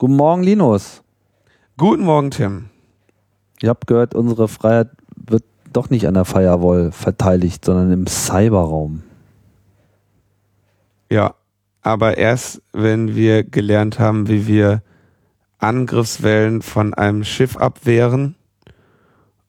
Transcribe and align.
Guten 0.00 0.16
Morgen, 0.16 0.42
Linus. 0.42 1.02
Guten 1.76 2.04
Morgen, 2.04 2.30
Tim. 2.30 2.70
Ihr 3.60 3.68
habt 3.68 3.86
gehört, 3.86 4.14
unsere 4.14 4.48
Freiheit 4.48 4.88
wird 5.14 5.44
doch 5.74 5.90
nicht 5.90 6.06
an 6.06 6.14
der 6.14 6.24
Firewall 6.24 6.90
verteidigt, 6.90 7.66
sondern 7.66 7.92
im 7.92 8.06
Cyberraum. 8.06 9.02
Ja, 11.10 11.34
aber 11.82 12.16
erst, 12.16 12.62
wenn 12.72 13.14
wir 13.14 13.44
gelernt 13.44 13.98
haben, 13.98 14.26
wie 14.28 14.46
wir 14.46 14.82
Angriffswellen 15.58 16.62
von 16.62 16.94
einem 16.94 17.22
Schiff 17.22 17.58
abwehren 17.58 18.36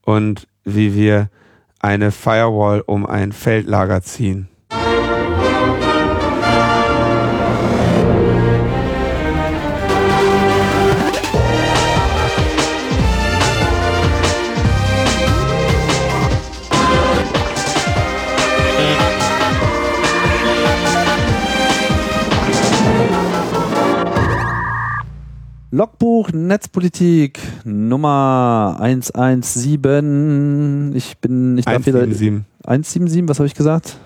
und 0.01 0.49
wie 0.65 0.93
wir 0.93 1.29
eine 1.79 2.11
Firewall 2.11 2.81
um 2.81 3.05
ein 3.05 3.31
Feldlager 3.31 4.01
ziehen. 4.01 4.49
Logbuch 25.73 26.31
Netzpolitik 26.33 27.39
Nummer 27.63 28.75
117. 28.79 30.91
Ich 30.95 31.17
bin, 31.19 31.57
ich 31.57 31.63
darf 31.65 31.85
wieder 31.85 31.99
177. 31.99 32.43
177, 32.65 33.29
was 33.29 33.39
habe 33.39 33.47
ich 33.47 33.53
gesagt? 33.55 33.97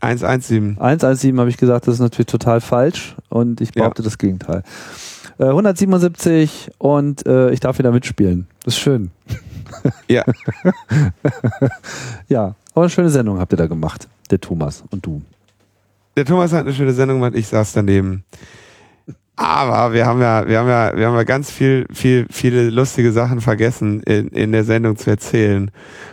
117. 0.00 0.76
117 0.78 1.40
habe 1.40 1.50
ich 1.50 1.56
gesagt, 1.56 1.88
das 1.88 1.94
ist 1.94 2.00
natürlich 2.00 2.26
total 2.26 2.60
falsch 2.60 3.16
und 3.28 3.60
ich 3.60 3.72
behaupte 3.72 4.02
Ja. 4.02 4.04
das 4.04 4.18
Gegenteil. 4.18 4.62
Äh, 5.38 5.46
177 5.46 6.70
und 6.78 7.26
äh, 7.26 7.50
ich 7.50 7.58
darf 7.58 7.78
wieder 7.78 7.90
mitspielen. 7.90 8.46
Das 8.64 8.74
ist 8.74 8.80
schön. 8.80 9.10
Ja, 10.08 10.22
Ja, 12.28 12.54
aber 12.74 12.82
eine 12.82 12.90
schöne 12.90 13.10
Sendung 13.10 13.40
habt 13.40 13.52
ihr 13.52 13.56
da 13.56 13.66
gemacht, 13.66 14.06
der 14.30 14.40
Thomas 14.40 14.84
und 14.90 15.04
du. 15.04 15.20
der 16.16 16.24
Thomas 16.24 16.52
hat 16.52 16.60
eine 16.60 16.72
schöne 16.72 16.92
Sendung 16.92 17.18
gemacht, 17.18 17.34
ich 17.34 17.48
saß 17.48 17.72
daneben. 17.72 18.22
Aber 19.36 19.92
wir 19.92 20.06
haben 20.06 20.20
ja, 20.20 20.46
wir 20.46 20.60
haben 20.60 20.68
ja, 20.68 20.96
wir 20.96 21.06
haben 21.08 21.16
ja 21.16 21.24
ganz 21.24 21.50
viel, 21.50 21.86
viel, 21.92 22.26
viele 22.30 22.70
lustige 22.70 23.10
Sachen 23.12 23.40
vergessen 23.40 24.00
in, 24.04 24.28
in 24.28 24.52
der 24.52 24.64
Sendung 24.64 24.96
zu 24.96 25.10
erzählen. 25.10 25.70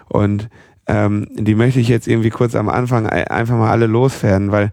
Und 0.09 0.49
ähm, 0.87 1.27
die 1.35 1.53
möchte 1.53 1.79
ich 1.79 1.87
jetzt 1.87 2.07
irgendwie 2.07 2.31
kurz 2.31 2.55
am 2.55 2.67
Anfang 2.67 3.05
ei- 3.07 3.29
einfach 3.29 3.57
mal 3.57 3.69
alle 3.69 3.85
loswerden, 3.85 4.51
weil 4.51 4.71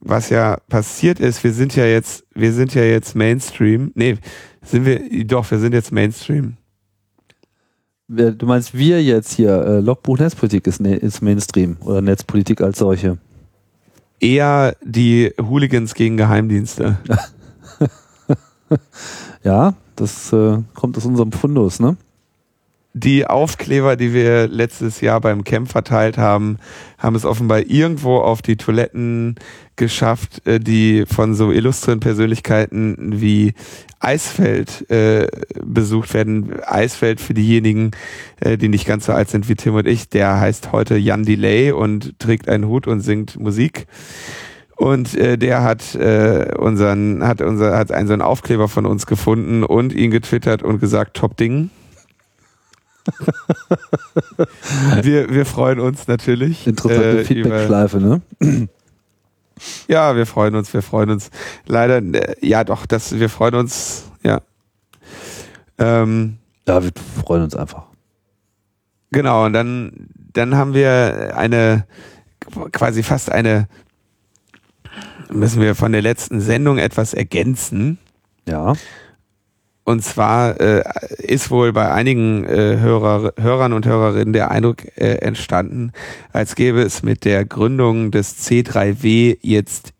was 0.00 0.30
ja 0.30 0.58
passiert 0.68 1.18
ist, 1.18 1.42
wir 1.42 1.52
sind 1.52 1.74
ja 1.74 1.84
jetzt, 1.84 2.24
wir 2.34 2.52
sind 2.52 2.72
ja 2.72 2.82
jetzt 2.84 3.16
Mainstream. 3.16 3.90
Nee, 3.96 4.16
sind 4.62 4.86
wir, 4.86 5.00
doch, 5.24 5.50
wir 5.50 5.58
sind 5.58 5.74
jetzt 5.74 5.90
Mainstream. 5.90 6.56
Du 8.06 8.46
meinst 8.46 8.78
wir 8.78 9.02
jetzt 9.02 9.32
hier, 9.34 9.50
äh, 9.50 9.80
Logbuch 9.80 10.18
Netzpolitik 10.18 10.66
ist, 10.68 10.80
ne, 10.80 10.94
ist 10.96 11.20
Mainstream 11.20 11.76
oder 11.80 12.00
Netzpolitik 12.00 12.60
als 12.60 12.78
solche. 12.78 13.18
Eher 14.20 14.76
die 14.82 15.32
Hooligans 15.40 15.94
gegen 15.94 16.16
Geheimdienste. 16.16 16.96
Ja, 19.44 19.74
das 19.96 20.32
äh, 20.32 20.58
kommt 20.74 20.96
aus 20.96 21.06
unserem 21.06 21.32
Fundus, 21.32 21.78
ne? 21.78 21.96
Die 22.94 23.26
Aufkleber, 23.26 23.94
die 23.94 24.12
wir 24.12 24.48
letztes 24.48 25.00
Jahr 25.00 25.20
beim 25.20 25.44
Camp 25.44 25.70
verteilt 25.70 26.18
haben, 26.18 26.58
haben 26.96 27.14
es 27.14 27.24
offenbar 27.24 27.60
irgendwo 27.60 28.16
auf 28.16 28.42
die 28.42 28.56
Toiletten 28.56 29.36
geschafft, 29.76 30.44
äh, 30.46 30.58
die 30.58 31.04
von 31.06 31.34
so 31.34 31.52
illustren 31.52 32.00
Persönlichkeiten 32.00 33.20
wie 33.20 33.54
Eisfeld 34.00 34.90
äh, 34.90 35.28
besucht 35.62 36.12
werden. 36.14 36.60
Eisfeld 36.64 37.20
für 37.20 37.34
diejenigen, 37.34 37.92
äh, 38.40 38.56
die 38.56 38.68
nicht 38.68 38.86
ganz 38.86 39.06
so 39.06 39.12
alt 39.12 39.28
sind 39.28 39.48
wie 39.48 39.54
Tim 39.54 39.74
und 39.74 39.86
ich, 39.86 40.08
der 40.08 40.40
heißt 40.40 40.72
heute 40.72 40.96
Jan 40.96 41.24
Delay 41.24 41.70
und 41.72 42.18
trägt 42.18 42.48
einen 42.48 42.66
Hut 42.66 42.86
und 42.86 43.00
singt 43.00 43.38
Musik. 43.38 43.86
Und 44.78 45.16
äh, 45.16 45.36
der 45.36 45.64
hat 45.64 45.96
äh, 45.96 46.54
unseren, 46.56 47.26
hat 47.26 47.40
unser, 47.40 47.76
hat 47.76 47.90
einen 47.90 48.06
so 48.06 48.12
einen 48.12 48.22
Aufkleber 48.22 48.68
von 48.68 48.86
uns 48.86 49.06
gefunden 49.06 49.64
und 49.64 49.92
ihn 49.92 50.12
getwittert 50.12 50.62
und 50.62 50.78
gesagt, 50.78 51.16
top 51.16 51.36
Ding. 51.36 51.70
wir, 55.02 55.30
wir 55.30 55.46
freuen 55.46 55.80
uns 55.80 56.06
natürlich. 56.06 56.68
Interessante 56.68 57.20
äh, 57.20 57.24
Feedback-Schleife, 57.24 57.98
ne? 57.98 58.22
Ja, 59.88 60.14
wir 60.14 60.24
freuen 60.26 60.54
uns, 60.54 60.72
wir 60.72 60.82
freuen 60.82 61.10
uns. 61.10 61.30
Leider, 61.66 61.96
äh, 61.96 62.36
ja 62.40 62.62
doch, 62.62 62.86
das, 62.86 63.18
wir 63.18 63.28
freuen 63.28 63.56
uns, 63.56 64.04
ja. 64.22 64.40
Ähm, 65.78 66.38
Ja, 66.68 66.80
wir 66.84 66.92
freuen 67.24 67.42
uns 67.42 67.56
einfach. 67.56 67.86
genau, 69.10 69.46
und 69.46 69.54
dann, 69.54 70.08
dann 70.32 70.54
haben 70.54 70.74
wir 70.74 71.32
eine, 71.36 71.84
quasi 72.70 73.02
fast 73.02 73.32
eine, 73.32 73.66
müssen 75.30 75.62
wir 75.62 75.74
von 75.74 75.92
der 75.92 76.02
letzten 76.02 76.40
Sendung 76.40 76.78
etwas 76.78 77.14
ergänzen. 77.14 77.98
Ja. 78.46 78.74
Und 79.84 80.04
zwar 80.04 80.60
äh, 80.60 80.84
ist 81.18 81.50
wohl 81.50 81.72
bei 81.72 81.90
einigen 81.90 82.44
äh, 82.44 82.76
Hörer, 82.78 83.32
Hörern 83.38 83.72
und 83.72 83.86
Hörerinnen 83.86 84.34
der 84.34 84.50
Eindruck 84.50 84.84
äh, 84.96 85.14
entstanden, 85.16 85.92
als 86.30 86.54
gäbe 86.56 86.82
es 86.82 87.02
mit 87.02 87.24
der 87.24 87.46
Gründung 87.46 88.10
des 88.10 88.36
C3W 88.46 89.38
jetzt 89.40 89.94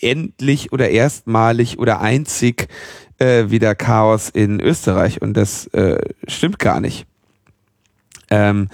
endlich 0.00 0.72
oder 0.72 0.88
erstmalig 0.88 1.78
oder 1.78 2.00
einzig 2.00 2.68
äh, 3.18 3.50
wieder 3.50 3.74
Chaos 3.74 4.30
in 4.30 4.60
Österreich. 4.60 5.20
Und 5.20 5.36
das 5.36 5.66
äh, 5.68 5.98
stimmt 6.26 6.58
gar 6.58 6.80
nicht. 6.80 7.06
Ähm, 8.30 8.68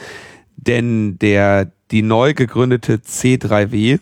denn 0.56 1.18
der, 1.18 1.72
die 1.90 2.02
neu 2.02 2.32
gegründete 2.32 2.98
C3W 2.98 3.98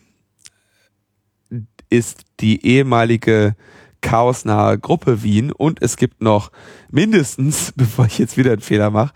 ist 1.91 2.23
die 2.41 2.65
ehemalige 2.65 3.55
chaosnahe 4.01 4.79
Gruppe 4.79 5.23
Wien 5.23 5.53
und 5.53 5.83
es 5.83 5.97
gibt 5.97 6.23
noch 6.23 6.51
mindestens, 6.91 7.73
bevor 7.77 8.07
ich 8.07 8.19
jetzt 8.19 8.39
wieder 8.39 8.53
einen 8.53 8.63
Fehler 8.63 8.91
mache, 8.91 9.13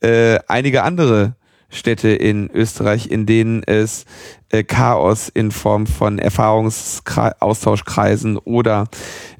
äh, 0.00 0.38
einige 0.46 0.84
andere 0.84 1.34
Städte 1.70 2.08
in 2.08 2.50
Österreich, 2.50 3.10
in 3.10 3.26
denen 3.26 3.62
es 3.62 4.06
äh, 4.48 4.64
Chaos 4.64 5.28
in 5.28 5.52
Form 5.52 5.86
von 5.86 6.18
Erfahrungsaustauschkreisen 6.18 8.38
oder 8.38 8.88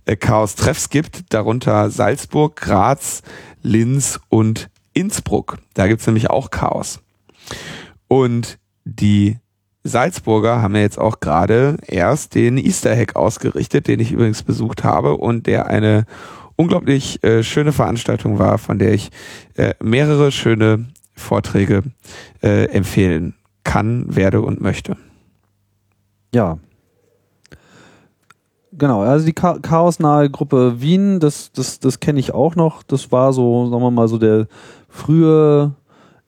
äh, 0.05 0.15
Chaos-Treffs 0.17 0.91
gibt, 0.91 1.33
darunter 1.35 1.91
Salzburg, 1.91 2.55
Graz, 2.57 3.23
Linz 3.63 4.21
und 4.29 4.71
Innsbruck. 4.93 5.59
Da 5.75 5.89
gibt's 5.89 6.07
nämlich 6.07 6.31
auch 6.31 6.51
Chaos. 6.51 7.01
Und 8.07 8.61
die 8.85 9.39
Salzburger 9.83 10.61
haben 10.61 10.75
ja 10.75 10.83
jetzt 10.83 10.99
auch 10.99 11.21
gerade 11.21 11.77
erst 11.87 12.35
den 12.35 12.59
Easter 12.59 12.95
Hack 12.95 13.17
ausgerichtet, 13.17 13.89
den 13.89 14.01
ich 14.01 14.13
übrigens 14.13 14.43
besucht 14.43 14.85
habe 14.85 15.17
und 15.17 15.47
der 15.47 15.67
eine 15.69 16.05
unglaublich 16.57 17.23
äh, 17.25 17.43
schöne 17.43 17.73
Veranstaltung 17.73 18.39
war, 18.39 18.59
von 18.59 18.79
der 18.79 18.93
ich 18.93 19.11
äh, 19.55 19.73
mehrere 19.83 20.31
schöne 20.31 20.87
Vorträge 21.15 21.83
äh, 22.43 22.67
empfehlen 22.67 23.35
kann, 23.65 24.15
werde 24.15 24.43
und 24.43 24.61
möchte. 24.61 24.97
Ja. 26.35 26.59
Genau, 28.73 29.01
also 29.03 29.27
die 29.27 29.35
Cha 29.35 29.59
chaosnahe 29.59 30.31
Gruppe 30.31 30.81
Wien, 30.81 31.21
das, 31.21 31.53
das, 31.53 31.81
das 31.81 32.01
kenne 32.01 32.21
ich 32.21 32.33
auch 32.33 32.55
noch. 32.55 32.83
Das 32.83 33.11
war 33.11 33.33
so, 33.33 33.69
sagen 33.69 33.83
wir 33.83 33.91
mal, 33.91 34.09
so 34.09 34.19
der 34.19 34.47
frühe 34.89 35.73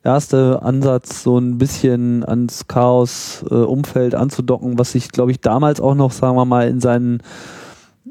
erste 0.05 0.63
Ansatz, 0.63 1.23
so 1.23 1.39
ein 1.39 1.59
bisschen 1.59 2.25
ans 2.25 2.67
Chaos-Umfeld 2.67 4.15
anzudocken, 4.15 4.79
was 4.79 4.93
sich, 4.93 5.11
glaube 5.11 5.31
ich, 5.31 5.41
damals 5.41 5.81
auch 5.81 5.95
noch, 5.95 6.13
sagen 6.13 6.37
wir 6.37 6.45
mal, 6.45 6.69
in 6.69 6.81
seinen, 6.81 7.21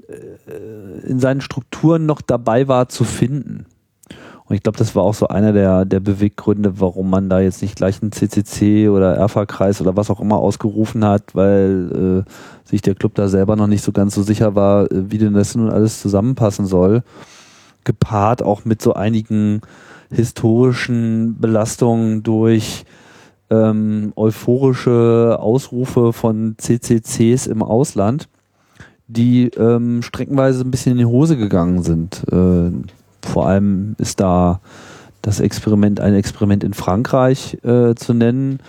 äh, 0.08 1.08
in 1.08 1.20
seinen 1.20 1.42
Strukturen 1.42 2.06
noch 2.06 2.22
dabei 2.22 2.68
war 2.68 2.90
zu 2.90 3.04
finden. 3.04 3.66
Und 4.52 4.56
ich 4.56 4.64
glaube, 4.64 4.78
das 4.78 4.96
war 4.98 5.04
auch 5.04 5.14
so 5.14 5.30
einer 5.30 5.54
der, 5.54 5.86
der 5.86 6.02
Beweggründe, 6.02 6.82
warum 6.82 7.10
man 7.10 7.30
da 7.30 7.40
jetzt 7.40 7.62
nicht 7.62 7.78
gleich 7.78 8.02
einen 8.02 8.12
CCC 8.12 8.90
oder 8.90 9.16
Erfa-Kreis 9.16 9.80
oder 9.80 9.96
was 9.96 10.10
auch 10.10 10.20
immer 10.20 10.40
ausgerufen 10.40 11.06
hat, 11.06 11.36
weil 11.36 12.26
äh, 12.28 12.70
sich 12.70 12.82
der 12.82 12.96
Club 12.96 13.16
da 13.16 13.30
selber 13.30 13.56
noch 13.56 13.68
nicht 13.68 13.82
so 13.82 13.94
ganz 13.94 14.14
so 14.14 14.24
sicher 14.24 14.54
war, 14.54 14.92
äh, 14.92 15.10
wie 15.10 15.20
denn 15.20 15.34
das 15.34 15.56
nun 15.56 15.70
alles 15.70 16.02
zusammenpassen 16.02 16.66
soll. 16.66 17.04
Gepaart 17.86 18.44
auch 18.44 18.66
mit 18.66 18.82
so 18.82 18.94
einigen 18.94 19.62
historischen 20.12 21.38
Belastungen 21.40 22.24
durch 22.24 22.86
ähm, 23.50 24.14
euphorische 24.16 25.38
Ausrufe 25.40 26.14
von 26.14 26.56
CCCs 26.58 27.48
im 27.48 27.62
Ausland, 27.62 28.30
die 29.08 29.48
ähm, 29.58 30.02
streckenweise 30.02 30.64
ein 30.64 30.72
bisschen 30.72 30.94
in 30.94 30.98
die 31.00 31.06
Hose 31.06 31.38
gegangen 31.38 31.84
sind. 31.84 32.24
Äh, 32.32 32.72
vor 33.28 33.48
allem 33.48 33.96
ist 33.98 34.20
da 34.20 34.62
das 35.22 35.40
Experiment, 35.40 36.00
ein 36.00 36.16
Experiment 36.16 36.64
in 36.64 36.74
Frankreich 36.74 37.58
äh, 37.64 37.94
zu 37.96 38.14
nennen, 38.14 38.60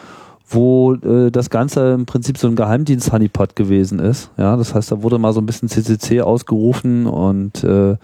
wo 0.48 0.94
äh, 0.94 1.30
das 1.30 1.48
Ganze 1.48 1.92
im 1.92 2.04
Prinzip 2.04 2.36
so 2.36 2.48
ein 2.48 2.56
Geheimdienst-Honeypot 2.56 3.56
gewesen 3.56 3.98
ist. 4.00 4.30
Ja, 4.36 4.56
das 4.56 4.74
heißt, 4.74 4.92
da 4.92 5.02
wurde 5.02 5.18
mal 5.18 5.32
so 5.32 5.40
ein 5.40 5.46
bisschen 5.46 5.68
CCC 5.68 6.20
ausgerufen 6.20 7.06
und 7.06 7.64
äh, 7.64 7.96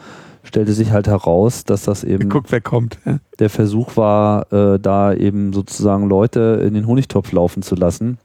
stellte 0.43 0.73
sich 0.73 0.93
halt 0.93 1.09
heraus, 1.09 1.65
dass 1.65 1.83
das 1.83 2.05
eben 2.05 2.29
Guckt, 2.29 2.51
wer 2.53 2.61
kommt. 2.61 2.99
Ja. 3.05 3.19
der 3.39 3.51
Versuch 3.51 3.97
war, 3.97 4.53
äh, 4.53 4.79
da 4.79 5.13
eben 5.13 5.53
sozusagen 5.53 6.09
Leute 6.09 6.63
in 6.65 6.75
den 6.75 6.87
Honigtopf 6.87 7.33
laufen 7.33 7.63
zu 7.63 7.75
lassen. 7.75 8.19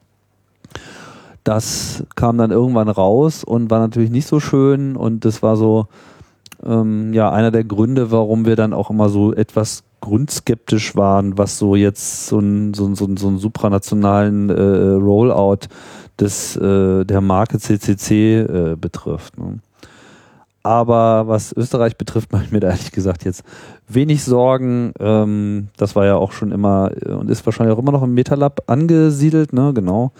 Das 1.44 2.04
kam 2.15 2.38
dann 2.38 2.51
irgendwann 2.51 2.88
raus 2.88 3.44
und 3.44 3.69
war 3.69 3.80
natürlich 3.80 4.10
nicht 4.10 4.27
so 4.27 4.39
schön 4.39 4.95
und 4.95 5.25
das 5.25 5.44
war 5.44 5.57
so 5.57 5.88
ähm, 6.65 7.13
ja 7.13 7.31
einer 7.31 7.51
der 7.51 7.63
Gründe, 7.63 8.12
warum 8.12 8.45
wir 8.45 8.56
dann 8.56 8.74
auch 8.74 8.89
immer 8.89 9.10
so 9.10 9.33
etwas 9.33 9.83
grundskeptisch 10.00 10.95
waren, 10.95 11.38
was 11.38 11.57
so 11.57 11.75
jetzt 11.75 12.27
so 12.27 12.38
einen 12.38 12.74
so, 12.74 12.94
so, 12.94 13.07
so 13.15 13.27
einen 13.27 13.38
supranationalen 13.38 14.50
äh, 14.50 14.94
Rollout 15.01 15.68
des 16.19 16.56
äh, 16.57 17.06
der 17.06 17.21
Marke 17.21 17.60
CCC 17.60 18.39
äh, 18.39 18.75
betrifft. 18.80 19.38
Ne? 19.38 19.60
Aber 20.63 21.27
was 21.27 21.54
Österreich 21.56 21.98
betrifft, 21.98 22.31
mache 22.31 22.45
ich 22.45 22.51
mir 22.51 22.62
da 22.62 22.69
ehrlich 22.69 22.92
gesagt 22.92 23.25
jetzt 23.25 23.44
wenig 23.88 24.24
Sorgen. 24.24 24.94
Ähm, 25.00 25.68
das 25.77 25.95
war 25.95 26.06
ja 26.06 26.15
auch 26.15 26.31
schon 26.31 26.51
immer 26.51 26.92
äh, 27.06 27.12
und 27.12 27.30
ist 27.30 27.45
wahrscheinlich 27.45 27.75
auch 27.75 27.80
immer 27.80 27.92
noch 27.92 28.04
im 28.04 28.13
MetaLab 28.13 28.63
angesiedelt, 28.68 29.54
ne? 29.54 29.71
Genau. 29.74 30.12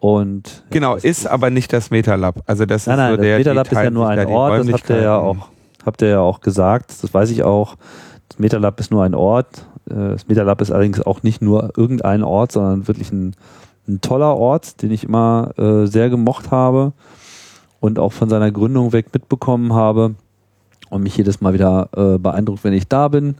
Und 0.00 0.64
Genau, 0.70 0.94
ist 0.94 1.26
aber 1.26 1.50
nicht 1.50 1.72
das 1.72 1.90
MetaLab. 1.90 2.42
Also 2.46 2.66
das 2.66 2.86
nein, 2.86 2.94
ist 2.94 2.98
nein, 2.98 3.10
so 3.10 3.16
das 3.16 3.24
der 3.26 3.38
MetaLab 3.38 3.72
ist 3.72 3.82
ja 3.82 3.90
nur 3.90 4.08
ein 4.08 4.26
Ort, 4.26 4.58
das 4.60 4.72
habt 4.72 4.90
ihr 4.90 5.02
ja 5.02 5.18
auch, 5.18 5.36
habt 5.84 6.02
ihr 6.02 6.08
ja 6.08 6.20
auch 6.20 6.40
gesagt, 6.40 6.94
das 7.02 7.12
weiß 7.12 7.30
ich 7.30 7.42
auch. 7.42 7.76
Das 8.28 8.38
MetaLab 8.38 8.78
ist 8.80 8.90
nur 8.90 9.04
ein 9.04 9.14
Ort. 9.14 9.66
Äh, 9.90 9.94
Das 9.94 10.28
MetaLab 10.28 10.60
ist 10.60 10.70
allerdings 10.70 11.00
auch 11.00 11.22
nicht 11.22 11.42
nur 11.42 11.72
irgendein 11.76 12.22
Ort, 12.22 12.52
sondern 12.52 12.86
wirklich 12.86 13.10
ein, 13.10 13.34
ein 13.88 14.00
toller 14.00 14.36
Ort, 14.36 14.82
den 14.82 14.92
ich 14.92 15.04
immer 15.04 15.50
äh, 15.58 15.86
sehr 15.86 16.10
gemocht 16.10 16.50
habe 16.52 16.92
und 17.80 17.98
auch 17.98 18.12
von 18.12 18.28
seiner 18.28 18.50
Gründung 18.50 18.92
weg 18.92 19.06
mitbekommen 19.12 19.72
habe 19.72 20.14
und 20.90 21.02
mich 21.02 21.16
jedes 21.16 21.40
Mal 21.40 21.52
wieder 21.52 21.88
äh, 21.96 22.18
beeindruckt, 22.18 22.64
wenn 22.64 22.72
ich 22.72 22.88
da 22.88 23.08
bin. 23.08 23.36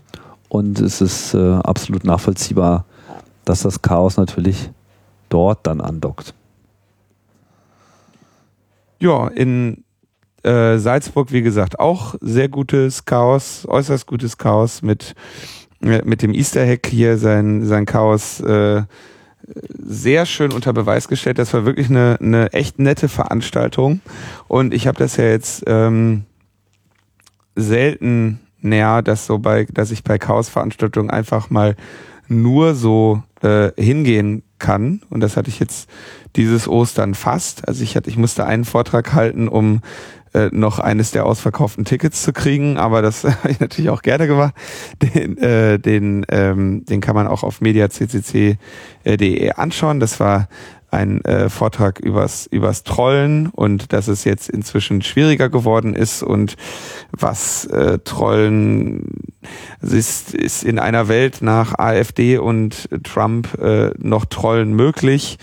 Und 0.49 0.81
es 0.81 1.01
ist 1.01 1.35
äh, 1.35 1.55
absolut 1.55 2.05
nachvollziehbar, 2.05 2.85
dass 3.45 3.63
das 3.63 3.83
Chaos 3.83 4.17
natürlich 4.17 4.71
dort 5.29 5.67
dann 5.67 5.81
andockt. 5.81 6.35
Ja, 8.99 9.29
in 9.29 9.85
äh, 10.43 10.79
Salzburg, 10.79 11.33
wie 11.33 11.43
gesagt, 11.43 11.79
auch 11.79 12.15
sehr 12.21 12.49
gutes 12.49 13.05
Chaos, 13.05 13.67
äußerst 13.69 14.07
gutes 14.07 14.39
Chaos 14.39 14.83
mit, 14.83 15.15
äh, 15.83 16.03
mit 16.05 16.23
dem 16.23 16.33
Easter 16.33 16.67
Hack 16.67 16.87
hier, 16.87 17.19
sein, 17.19 17.65
sein 17.65 17.87
Chaos 17.87 18.41
äh, 18.41 18.83
sehr 19.79 20.27
schön 20.27 20.53
unter 20.53 20.73
Beweis 20.73 21.09
gestellt. 21.09 21.39
Das 21.39 21.55
war 21.55 21.65
wirklich 21.65 21.89
eine, 21.89 22.19
eine 22.21 22.53
echt 22.53 22.79
nette 22.79 23.09
Veranstaltung. 23.09 24.01
Und 24.47 24.75
ich 24.75 24.87
habe 24.87 24.99
das 24.99 25.17
ja 25.17 25.25
jetzt 25.25 25.65
ähm, 25.67 26.25
selten 27.57 28.41
näher, 28.61 29.03
dass 29.03 29.27
so 29.27 29.39
bei, 29.39 29.67
dass 29.73 29.91
ich 29.91 30.05
bei 30.05 30.19
Chaos-Veranstaltungen 30.19 31.11
einfach 31.11 31.51
mal 31.51 31.77
nur 32.29 32.75
so 32.75 33.23
äh, 33.43 33.71
hingehen 33.81 34.43
kann. 34.59 35.03
Und 35.11 35.21
das 35.21 35.37
hatte 35.37 35.49
ich 35.49 35.61
jetzt 35.61 35.89
dieses 36.37 36.69
Ostern 36.69 37.15
fast. 37.15 37.67
Also 37.67 37.83
ich 37.83 37.97
hatte, 37.97 38.11
ich 38.11 38.17
musste 38.17 38.45
einen 38.45 38.65
Vortrag 38.65 39.15
halten, 39.15 39.49
um 39.49 39.81
äh, 40.35 40.49
noch 40.53 40.79
eines 40.79 41.11
der 41.11 41.27
ausverkauften 41.27 41.85
Tickets 41.85 42.23
zu 42.23 42.33
kriegen, 42.33 42.77
aber 42.77 43.03
das 43.03 43.25
habe 43.25 43.51
ich 43.51 43.61
natürlich 43.61 43.91
auch 43.91 44.03
gerne 44.03 44.27
gemacht. 44.27 44.55
Den, 45.03 45.39
äh, 45.39 45.79
den, 45.79 46.27
ähm, 46.31 46.85
den 46.85 47.01
kann 47.01 47.15
man 47.15 47.27
auch 47.27 47.43
auf 47.43 47.61
mediaccc.de 47.61 48.57
anschauen. 49.53 50.01
Das 50.01 50.21
war 50.21 50.49
ein 50.91 51.23
äh, 51.25 51.51
Vortrag 51.51 52.01
übers, 52.01 52.47
übers 52.47 52.83
Trollen 52.83 53.49
und 53.49 53.93
dass 53.93 54.09
es 54.09 54.25
jetzt 54.25 54.49
inzwischen 54.49 55.03
schwieriger 55.03 55.51
geworden 55.51 55.95
ist 55.95 56.23
und 56.23 56.57
was 57.11 57.67
äh, 57.67 57.99
Trollen 57.99 59.33
es 59.81 59.93
ist, 59.93 60.35
ist 60.35 60.65
in 60.65 60.79
einer 60.79 61.09
Welt 61.09 61.39
nach 61.43 61.79
AfD 61.79 62.39
und 62.39 62.89
Trump 63.05 63.59
äh, 63.61 63.91
noch 63.99 64.25
Trollen 64.25 64.75
möglich. 64.75 65.39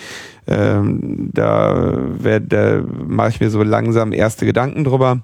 Ähm, 0.48 1.30
da 1.34 2.10
da 2.40 2.84
mache 3.08 3.30
ich 3.30 3.40
mir 3.40 3.50
so 3.50 3.64
langsam 3.64 4.14
erste 4.14 4.46
Gedanken 4.46 4.84
drüber. 4.84 5.22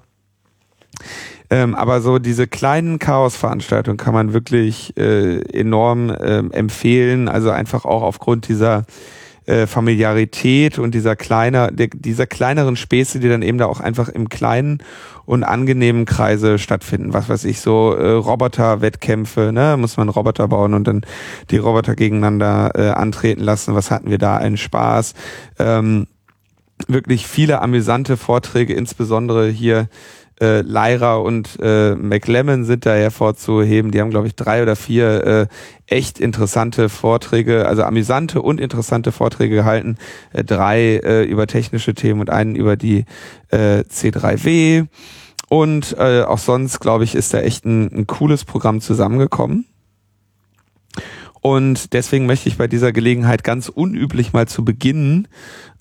Ähm, 1.50 1.74
aber 1.74 2.00
so 2.00 2.18
diese 2.18 2.46
kleinen 2.46 2.98
Chaos-Veranstaltungen 2.98 3.98
kann 3.98 4.14
man 4.14 4.32
wirklich 4.32 4.96
äh, 4.96 5.40
enorm 5.52 6.14
ähm, 6.18 6.50
empfehlen. 6.50 7.28
Also 7.28 7.50
einfach 7.50 7.84
auch 7.84 8.02
aufgrund 8.02 8.48
dieser 8.48 8.84
äh, 9.52 9.66
Familiarität 9.66 10.78
und 10.78 10.94
dieser 10.94 11.14
kleiner, 11.14 11.70
der, 11.70 11.88
dieser 11.88 12.26
kleineren 12.26 12.74
Späße, 12.74 13.20
die 13.20 13.28
dann 13.28 13.42
eben 13.42 13.58
da 13.58 13.66
auch 13.66 13.80
einfach 13.80 14.08
im 14.08 14.30
kleinen 14.30 14.82
und 15.26 15.44
angenehmen 15.44 16.06
Kreise 16.06 16.58
stattfinden. 16.58 17.12
Was 17.12 17.28
weiß 17.28 17.44
ich, 17.44 17.60
so 17.60 17.92
äh, 17.94 18.12
Roboter-Wettkämpfe, 18.12 19.52
ne, 19.52 19.76
muss 19.78 19.98
man 19.98 20.08
Roboter 20.08 20.48
bauen 20.48 20.72
und 20.72 20.86
dann 20.88 21.02
die 21.50 21.58
Roboter 21.58 21.94
gegeneinander 21.94 22.72
äh, 22.74 22.88
antreten 22.90 23.42
lassen. 23.42 23.74
Was 23.74 23.90
hatten 23.90 24.08
wir 24.08 24.18
da? 24.18 24.38
Einen 24.38 24.56
Spaß. 24.56 25.12
Ähm, 25.58 26.06
wirklich 26.88 27.26
viele 27.26 27.60
amüsante 27.60 28.16
Vorträge, 28.16 28.72
insbesondere 28.72 29.48
hier 29.48 29.88
äh, 30.40 30.60
Lyra 30.62 31.16
und 31.16 31.58
äh, 31.60 31.94
McLemmon 31.94 32.64
sind 32.64 32.86
da 32.86 32.94
hervorzuheben. 32.94 33.90
Die 33.90 34.00
haben, 34.00 34.10
glaube 34.10 34.26
ich, 34.26 34.34
drei 34.34 34.62
oder 34.62 34.76
vier 34.76 35.24
äh, 35.24 35.46
echt 35.86 36.20
interessante 36.20 36.88
Vorträge, 36.88 37.66
also 37.66 37.82
amüsante 37.82 38.42
und 38.42 38.60
interessante 38.60 39.12
Vorträge 39.12 39.54
gehalten. 39.54 39.96
Äh, 40.32 40.44
drei 40.44 41.00
äh, 41.04 41.24
über 41.24 41.46
technische 41.46 41.94
Themen 41.94 42.20
und 42.20 42.30
einen 42.30 42.56
über 42.56 42.76
die 42.76 43.04
äh, 43.50 43.80
C3W. 43.80 44.86
Und 45.48 45.96
äh, 45.98 46.22
auch 46.22 46.38
sonst, 46.38 46.80
glaube 46.80 47.04
ich, 47.04 47.14
ist 47.14 47.34
da 47.34 47.40
echt 47.40 47.66
ein, 47.66 47.92
ein 47.92 48.06
cooles 48.06 48.44
Programm 48.44 48.80
zusammengekommen. 48.80 49.66
Und 51.42 51.92
deswegen 51.92 52.26
möchte 52.26 52.48
ich 52.48 52.56
bei 52.56 52.68
dieser 52.68 52.92
Gelegenheit 52.92 53.42
ganz 53.42 53.68
unüblich 53.68 54.32
mal 54.32 54.46
zu 54.46 54.64
Beginn, 54.64 55.26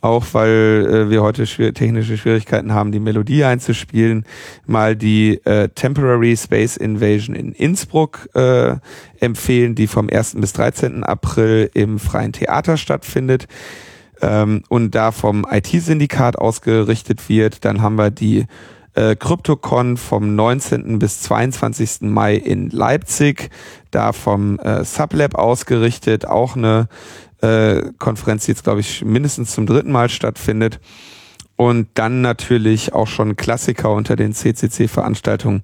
auch 0.01 0.25
weil 0.31 0.87
äh, 0.89 1.09
wir 1.11 1.21
heute 1.21 1.45
schwer, 1.45 1.71
technische 1.75 2.17
Schwierigkeiten 2.17 2.73
haben, 2.73 2.91
die 2.91 2.99
Melodie 2.99 3.43
einzuspielen, 3.43 4.25
mal 4.65 4.95
die 4.95 5.39
äh, 5.45 5.69
Temporary 5.69 6.35
Space 6.35 6.77
Invasion 6.77 7.35
in 7.35 7.51
Innsbruck 7.51 8.27
äh, 8.33 8.77
empfehlen, 9.19 9.75
die 9.75 9.85
vom 9.85 10.09
1. 10.09 10.35
bis 10.37 10.53
13. 10.53 11.03
April 11.03 11.69
im 11.75 11.99
Freien 11.99 12.33
Theater 12.33 12.75
stattfindet 12.75 13.47
ähm, 14.19 14.63
und 14.67 14.95
da 14.95 15.11
vom 15.11 15.45
IT-Syndikat 15.47 16.39
ausgerichtet 16.39 17.29
wird. 17.29 17.65
Dann 17.65 17.83
haben 17.83 17.99
wir 17.99 18.09
die 18.09 18.47
äh, 18.93 19.15
CryptoCon 19.15 19.97
vom 19.97 20.35
19. 20.35 20.99
bis 20.99 21.21
22. 21.21 22.01
Mai 22.01 22.35
in 22.35 22.69
Leipzig, 22.69 23.49
da 23.91 24.13
vom 24.13 24.59
äh, 24.59 24.83
Sublab 24.83 25.35
ausgerichtet, 25.35 26.25
auch 26.25 26.55
eine 26.55 26.87
äh, 27.41 27.81
Konferenz, 27.97 28.45
die 28.45 28.51
jetzt, 28.51 28.63
glaube 28.63 28.81
ich, 28.81 29.03
mindestens 29.03 29.53
zum 29.53 29.65
dritten 29.65 29.91
Mal 29.91 30.09
stattfindet. 30.09 30.79
Und 31.55 31.89
dann 31.93 32.21
natürlich 32.21 32.93
auch 32.93 33.07
schon 33.07 33.35
Klassiker 33.35 33.91
unter 33.91 34.15
den 34.15 34.33
CCC-Veranstaltungen, 34.33 35.61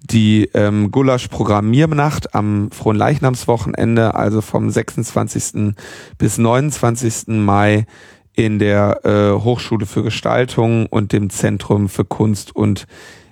die 0.00 0.50
ähm, 0.54 0.90
Gulasch 0.90 1.28
Programmiernacht 1.28 2.34
am 2.34 2.70
Fronleichnamswochenende, 2.70 4.14
also 4.14 4.40
vom 4.40 4.70
26. 4.70 5.74
bis 6.18 6.38
29. 6.38 7.28
Mai 7.28 7.86
in 8.34 8.58
der 8.58 9.04
äh, 9.04 9.42
Hochschule 9.42 9.86
für 9.86 10.02
Gestaltung 10.02 10.86
und 10.86 11.12
dem 11.12 11.30
Zentrum 11.30 11.88
für 11.88 12.04
Kunst 12.04 12.54
und 12.54 12.86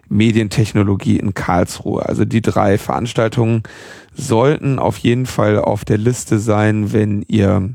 Medientechnologie 0.09 1.17
in 1.17 1.35
Karlsruhe. 1.35 2.07
Also 2.07 2.25
die 2.25 2.43
drei 2.43 2.79
Veranstaltungen 2.79 3.63
sollten 4.15 4.79
auf 4.79 4.99
jeden 4.99 5.27
Fall 5.27 5.59
auf 5.59 5.85
der 5.85 5.99
Liste 5.99 6.39
sein, 6.39 6.93
wenn 6.93 7.23
ihr 7.23 7.75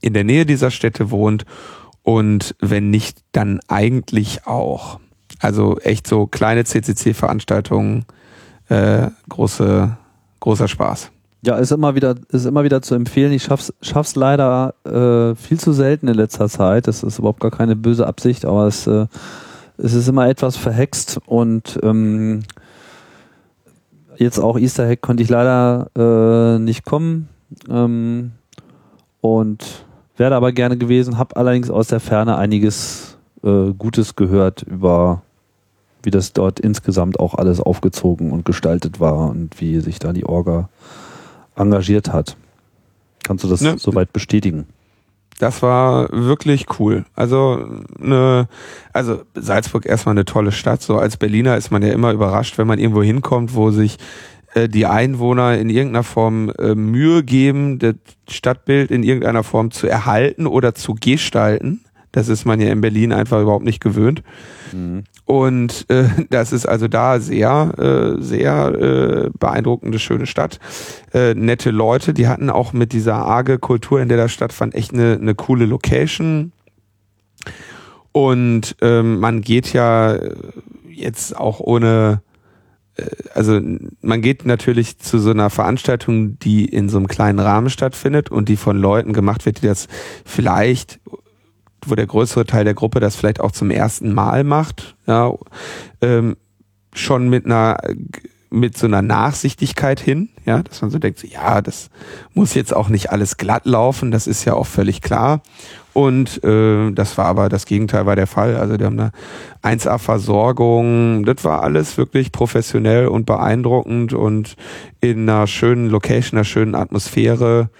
in 0.00 0.14
der 0.14 0.24
Nähe 0.24 0.46
dieser 0.46 0.70
Städte 0.70 1.10
wohnt 1.10 1.44
und 2.02 2.54
wenn 2.60 2.90
nicht, 2.90 3.22
dann 3.32 3.60
eigentlich 3.68 4.46
auch. 4.46 5.00
Also 5.40 5.78
echt 5.80 6.06
so 6.06 6.26
kleine 6.26 6.64
CCC-Veranstaltungen, 6.64 8.04
äh, 8.68 9.08
große, 9.28 9.96
großer 10.40 10.68
Spaß. 10.68 11.10
Ja, 11.44 11.56
ist 11.56 11.72
immer 11.72 11.94
wieder, 11.94 12.14
ist 12.30 12.46
immer 12.46 12.64
wieder 12.64 12.80
zu 12.80 12.94
empfehlen. 12.94 13.32
Ich 13.32 13.42
schaff's, 13.42 13.72
schaff's 13.82 14.14
leider 14.16 14.74
äh, 14.84 15.34
viel 15.34 15.60
zu 15.60 15.72
selten 15.72 16.08
in 16.08 16.14
letzter 16.14 16.48
Zeit. 16.48 16.86
Das 16.86 17.02
ist 17.02 17.18
überhaupt 17.18 17.40
gar 17.40 17.50
keine 17.50 17.76
böse 17.76 18.06
Absicht, 18.06 18.46
aber 18.46 18.66
es, 18.66 18.86
äh, 18.86 19.06
es 19.76 19.92
ist 19.92 20.08
immer 20.08 20.26
etwas 20.28 20.56
verhext 20.56 21.20
und 21.26 21.78
ähm, 21.82 22.44
jetzt 24.16 24.38
auch 24.38 24.58
Easter 24.58 24.88
Hack 24.88 25.02
konnte 25.02 25.22
ich 25.22 25.28
leider 25.28 25.90
äh, 25.96 26.58
nicht 26.58 26.84
kommen 26.84 27.28
ähm, 27.68 28.32
und 29.20 29.84
wäre 30.16 30.36
aber 30.36 30.52
gerne 30.52 30.78
gewesen, 30.78 31.18
habe 31.18 31.36
allerdings 31.36 31.68
aus 31.68 31.88
der 31.88 32.00
Ferne 32.00 32.36
einiges 32.36 33.18
äh, 33.42 33.72
Gutes 33.76 34.16
gehört 34.16 34.62
über 34.62 35.22
wie 36.04 36.10
das 36.10 36.32
dort 36.32 36.60
insgesamt 36.60 37.18
auch 37.18 37.34
alles 37.34 37.60
aufgezogen 37.60 38.30
und 38.30 38.44
gestaltet 38.44 39.00
war 39.00 39.30
und 39.30 39.60
wie 39.60 39.80
sich 39.80 39.98
da 39.98 40.12
die 40.12 40.26
Orga 40.26 40.68
engagiert 41.56 42.12
hat. 42.12 42.36
Kannst 43.22 43.44
du 43.44 43.48
das 43.48 43.60
Ne. 43.60 43.76
soweit 43.78 44.12
bestätigen? 44.12 44.66
Das 45.38 45.62
war 45.62 46.08
wirklich 46.12 46.66
cool. 46.78 47.04
Also 47.16 47.66
eine, 48.00 48.48
also 48.92 49.22
Salzburg 49.34 49.84
erstmal 49.86 50.12
eine 50.14 50.24
tolle 50.24 50.52
Stadt. 50.52 50.80
So 50.80 50.96
als 50.96 51.16
Berliner 51.16 51.56
ist 51.56 51.72
man 51.72 51.82
ja 51.82 51.92
immer 51.92 52.12
überrascht, 52.12 52.56
wenn 52.56 52.68
man 52.68 52.78
irgendwo 52.78 53.02
hinkommt, 53.02 53.54
wo 53.54 53.70
sich 53.72 53.98
äh, 54.54 54.68
die 54.68 54.86
Einwohner 54.86 55.58
in 55.58 55.70
irgendeiner 55.70 56.04
Form 56.04 56.50
äh, 56.58 56.74
Mühe 56.74 57.24
geben, 57.24 57.78
das 57.80 57.96
Stadtbild 58.28 58.90
in 58.92 59.02
irgendeiner 59.02 59.42
Form 59.42 59.70
zu 59.72 59.88
erhalten 59.88 60.46
oder 60.46 60.74
zu 60.74 60.94
gestalten. 60.94 61.83
Das 62.14 62.28
ist 62.28 62.44
man 62.44 62.60
ja 62.60 62.70
in 62.70 62.80
Berlin 62.80 63.12
einfach 63.12 63.42
überhaupt 63.42 63.64
nicht 63.64 63.80
gewöhnt. 63.80 64.22
Mhm. 64.72 65.02
Und 65.24 65.86
äh, 65.88 66.04
das 66.30 66.52
ist 66.52 66.66
also 66.66 66.86
da 66.86 67.18
sehr, 67.18 67.72
äh, 67.76 68.22
sehr 68.22 68.74
äh, 68.74 69.30
beeindruckende, 69.38 69.98
schöne 69.98 70.26
Stadt. 70.26 70.60
Äh, 71.12 71.34
nette 71.34 71.70
Leute, 71.70 72.14
die 72.14 72.28
hatten 72.28 72.50
auch 72.50 72.72
mit 72.72 72.92
dieser 72.92 73.16
arge 73.16 73.58
Kultur, 73.58 74.00
in 74.00 74.08
der 74.08 74.18
das 74.18 74.32
stattfand, 74.32 74.74
echt 74.76 74.92
eine, 74.94 75.18
eine 75.20 75.34
coole 75.34 75.66
Location. 75.66 76.52
Und 78.12 78.76
ähm, 78.80 79.18
man 79.18 79.40
geht 79.40 79.72
ja 79.72 80.16
jetzt 80.88 81.36
auch 81.36 81.58
ohne 81.58 82.22
äh, 82.96 83.06
also 83.34 83.60
man 84.02 84.22
geht 84.22 84.46
natürlich 84.46 84.98
zu 84.98 85.18
so 85.18 85.30
einer 85.30 85.50
Veranstaltung, 85.50 86.38
die 86.38 86.64
in 86.64 86.88
so 86.88 86.98
einem 86.98 87.08
kleinen 87.08 87.40
Rahmen 87.40 87.70
stattfindet 87.70 88.30
und 88.30 88.48
die 88.48 88.56
von 88.56 88.78
Leuten 88.78 89.12
gemacht 89.12 89.46
wird, 89.46 89.62
die 89.62 89.66
das 89.66 89.88
vielleicht, 90.24 91.00
wo 91.90 91.94
der 91.94 92.06
größere 92.06 92.46
Teil 92.46 92.64
der 92.64 92.74
Gruppe 92.74 93.00
das 93.00 93.16
vielleicht 93.16 93.40
auch 93.40 93.52
zum 93.52 93.70
ersten 93.70 94.12
Mal 94.12 94.44
macht, 94.44 94.96
ja, 95.06 95.32
ähm, 96.00 96.36
schon 96.94 97.28
mit 97.28 97.46
einer 97.46 97.78
mit 98.54 98.78
so 98.78 98.86
einer 98.86 99.02
Nachsichtigkeit 99.02 99.98
hin, 99.98 100.28
ja, 100.46 100.62
dass 100.62 100.80
man 100.80 100.90
so 100.90 100.98
denkt, 100.98 101.24
ja, 101.24 101.60
das 101.60 101.90
muss 102.34 102.54
jetzt 102.54 102.74
auch 102.74 102.88
nicht 102.88 103.10
alles 103.10 103.36
glatt 103.36 103.66
laufen, 103.66 104.12
das 104.12 104.28
ist 104.28 104.44
ja 104.44 104.54
auch 104.54 104.66
völlig 104.66 105.02
klar. 105.02 105.42
Und 105.92 106.42
äh, 106.44 106.90
das 106.92 107.18
war 107.18 107.26
aber 107.26 107.48
das 107.48 107.66
Gegenteil 107.66 108.06
war 108.06 108.16
der 108.16 108.26
Fall. 108.26 108.56
Also 108.56 108.76
die 108.76 108.84
haben 108.84 108.98
eine 108.98 109.12
1A-Versorgung. 109.62 111.24
Das 111.24 111.44
war 111.44 111.62
alles 111.62 111.96
wirklich 111.96 112.32
professionell 112.32 113.06
und 113.06 113.26
beeindruckend 113.26 114.12
und 114.12 114.56
in 115.00 115.28
einer 115.28 115.46
schönen 115.46 115.88
Location, 115.88 116.38
einer 116.38 116.44
schönen 116.44 116.74
Atmosphäre. 116.74 117.70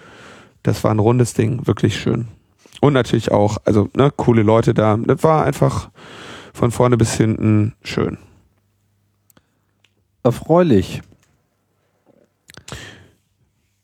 Das 0.63 0.85
war 0.85 0.93
ein 0.93 1.01
rundes 1.01 1.35
Ding, 1.35 1.67
wirklich 1.67 1.97
schön. 2.01 2.29
Und 2.85 2.93
natürlich 2.93 3.33
auch, 3.33 3.57
also 3.65 3.89
ne, 3.97 4.13
coole 4.15 4.43
Leute 4.43 4.75
da. 4.75 4.99
Das 4.99 5.23
war 5.23 5.47
einfach 5.47 5.89
von 6.53 6.71
vorne 6.71 6.99
bis 6.99 7.15
hinten 7.15 7.73
schön. 7.83 8.19
Erfreulich. 10.23 11.01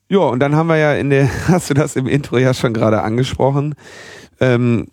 Ja, 0.07 0.19
und 0.19 0.39
dann 0.39 0.55
haben 0.55 0.67
wir 0.67 0.77
ja 0.77 0.93
in 0.93 1.09
der, 1.09 1.27
hast 1.47 1.71
du 1.71 1.73
das 1.73 1.95
im 1.95 2.05
Intro 2.05 2.37
ja 2.37 2.53
schon 2.53 2.75
gerade 2.75 3.01
angesprochen, 3.01 3.73
ähm, 4.39 4.85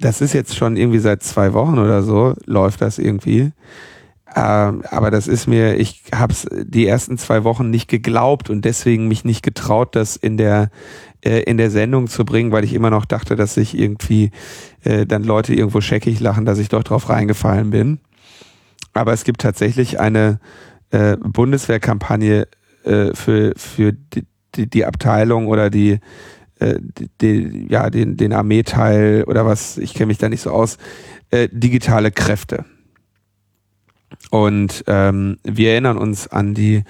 das 0.00 0.22
ist 0.22 0.32
jetzt 0.32 0.56
schon 0.56 0.78
irgendwie 0.78 0.98
seit 0.98 1.22
zwei 1.22 1.52
Wochen 1.52 1.78
oder 1.78 2.02
so, 2.02 2.32
läuft 2.46 2.80
das 2.80 2.98
irgendwie. 2.98 3.52
Ähm, 4.36 4.82
aber 4.90 5.10
das 5.10 5.28
ist 5.28 5.46
mir, 5.46 5.76
ich 5.78 6.02
habe 6.12 6.34
die 6.50 6.86
ersten 6.86 7.18
zwei 7.18 7.44
Wochen 7.44 7.70
nicht 7.70 7.88
geglaubt 7.88 8.50
und 8.50 8.64
deswegen 8.64 9.06
mich 9.06 9.24
nicht 9.24 9.42
getraut, 9.42 9.94
das 9.94 10.16
in 10.16 10.36
der 10.36 10.70
äh, 11.24 11.40
in 11.42 11.56
der 11.56 11.70
Sendung 11.70 12.08
zu 12.08 12.24
bringen, 12.24 12.50
weil 12.50 12.64
ich 12.64 12.74
immer 12.74 12.90
noch 12.90 13.04
dachte, 13.04 13.36
dass 13.36 13.54
sich 13.54 13.78
irgendwie 13.78 14.32
äh, 14.82 15.06
dann 15.06 15.22
Leute 15.22 15.54
irgendwo 15.54 15.80
scheckig 15.80 16.18
lachen, 16.18 16.44
dass 16.44 16.58
ich 16.58 16.68
doch 16.68 16.82
drauf 16.82 17.08
reingefallen 17.08 17.70
bin. 17.70 18.00
Aber 18.92 19.12
es 19.12 19.24
gibt 19.24 19.40
tatsächlich 19.40 20.00
eine 20.00 20.40
äh, 20.90 21.16
Bundeswehrkampagne 21.16 22.48
äh, 22.84 23.14
für 23.14 23.52
für 23.56 23.92
die, 23.92 24.26
die, 24.56 24.68
die 24.68 24.84
Abteilung 24.84 25.46
oder 25.46 25.70
die 25.70 26.00
äh, 26.58 26.80
die, 27.20 27.66
ja, 27.68 27.88
den, 27.90 28.16
den 28.16 28.32
Armeeteil 28.32 29.24
oder 29.24 29.46
was, 29.46 29.78
ich 29.78 29.94
kenne 29.94 30.06
mich 30.06 30.18
da 30.18 30.28
nicht 30.28 30.40
so 30.40 30.50
aus, 30.50 30.78
äh, 31.30 31.48
digitale 31.52 32.10
Kräfte. 32.10 32.64
Und 34.30 34.84
ähm, 34.86 35.38
wir 35.44 35.72
erinnern 35.72 35.96
uns 35.98 36.26
an 36.28 36.54
die 36.54 36.84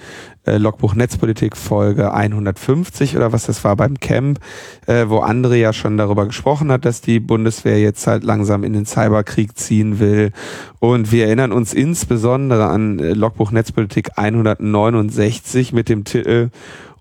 äh, 0.45 0.57
Logbuch 0.57 0.95
Netzpolitik 0.95 1.57
Folge 1.57 2.13
150 2.13 3.15
oder 3.15 3.31
was 3.31 3.45
das 3.45 3.63
war 3.63 3.75
beim 3.75 3.99
Camp, 3.99 4.39
äh, 4.87 5.05
wo 5.07 5.19
André 5.19 5.55
ja 5.55 5.73
schon 5.73 5.97
darüber 5.97 6.25
gesprochen 6.25 6.71
hat, 6.71 6.85
dass 6.85 7.01
die 7.01 7.19
Bundeswehr 7.19 7.79
jetzt 7.79 8.07
halt 8.07 8.23
langsam 8.23 8.63
in 8.63 8.73
den 8.73 8.85
Cyberkrieg 8.85 9.57
ziehen 9.57 9.99
will. 9.99 10.31
Und 10.79 11.11
wir 11.11 11.25
erinnern 11.25 11.51
uns 11.51 11.73
insbesondere 11.73 12.67
an 12.67 12.99
äh, 12.99 13.13
Logbuch 13.13 13.51
Netzpolitik 13.51 14.11
169 14.17 15.73
mit 15.73 15.89
dem 15.89 16.03
Titel 16.03 16.49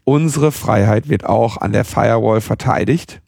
unsere 0.04 0.52
Freiheit 0.52 1.08
wird 1.08 1.24
auch 1.24 1.56
an 1.56 1.72
der 1.72 1.84
Firewall 1.84 2.40
verteidigt. 2.40 3.20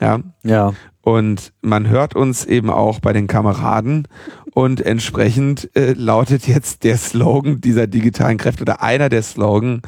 Ja. 0.00 0.20
Ja. 0.42 0.74
Und 1.02 1.52
man 1.60 1.88
hört 1.88 2.14
uns 2.14 2.44
eben 2.44 2.70
auch 2.70 3.00
bei 3.00 3.12
den 3.12 3.26
Kameraden 3.26 4.06
und 4.54 4.80
entsprechend 4.80 5.74
äh, 5.76 5.92
lautet 5.94 6.46
jetzt 6.46 6.84
der 6.84 6.96
Slogan 6.96 7.60
dieser 7.60 7.86
digitalen 7.88 8.38
Kräfte 8.38 8.62
oder 8.62 8.82
einer 8.82 9.08
der 9.08 9.22
Slogan, 9.22 9.82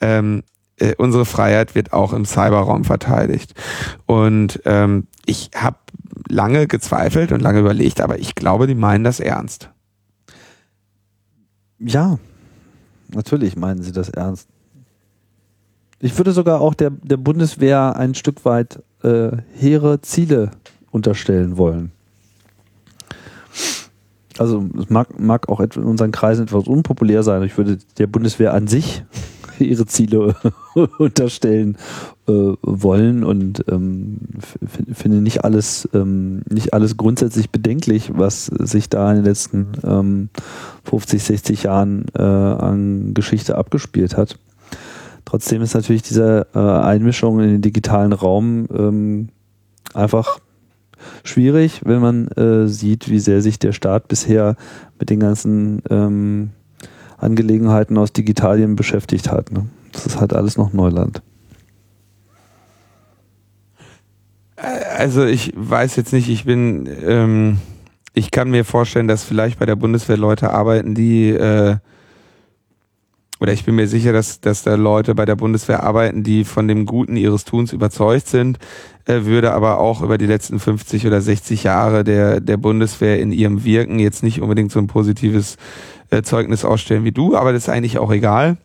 ähm, 0.00 0.44
äh, 0.76 0.94
unsere 0.98 1.24
Freiheit 1.24 1.74
wird 1.74 1.92
auch 1.92 2.12
im 2.12 2.24
Cyberraum 2.24 2.84
verteidigt. 2.84 3.54
Und 4.06 4.60
ähm, 4.64 5.08
ich 5.26 5.50
habe 5.54 5.78
lange 6.28 6.66
gezweifelt 6.66 7.32
und 7.32 7.40
lange 7.40 7.60
überlegt, 7.60 8.00
aber 8.00 8.18
ich 8.18 8.34
glaube, 8.34 8.66
die 8.66 8.74
meinen 8.74 9.04
das 9.04 9.20
ernst. 9.20 9.70
Ja, 11.78 12.18
natürlich 13.12 13.56
meinen 13.56 13.82
sie 13.82 13.92
das 13.92 14.08
ernst. 14.08 14.48
Ich 15.98 16.16
würde 16.18 16.32
sogar 16.32 16.60
auch 16.60 16.74
der, 16.74 16.90
der 16.90 17.16
Bundeswehr 17.16 17.96
ein 17.96 18.14
Stück 18.14 18.44
weit 18.44 18.82
äh, 19.02 19.36
hehre 19.54 20.00
Ziele 20.02 20.50
unterstellen 20.90 21.56
wollen. 21.56 21.92
Also 24.38 24.64
es 24.78 24.88
mag, 24.88 25.18
mag 25.18 25.48
auch 25.48 25.60
in 25.60 25.70
unseren 25.84 26.12
Kreisen 26.12 26.44
etwas 26.44 26.66
unpopulär 26.66 27.22
sein. 27.22 27.42
Ich 27.42 27.56
würde 27.58 27.78
der 27.98 28.06
Bundeswehr 28.06 28.54
an 28.54 28.66
sich 28.66 29.04
ihre 29.58 29.86
Ziele 29.86 30.34
unterstellen 30.98 31.76
äh, 32.26 32.32
wollen 32.62 33.24
und 33.24 33.64
ähm, 33.68 34.18
finde 34.92 35.20
nicht 35.20 35.44
alles 35.44 35.88
ähm, 35.92 36.42
nicht 36.48 36.72
alles 36.72 36.96
grundsätzlich 36.96 37.50
bedenklich, 37.50 38.10
was 38.14 38.46
sich 38.46 38.88
da 38.88 39.10
in 39.10 39.16
den 39.16 39.24
letzten 39.24 39.72
ähm, 39.84 40.28
50, 40.84 41.22
60 41.22 41.62
Jahren 41.64 42.06
äh, 42.14 42.22
an 42.22 43.14
Geschichte 43.14 43.58
abgespielt 43.58 44.16
hat. 44.16 44.38
Trotzdem 45.32 45.62
ist 45.62 45.72
natürlich 45.72 46.02
diese 46.02 46.46
äh, 46.54 46.58
Einmischung 46.58 47.40
in 47.40 47.48
den 47.48 47.62
digitalen 47.62 48.12
Raum 48.12 48.66
ähm, 48.70 49.28
einfach 49.94 50.40
schwierig, 51.24 51.80
wenn 51.86 52.02
man 52.02 52.28
äh, 52.32 52.68
sieht, 52.68 53.08
wie 53.08 53.18
sehr 53.18 53.40
sich 53.40 53.58
der 53.58 53.72
Staat 53.72 54.08
bisher 54.08 54.56
mit 54.98 55.08
den 55.08 55.20
ganzen 55.20 55.80
ähm, 55.88 56.50
Angelegenheiten 57.16 57.96
aus 57.96 58.12
Digitalien 58.12 58.76
beschäftigt 58.76 59.32
hat. 59.32 59.50
Ne? 59.52 59.70
Das 59.92 60.04
ist 60.04 60.20
halt 60.20 60.34
alles 60.34 60.58
noch 60.58 60.74
Neuland. 60.74 61.22
Also 64.98 65.24
ich 65.24 65.54
weiß 65.56 65.96
jetzt 65.96 66.12
nicht, 66.12 66.28
ich 66.28 66.44
bin, 66.44 66.86
ähm, 67.06 67.56
ich 68.12 68.32
kann 68.32 68.50
mir 68.50 68.66
vorstellen, 68.66 69.08
dass 69.08 69.24
vielleicht 69.24 69.58
bei 69.58 69.64
der 69.64 69.76
Bundeswehr 69.76 70.18
Leute 70.18 70.50
arbeiten, 70.50 70.94
die 70.94 71.30
äh, 71.30 71.78
oder 73.42 73.52
ich 73.52 73.64
bin 73.64 73.74
mir 73.74 73.88
sicher, 73.88 74.12
dass, 74.12 74.40
dass 74.40 74.62
da 74.62 74.76
Leute 74.76 75.16
bei 75.16 75.24
der 75.24 75.34
Bundeswehr 75.34 75.82
arbeiten, 75.82 76.22
die 76.22 76.44
von 76.44 76.68
dem 76.68 76.86
Guten 76.86 77.16
ihres 77.16 77.44
Tuns 77.44 77.72
überzeugt 77.72 78.28
sind, 78.28 78.60
äh, 79.04 79.24
würde 79.24 79.52
aber 79.52 79.78
auch 79.78 80.00
über 80.00 80.16
die 80.16 80.26
letzten 80.26 80.60
50 80.60 81.08
oder 81.08 81.20
60 81.20 81.64
Jahre 81.64 82.04
der, 82.04 82.40
der 82.40 82.56
Bundeswehr 82.56 83.18
in 83.18 83.32
ihrem 83.32 83.64
Wirken 83.64 83.98
jetzt 83.98 84.22
nicht 84.22 84.40
unbedingt 84.40 84.70
so 84.70 84.78
ein 84.78 84.86
positives 84.86 85.56
äh, 86.10 86.22
Zeugnis 86.22 86.64
ausstellen 86.64 87.02
wie 87.02 87.10
du, 87.10 87.34
aber 87.34 87.52
das 87.52 87.64
ist 87.64 87.68
eigentlich 87.68 87.98
auch 87.98 88.12
egal. 88.12 88.58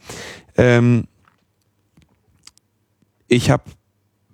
Ähm, 0.57 1.05
ich 3.27 3.50
habe 3.50 3.63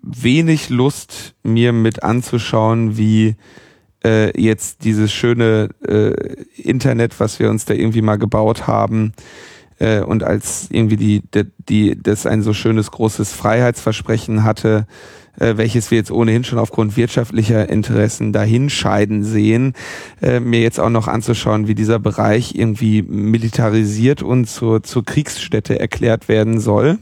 wenig 0.01 0.69
Lust, 0.69 1.35
mir 1.43 1.71
mit 1.71 2.03
anzuschauen, 2.03 2.97
wie 2.97 3.37
äh, 4.03 4.37
jetzt 4.37 4.83
dieses 4.83 5.13
schöne 5.13 5.69
äh, 5.87 6.35
Internet, 6.61 7.17
was 7.21 7.39
wir 7.39 7.49
uns 7.49 7.63
da 7.63 7.73
irgendwie 7.73 8.01
mal 8.01 8.17
gebaut 8.17 8.67
haben, 8.67 9.13
äh, 9.83 10.01
und 10.01 10.23
als 10.23 10.67
irgendwie 10.71 10.95
die, 10.95 11.21
die, 11.33 11.43
die, 11.67 12.01
das 12.01 12.25
ein 12.25 12.41
so 12.41 12.53
schönes 12.53 12.89
großes 12.91 13.33
Freiheitsversprechen 13.33 14.43
hatte, 14.43 14.87
äh, 15.37 15.57
welches 15.57 15.91
wir 15.91 15.97
jetzt 15.97 16.11
ohnehin 16.11 16.45
schon 16.45 16.59
aufgrund 16.59 16.95
wirtschaftlicher 16.95 17.69
Interessen 17.69 18.31
dahinscheiden 18.31 19.23
sehen, 19.23 19.73
äh, 20.21 20.39
mir 20.39 20.61
jetzt 20.61 20.79
auch 20.79 20.89
noch 20.89 21.09
anzuschauen, 21.09 21.67
wie 21.67 21.75
dieser 21.75 21.99
Bereich 21.99 22.55
irgendwie 22.55 23.01
militarisiert 23.01 24.21
und 24.21 24.45
zur, 24.47 24.83
zur 24.83 25.03
Kriegsstätte 25.03 25.79
erklärt 25.79 26.29
werden 26.29 26.61
soll. 26.61 26.99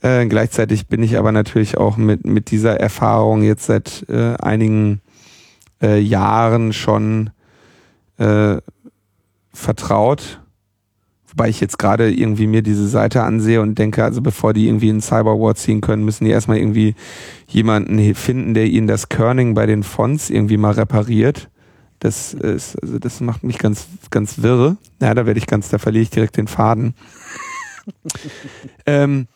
Äh, 0.00 0.26
gleichzeitig 0.26 0.86
bin 0.86 1.02
ich 1.02 1.18
aber 1.18 1.32
natürlich 1.32 1.76
auch 1.76 1.98
mit, 1.98 2.24
mit 2.24 2.50
dieser 2.50 2.80
Erfahrung 2.80 3.42
jetzt 3.42 3.66
seit 3.66 4.06
äh, 4.08 4.34
einigen 4.36 5.02
äh, 5.82 5.98
Jahren 5.98 6.72
schon 6.72 7.30
äh, 8.16 8.58
vertraut 9.52 10.40
Wobei 11.30 11.48
ich 11.48 11.60
jetzt 11.60 11.78
gerade 11.78 12.10
irgendwie 12.10 12.46
mir 12.46 12.62
diese 12.62 12.88
Seite 12.88 13.22
ansehe 13.22 13.60
und 13.60 13.78
denke, 13.78 14.02
also 14.02 14.22
bevor 14.22 14.54
die 14.54 14.66
irgendwie 14.66 14.88
in 14.88 15.00
Cyberwar 15.00 15.54
ziehen 15.54 15.80
können, 15.80 16.04
müssen 16.04 16.24
die 16.24 16.30
erstmal 16.30 16.56
irgendwie 16.56 16.94
jemanden 17.46 18.14
finden, 18.14 18.54
der 18.54 18.66
ihnen 18.66 18.86
das 18.86 19.08
Kerning 19.08 19.54
bei 19.54 19.66
den 19.66 19.82
Fonts 19.82 20.30
irgendwie 20.30 20.56
mal 20.56 20.72
repariert. 20.72 21.50
Das 22.00 22.32
ist, 22.32 22.80
also 22.80 22.98
das 22.98 23.20
macht 23.20 23.42
mich 23.42 23.58
ganz, 23.58 23.86
ganz 24.10 24.40
wirre. 24.40 24.76
Ja, 25.00 25.14
da 25.14 25.26
werde 25.26 25.38
ich 25.38 25.46
ganz, 25.46 25.68
da 25.68 25.78
verliere 25.78 26.02
ich 26.02 26.10
direkt 26.10 26.36
den 26.36 26.48
Faden. 26.48 26.94
ähm, 28.86 29.26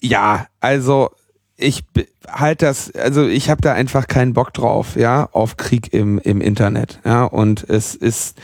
ja, 0.00 0.46
also 0.60 1.10
ich 1.56 1.84
halt 2.26 2.62
das, 2.62 2.94
also 2.94 3.26
ich 3.26 3.50
habe 3.50 3.60
da 3.60 3.72
einfach 3.74 4.06
keinen 4.06 4.32
Bock 4.32 4.54
drauf, 4.54 4.96
ja, 4.96 5.28
auf 5.32 5.56
Krieg 5.56 5.92
im, 5.92 6.18
im 6.18 6.40
Internet, 6.40 7.00
ja, 7.04 7.24
und 7.24 7.68
es 7.68 7.94
ist, 7.94 8.38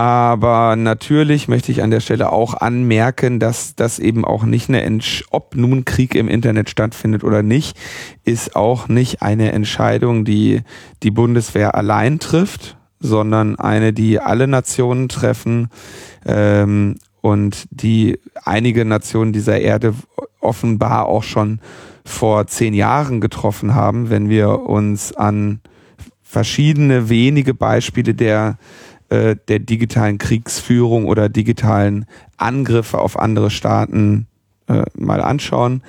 aber 0.00 0.76
natürlich 0.76 1.46
möchte 1.46 1.70
ich 1.70 1.82
an 1.82 1.90
der 1.90 2.00
Stelle 2.00 2.32
auch 2.32 2.54
anmerken, 2.54 3.38
dass 3.38 3.74
das 3.74 3.98
eben 3.98 4.24
auch 4.24 4.44
nicht 4.44 4.70
eine, 4.70 4.80
Entsch 4.80 5.24
ob 5.30 5.56
nun 5.56 5.84
Krieg 5.84 6.14
im 6.14 6.26
Internet 6.26 6.70
stattfindet 6.70 7.22
oder 7.22 7.42
nicht, 7.42 7.76
ist 8.24 8.56
auch 8.56 8.88
nicht 8.88 9.20
eine 9.20 9.52
Entscheidung, 9.52 10.24
die 10.24 10.62
die 11.02 11.10
Bundeswehr 11.10 11.74
allein 11.74 12.18
trifft, 12.18 12.78
sondern 12.98 13.56
eine, 13.56 13.92
die 13.92 14.18
alle 14.18 14.46
Nationen 14.46 15.10
treffen 15.10 15.68
ähm, 16.24 16.94
und 17.20 17.66
die 17.70 18.18
einige 18.42 18.86
Nationen 18.86 19.34
dieser 19.34 19.60
Erde 19.60 19.92
offenbar 20.40 21.08
auch 21.08 21.24
schon 21.24 21.60
vor 22.06 22.46
zehn 22.46 22.72
Jahren 22.72 23.20
getroffen 23.20 23.74
haben, 23.74 24.08
wenn 24.08 24.30
wir 24.30 24.60
uns 24.60 25.12
an 25.12 25.60
verschiedene 26.22 27.10
wenige 27.10 27.52
Beispiele 27.52 28.14
der, 28.14 28.56
äh, 29.10 29.36
der 29.48 29.58
digitalen 29.58 30.18
Kriegsführung 30.18 31.06
oder 31.06 31.28
digitalen 31.28 32.06
Angriffe 32.36 32.98
auf 32.98 33.18
andere 33.18 33.50
Staaten 33.50 34.26
äh, 34.68 34.84
mal 34.96 35.20
anschauen. 35.20 35.82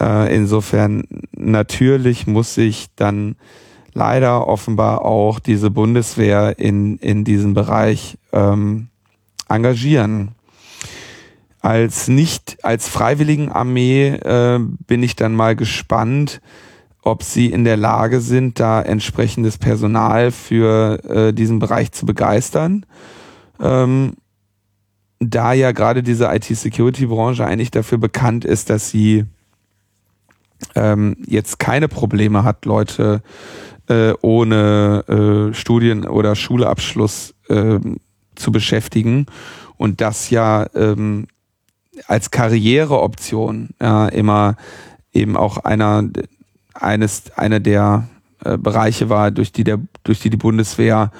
Äh, 0.00 0.34
insofern 0.34 1.04
natürlich 1.32 2.26
muss 2.26 2.54
sich 2.54 2.88
dann 2.96 3.36
leider 3.94 4.46
offenbar 4.46 5.04
auch 5.04 5.40
diese 5.40 5.70
Bundeswehr 5.70 6.58
in, 6.58 6.98
in 6.98 7.24
diesem 7.24 7.54
Bereich 7.54 8.18
ähm, 8.32 8.88
engagieren 9.48 10.34
als 11.60 12.08
nicht 12.08 12.64
als 12.64 12.88
Freiwilligenarmee 12.88 14.08
äh, 14.08 14.60
bin 14.86 15.02
ich 15.02 15.16
dann 15.16 15.34
mal 15.34 15.56
gespannt, 15.56 16.40
ob 17.08 17.22
sie 17.22 17.46
in 17.46 17.64
der 17.64 17.76
Lage 17.76 18.20
sind, 18.20 18.60
da 18.60 18.80
entsprechendes 18.82 19.58
Personal 19.58 20.30
für 20.30 21.04
äh, 21.04 21.32
diesen 21.32 21.58
Bereich 21.58 21.92
zu 21.92 22.06
begeistern. 22.06 22.86
Ähm, 23.60 24.14
da 25.20 25.52
ja 25.52 25.72
gerade 25.72 26.02
diese 26.02 26.26
IT-Security-Branche 26.26 27.44
eigentlich 27.44 27.70
dafür 27.70 27.98
bekannt 27.98 28.44
ist, 28.44 28.70
dass 28.70 28.90
sie 28.90 29.24
ähm, 30.74 31.16
jetzt 31.26 31.58
keine 31.58 31.88
Probleme 31.88 32.44
hat, 32.44 32.64
Leute 32.64 33.22
äh, 33.88 34.12
ohne 34.22 35.04
äh, 35.50 35.54
Studien- 35.54 36.06
oder 36.06 36.36
Schulabschluss 36.36 37.34
äh, 37.48 37.80
zu 38.34 38.52
beschäftigen 38.52 39.26
und 39.76 40.00
das 40.00 40.30
ja 40.30 40.66
ähm, 40.74 41.26
als 42.06 42.30
Karriereoption 42.30 43.70
ja, 43.80 44.06
immer 44.08 44.56
eben 45.12 45.36
auch 45.36 45.58
einer 45.58 46.04
eines 46.80 47.30
einer 47.36 47.60
der 47.60 48.08
äh, 48.44 48.56
Bereiche 48.56 49.08
war, 49.08 49.30
durch 49.30 49.52
die 49.52 49.64
der 49.64 49.78
durch 50.04 50.20
die 50.20 50.30
die 50.30 50.36
Bundeswehr 50.36 51.10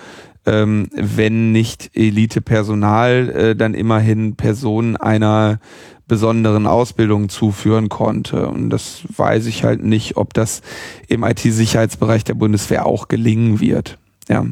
ähm, 0.49 0.88
wenn 0.95 1.53
nicht 1.53 1.91
Elitepersonal, 1.95 3.29
äh, 3.29 3.57
dann 3.57 3.75
immerhin 3.75 4.37
Personen 4.37 4.97
einer 4.97 5.61
besonderen 6.07 6.67
Ausbildung 6.67 7.29
zuführen 7.29 7.91
konnte. 7.91 8.49
Und 8.49 8.71
das 8.71 9.03
weiß 9.15 9.45
ich 9.47 9.62
halt 9.65 9.85
nicht, 9.85 10.17
ob 10.17 10.33
das 10.33 10.62
im 11.07 11.23
IT-Sicherheitsbereich 11.23 12.25
der 12.25 12.35
Bundeswehr 12.35 12.87
auch 12.87 13.09
gelingen 13.09 13.61
wird. 13.61 13.99
Ja, 14.29 14.47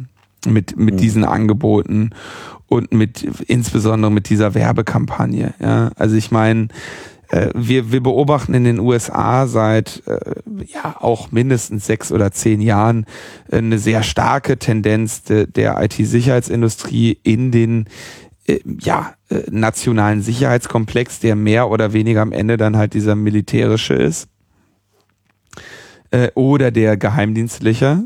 mit, 0.47 0.77
mit 0.77 0.95
mhm. 0.95 0.99
diesen 0.99 1.25
Angeboten 1.25 2.11
und 2.67 2.93
mit 2.93 3.23
insbesondere 3.47 4.13
mit 4.13 4.29
dieser 4.29 4.55
Werbekampagne. 4.55 5.55
Ja, 5.61 5.91
also 5.97 6.15
ich 6.15 6.31
meine, 6.31 6.69
äh, 7.29 7.51
wir, 7.55 7.91
wir 7.93 8.03
beobachten 8.03 8.55
in 8.55 8.65
den 8.65 8.79
USA 8.79 9.47
seit 9.47 10.03
äh, 10.07 10.19
ja 10.65 10.97
auch 11.01 11.33
mindestens 11.33 11.87
sechs 11.87 12.13
oder 12.13 12.31
zehn 12.31 12.61
Jahren 12.61 13.07
äh, 13.51 13.59
eine 13.59 13.79
sehr 13.79 14.03
starke 14.03 14.59
Tendenz 14.59 15.23
de, 15.25 15.47
der 15.47 15.83
IT-Sicherheitsindustrie 15.83 17.19
in 17.23 17.51
den 17.51 17.87
äh, 18.47 18.61
ja, 18.81 19.15
äh, 19.29 19.43
nationalen 19.51 20.23
Sicherheitskomplex, 20.23 21.21
der 21.21 21.37
mehr 21.37 21.71
oder 21.71 21.93
weniger 21.93 22.23
am 22.23 22.33
Ende 22.33 22.57
dann 22.57 22.77
halt 22.77 22.95
dieser 22.95 23.15
militärische 23.15 23.95
ist 23.95 24.29
oder 26.35 26.71
der 26.71 26.97
geheimdienstliche. 26.97 28.05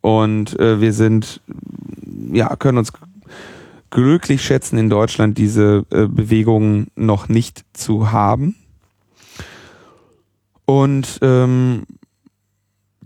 Und 0.00 0.58
wir 0.58 0.92
sind, 0.94 1.42
ja, 2.32 2.56
können 2.56 2.78
uns 2.78 2.90
glücklich 3.94 4.42
schätzen, 4.42 4.76
in 4.76 4.90
Deutschland 4.90 5.38
diese 5.38 5.86
äh, 5.90 6.06
Bewegungen 6.08 6.88
noch 6.96 7.28
nicht 7.28 7.64
zu 7.72 8.10
haben. 8.10 8.56
Und 10.66 11.20
ähm, 11.22 11.84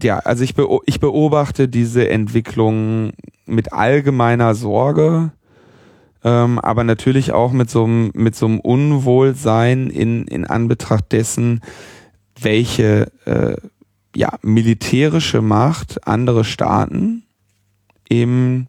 ja, 0.03 0.19
also 0.21 0.43
ich, 0.43 0.55
beo 0.55 0.83
ich 0.87 0.99
beobachte 0.99 1.69
diese 1.69 2.09
Entwicklung 2.09 3.13
mit 3.45 3.73
allgemeiner 3.73 4.55
Sorge, 4.55 5.33
ähm, 6.25 6.59
aber 6.59 6.85
natürlich 6.85 7.33
auch 7.33 7.53
mit 7.53 7.69
so 7.69 7.85
einem 7.85 8.11
mit 8.15 8.35
so 8.35 8.47
einem 8.47 8.61
Unwohlsein 8.61 9.91
in 9.91 10.27
in 10.27 10.47
Anbetracht 10.47 11.13
dessen, 11.13 11.61
welche 12.41 13.13
äh, 13.27 13.57
ja 14.17 14.39
militärische 14.41 15.43
Macht 15.43 16.07
andere 16.07 16.45
Staaten 16.45 17.25
im 18.09 18.69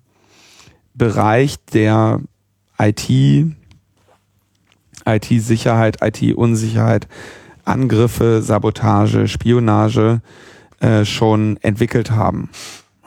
Bereich 1.00 1.56
der 1.74 2.22
IT, 2.78 3.10
IT-Sicherheit, 5.08 5.98
IT-Unsicherheit, 6.04 7.08
Angriffe, 7.66 8.44
Sabotage, 8.44 9.28
Spionage 9.28 10.22
äh, 10.80 11.06
schon 11.06 11.58
entwickelt 11.62 12.12
haben. 12.12 12.50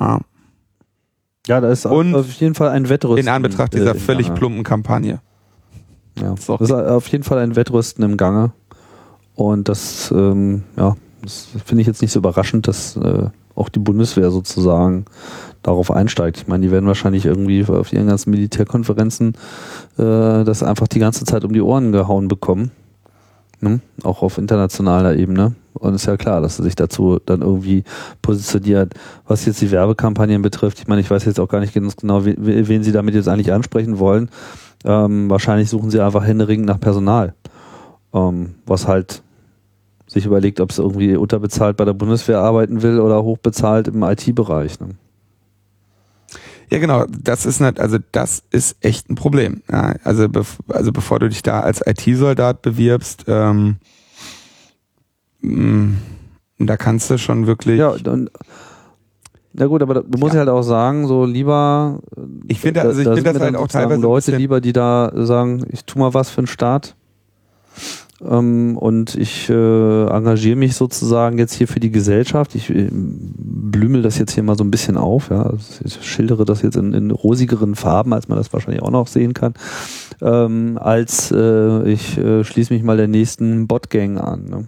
Ja. 0.00 0.20
Ja, 1.46 1.60
da 1.60 1.70
ist 1.70 1.86
Und 1.86 2.14
auf 2.14 2.32
jeden 2.32 2.54
Fall 2.54 2.70
ein 2.70 2.88
Wettrüsten. 2.88 3.26
In 3.26 3.32
Anbetracht 3.32 3.74
dieser 3.74 3.94
äh, 3.94 3.98
völlig 3.98 4.28
Gange. 4.28 4.38
plumpen 4.38 4.64
Kampagne. 4.64 5.20
Ja, 6.20 6.34
das 6.34 6.48
ist 6.60 6.72
auf 6.72 7.08
jeden 7.08 7.24
Fall 7.24 7.38
ein 7.38 7.56
Wettrüsten 7.56 8.04
im 8.04 8.16
Gange. 8.16 8.52
Und 9.34 9.68
das, 9.68 10.12
ähm, 10.12 10.64
ja, 10.76 10.96
das 11.22 11.48
finde 11.64 11.82
ich 11.82 11.86
jetzt 11.86 12.02
nicht 12.02 12.12
so 12.12 12.18
überraschend, 12.18 12.68
dass 12.68 12.96
äh, 12.96 13.30
auch 13.54 13.68
die 13.68 13.78
Bundeswehr 13.78 14.30
sozusagen 14.30 15.04
darauf 15.62 15.90
einsteigt. 15.90 16.38
Ich 16.38 16.48
meine, 16.48 16.64
die 16.64 16.72
werden 16.72 16.86
wahrscheinlich 16.86 17.24
irgendwie 17.24 17.64
auf 17.64 17.92
ihren 17.92 18.08
ganzen 18.08 18.30
Militärkonferenzen 18.30 19.34
äh, 19.98 20.44
das 20.44 20.62
einfach 20.62 20.88
die 20.88 20.98
ganze 20.98 21.24
Zeit 21.24 21.44
um 21.44 21.52
die 21.52 21.60
Ohren 21.60 21.92
gehauen 21.92 22.28
bekommen. 22.28 22.70
Ne? 23.60 23.80
Auch 24.02 24.22
auf 24.22 24.38
internationaler 24.38 25.14
Ebene. 25.16 25.54
Und 25.74 25.94
ist 25.94 26.06
ja 26.06 26.16
klar, 26.16 26.40
dass 26.40 26.56
sie 26.56 26.64
sich 26.64 26.74
dazu 26.74 27.18
dann 27.24 27.42
irgendwie 27.42 27.84
positioniert. 28.20 28.94
Was 29.26 29.46
jetzt 29.46 29.60
die 29.60 29.70
Werbekampagnen 29.70 30.42
betrifft, 30.42 30.80
ich 30.80 30.88
meine, 30.88 31.00
ich 31.00 31.10
weiß 31.10 31.24
jetzt 31.24 31.40
auch 31.40 31.48
gar 31.48 31.60
nicht 31.60 31.72
ganz 31.72 31.96
genau, 31.96 32.24
wen, 32.24 32.36
wen 32.38 32.82
sie 32.82 32.92
damit 32.92 33.14
jetzt 33.14 33.28
eigentlich 33.28 33.52
ansprechen 33.52 33.98
wollen. 33.98 34.28
Ähm, 34.84 35.30
wahrscheinlich 35.30 35.70
suchen 35.70 35.90
sie 35.90 36.00
einfach 36.00 36.24
händeringend 36.24 36.66
nach 36.66 36.80
Personal. 36.80 37.34
Ähm, 38.12 38.56
was 38.66 38.88
halt 38.88 39.22
sich 40.12 40.26
überlegt, 40.26 40.60
ob 40.60 40.70
es 40.70 40.78
irgendwie 40.78 41.16
unterbezahlt 41.16 41.76
bei 41.76 41.84
der 41.84 41.94
Bundeswehr 41.94 42.38
arbeiten 42.38 42.82
will 42.82 43.00
oder 43.00 43.22
hochbezahlt 43.22 43.88
im 43.88 44.02
IT-Bereich. 44.02 44.78
Ne? 44.78 44.90
Ja, 46.70 46.78
genau. 46.78 47.06
Das 47.06 47.46
ist 47.46 47.60
nicht, 47.60 47.80
also 47.80 47.98
das 48.12 48.42
ist 48.50 48.76
echt 48.80 49.10
ein 49.10 49.14
Problem. 49.14 49.62
Ja, 49.70 49.94
also, 50.04 50.28
bev 50.28 50.58
also 50.68 50.92
bevor 50.92 51.18
du 51.18 51.28
dich 51.28 51.42
da 51.42 51.60
als 51.60 51.80
IT-Soldat 51.86 52.62
bewirbst, 52.62 53.24
ähm, 53.26 53.76
mh, 55.40 55.56
mm, 55.56 55.96
da 56.58 56.76
kannst 56.76 57.10
du 57.10 57.18
schon 57.18 57.46
wirklich. 57.46 57.78
Ja, 57.78 57.96
dann, 57.96 58.28
na 59.54 59.66
gut, 59.66 59.82
aber 59.82 60.02
du 60.02 60.18
musst 60.18 60.34
ja. 60.34 60.40
halt 60.40 60.48
auch 60.48 60.62
sagen, 60.62 61.06
so 61.06 61.24
lieber. 61.24 62.00
Ich 62.48 62.60
finde, 62.60 62.82
also 62.82 63.00
ich 63.00 63.06
da 63.06 63.14
finde 63.14 63.32
das 63.32 63.42
halt 63.42 63.56
auch 63.56 63.68
teilweise 63.68 64.00
Leute 64.00 64.36
lieber, 64.36 64.60
die 64.60 64.72
da 64.72 65.12
sagen, 65.14 65.66
ich 65.70 65.84
tu 65.84 65.98
mal 65.98 66.14
was 66.14 66.30
für 66.30 66.42
den 66.42 66.46
Staat 66.46 66.96
ähm, 68.28 68.76
und 68.76 69.14
ich 69.16 69.48
äh, 69.50 70.06
engagiere 70.06 70.56
mich 70.56 70.76
sozusagen 70.76 71.38
jetzt 71.38 71.54
hier 71.54 71.66
für 71.66 71.80
die 71.80 71.90
Gesellschaft. 71.90 72.54
Ich 72.54 72.70
äh, 72.70 72.88
blümel 72.92 74.02
das 74.02 74.18
jetzt 74.18 74.32
hier 74.32 74.42
mal 74.42 74.56
so 74.56 74.64
ein 74.64 74.70
bisschen 74.70 74.96
auf, 74.96 75.30
ja. 75.30 75.52
Ich 75.84 76.02
schildere 76.02 76.44
das 76.44 76.62
jetzt 76.62 76.76
in, 76.76 76.92
in 76.94 77.10
rosigeren 77.10 77.74
Farben, 77.74 78.12
als 78.12 78.28
man 78.28 78.38
das 78.38 78.52
wahrscheinlich 78.52 78.82
auch 78.82 78.90
noch 78.90 79.06
sehen 79.06 79.34
kann. 79.34 79.54
Ähm, 80.20 80.78
als 80.80 81.32
äh, 81.32 81.88
ich 81.90 82.16
äh, 82.18 82.44
schließe 82.44 82.72
mich 82.72 82.82
mal 82.82 82.96
der 82.96 83.08
nächsten 83.08 83.66
Botgang 83.66 84.18
an. 84.18 84.44
Ne? 84.44 84.66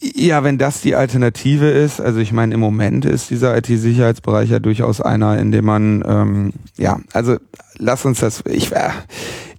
Ja, 0.00 0.44
wenn 0.44 0.58
das 0.58 0.80
die 0.80 0.94
Alternative 0.94 1.68
ist, 1.68 2.00
also 2.00 2.20
ich 2.20 2.32
meine, 2.32 2.54
im 2.54 2.60
Moment 2.60 3.04
ist 3.04 3.30
dieser 3.30 3.56
IT-Sicherheitsbereich 3.56 4.48
ja 4.50 4.60
durchaus 4.60 5.00
einer, 5.00 5.38
in 5.38 5.50
dem 5.50 5.64
man, 5.64 6.04
ähm, 6.06 6.52
ja, 6.76 7.00
also 7.12 7.36
lass 7.78 8.04
uns 8.04 8.20
das, 8.20 8.44
ich, 8.46 8.70
äh, 8.72 8.90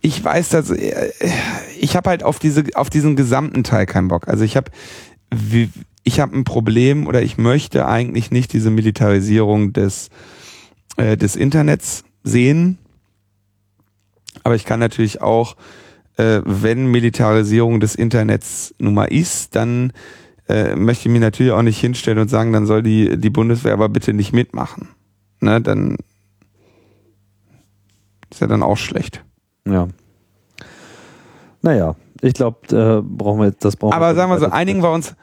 ich 0.01 0.23
weiß, 0.23 0.49
dass 0.49 0.69
äh, 0.69 1.11
ich 1.79 1.95
habe 1.95 2.09
halt 2.09 2.23
auf 2.23 2.39
diese, 2.39 2.63
auf 2.75 2.89
diesen 2.89 3.15
gesamten 3.15 3.63
Teil 3.63 3.85
keinen 3.85 4.07
Bock. 4.07 4.27
Also 4.27 4.43
ich 4.43 4.55
habe, 4.55 4.71
ich 6.03 6.19
habe 6.19 6.37
ein 6.37 6.43
Problem 6.43 7.07
oder 7.07 7.21
ich 7.21 7.37
möchte 7.37 7.87
eigentlich 7.87 8.31
nicht 8.31 8.53
diese 8.53 8.71
Militarisierung 8.71 9.73
des, 9.73 10.09
äh, 10.97 11.17
des 11.17 11.35
Internets 11.35 12.03
sehen. 12.23 12.77
Aber 14.43 14.55
ich 14.55 14.65
kann 14.65 14.79
natürlich 14.79 15.21
auch, 15.21 15.55
äh, 16.17 16.41
wenn 16.45 16.87
Militarisierung 16.87 17.79
des 17.79 17.95
Internets 17.95 18.73
nun 18.79 18.93
mal 18.93 19.05
ist, 19.05 19.55
dann 19.55 19.91
äh, 20.47 20.75
möchte 20.75 21.07
ich 21.07 21.11
mich 21.11 21.21
natürlich 21.21 21.51
auch 21.51 21.61
nicht 21.61 21.79
hinstellen 21.79 22.19
und 22.19 22.29
sagen, 22.29 22.53
dann 22.53 22.65
soll 22.65 22.83
die, 22.83 23.17
die 23.17 23.29
Bundeswehr 23.29 23.73
aber 23.73 23.89
bitte 23.89 24.13
nicht 24.13 24.33
mitmachen. 24.33 24.89
Ne, 25.41 25.61
dann 25.61 25.97
ist 28.29 28.41
ja 28.41 28.47
dann 28.47 28.63
auch 28.63 28.77
schlecht. 28.77 29.23
Ja. 29.71 29.87
Naja, 31.61 31.95
ich 32.21 32.33
glaube, 32.33 32.67
äh, 32.75 33.01
brauchen 33.01 33.41
wir 33.41 33.51
das 33.51 33.75
brauchen 33.75 33.93
Aber 33.93 34.11
wir 34.11 34.15
sagen 34.15 34.31
wir 34.31 34.39
so, 34.39 34.47
einigen 34.47 34.81
wir 34.81 34.91
uns, 34.91 35.15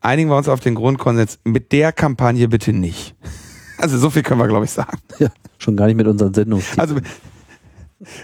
einigen 0.00 0.30
wir 0.30 0.36
uns 0.36 0.48
auf 0.48 0.60
den 0.60 0.74
Grundkonsens, 0.74 1.38
mit 1.44 1.72
der 1.72 1.92
Kampagne 1.92 2.48
bitte 2.48 2.72
nicht. 2.72 3.14
Also 3.80 3.96
so 3.96 4.10
viel 4.10 4.24
können 4.24 4.40
wir, 4.40 4.48
glaube 4.48 4.64
ich, 4.64 4.72
sagen. 4.72 4.98
Ja, 5.20 5.28
schon 5.56 5.76
gar 5.76 5.86
nicht 5.86 5.94
mit 5.94 6.08
unseren 6.08 6.34
Sendungen. 6.34 6.64
Also 6.76 6.96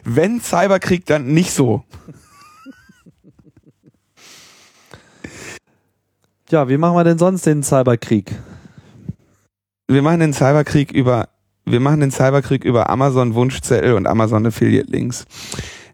wenn 0.03 0.41
Cyberkrieg, 0.41 1.07
dann 1.07 1.27
nicht 1.27 1.53
so. 1.53 1.85
Ja, 6.51 6.69
wie 6.69 6.77
machen 6.77 6.97
wir 6.97 7.05
denn 7.05 7.19
sonst 7.19 7.47
den 7.47 7.63
Cyberkrieg? 7.63 8.35
Wir 9.87 10.03
machen 10.03 10.21
den 10.21 10.33
Cyberkrieg 10.33 10.93
über, 10.93 11.29
wir 11.65 11.81
machen 11.81 12.01
den 12.01 12.11
Cyberkrieg 12.11 12.65
über 12.65 12.91
Amazon 12.91 13.35
Wunschzettel 13.35 13.95
und 13.95 14.07
Amazon 14.07 14.47
Affiliate 14.47 14.91
Links. 14.91 15.25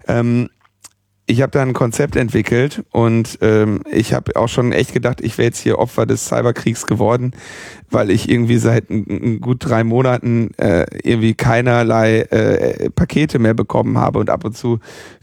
Ähm, 0.06 0.48
ich 1.30 1.42
habe 1.42 1.52
da 1.52 1.62
ein 1.62 1.74
Konzept 1.74 2.16
entwickelt 2.16 2.82
und 2.90 3.38
ähm, 3.40 3.82
ich 3.88 4.14
habe 4.14 4.34
auch 4.34 4.48
schon 4.48 4.72
echt 4.72 4.92
gedacht, 4.92 5.20
ich 5.20 5.38
wäre 5.38 5.46
jetzt 5.46 5.60
hier 5.60 5.78
Opfer 5.78 6.04
des 6.04 6.26
Cyberkriegs 6.26 6.88
geworden, 6.88 7.32
weil 7.88 8.10
ich 8.10 8.28
irgendwie 8.28 8.58
seit 8.58 8.86
gut 9.40 9.58
drei 9.60 9.84
Monaten 9.84 10.50
äh, 10.56 10.86
irgendwie 11.04 11.34
keinerlei 11.34 12.22
äh, 12.22 12.90
Pakete 12.90 13.38
mehr 13.38 13.54
bekommen 13.54 13.96
habe 13.96 14.18
und 14.18 14.28
ab 14.28 14.44
und 14.44 14.56
zu 14.56 14.80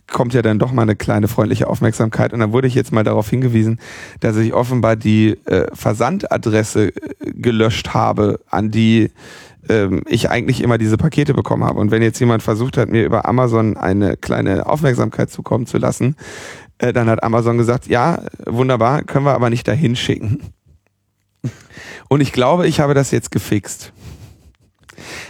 kommt 0.09 0.33
ja 0.33 0.41
dann 0.41 0.59
doch 0.59 0.71
mal 0.71 0.83
eine 0.83 0.95
kleine 0.95 1.27
freundliche 1.27 1.67
Aufmerksamkeit. 1.67 2.33
Und 2.33 2.39
dann 2.39 2.53
wurde 2.53 2.67
ich 2.67 2.75
jetzt 2.75 2.93
mal 2.93 3.03
darauf 3.03 3.29
hingewiesen, 3.29 3.79
dass 4.21 4.37
ich 4.37 4.53
offenbar 4.53 4.95
die 4.95 5.37
äh, 5.45 5.67
Versandadresse 5.73 6.87
äh, 6.87 6.93
gelöscht 7.33 7.93
habe, 7.93 8.39
an 8.49 8.71
die 8.71 9.11
ähm, 9.69 10.01
ich 10.07 10.29
eigentlich 10.29 10.61
immer 10.61 10.77
diese 10.77 10.97
Pakete 10.97 11.33
bekommen 11.33 11.63
habe. 11.63 11.79
Und 11.79 11.91
wenn 11.91 12.01
jetzt 12.01 12.19
jemand 12.19 12.43
versucht 12.43 12.77
hat, 12.77 12.89
mir 12.89 13.05
über 13.05 13.25
Amazon 13.25 13.77
eine 13.77 14.17
kleine 14.17 14.65
Aufmerksamkeit 14.65 15.29
zukommen 15.29 15.65
zu 15.65 15.77
lassen, 15.77 16.15
äh, 16.77 16.93
dann 16.93 17.09
hat 17.09 17.23
Amazon 17.23 17.57
gesagt, 17.57 17.87
ja, 17.87 18.21
wunderbar, 18.45 19.03
können 19.03 19.25
wir 19.25 19.33
aber 19.33 19.49
nicht 19.49 19.67
dahin 19.67 19.95
schicken. 19.95 20.41
Und 22.09 22.21
ich 22.21 22.31
glaube, 22.31 22.67
ich 22.67 22.79
habe 22.79 22.93
das 22.93 23.11
jetzt 23.11 23.31
gefixt. 23.31 23.91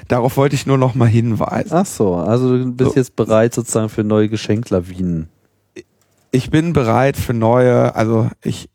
Darauf 0.08 0.38
wollte 0.38 0.56
ich 0.56 0.66
nur 0.66 0.78
noch 0.78 0.96
mal 0.96 1.08
hinweisen. 1.08 1.74
Ach 1.74 1.86
so, 1.86 2.16
also 2.16 2.58
du 2.58 2.72
bist 2.72 2.92
so. 2.92 2.96
jetzt 2.96 3.16
bereit 3.16 3.54
sozusagen 3.54 3.90
für 3.90 4.04
neue 4.04 4.30
Geschenklawinen. 4.30 5.28
Ich 6.32 6.50
bin 6.50 6.74
bereit 6.74 7.18
für 7.18 7.34
neue, 7.34 7.96
also 7.96 8.30
ich 8.44 8.70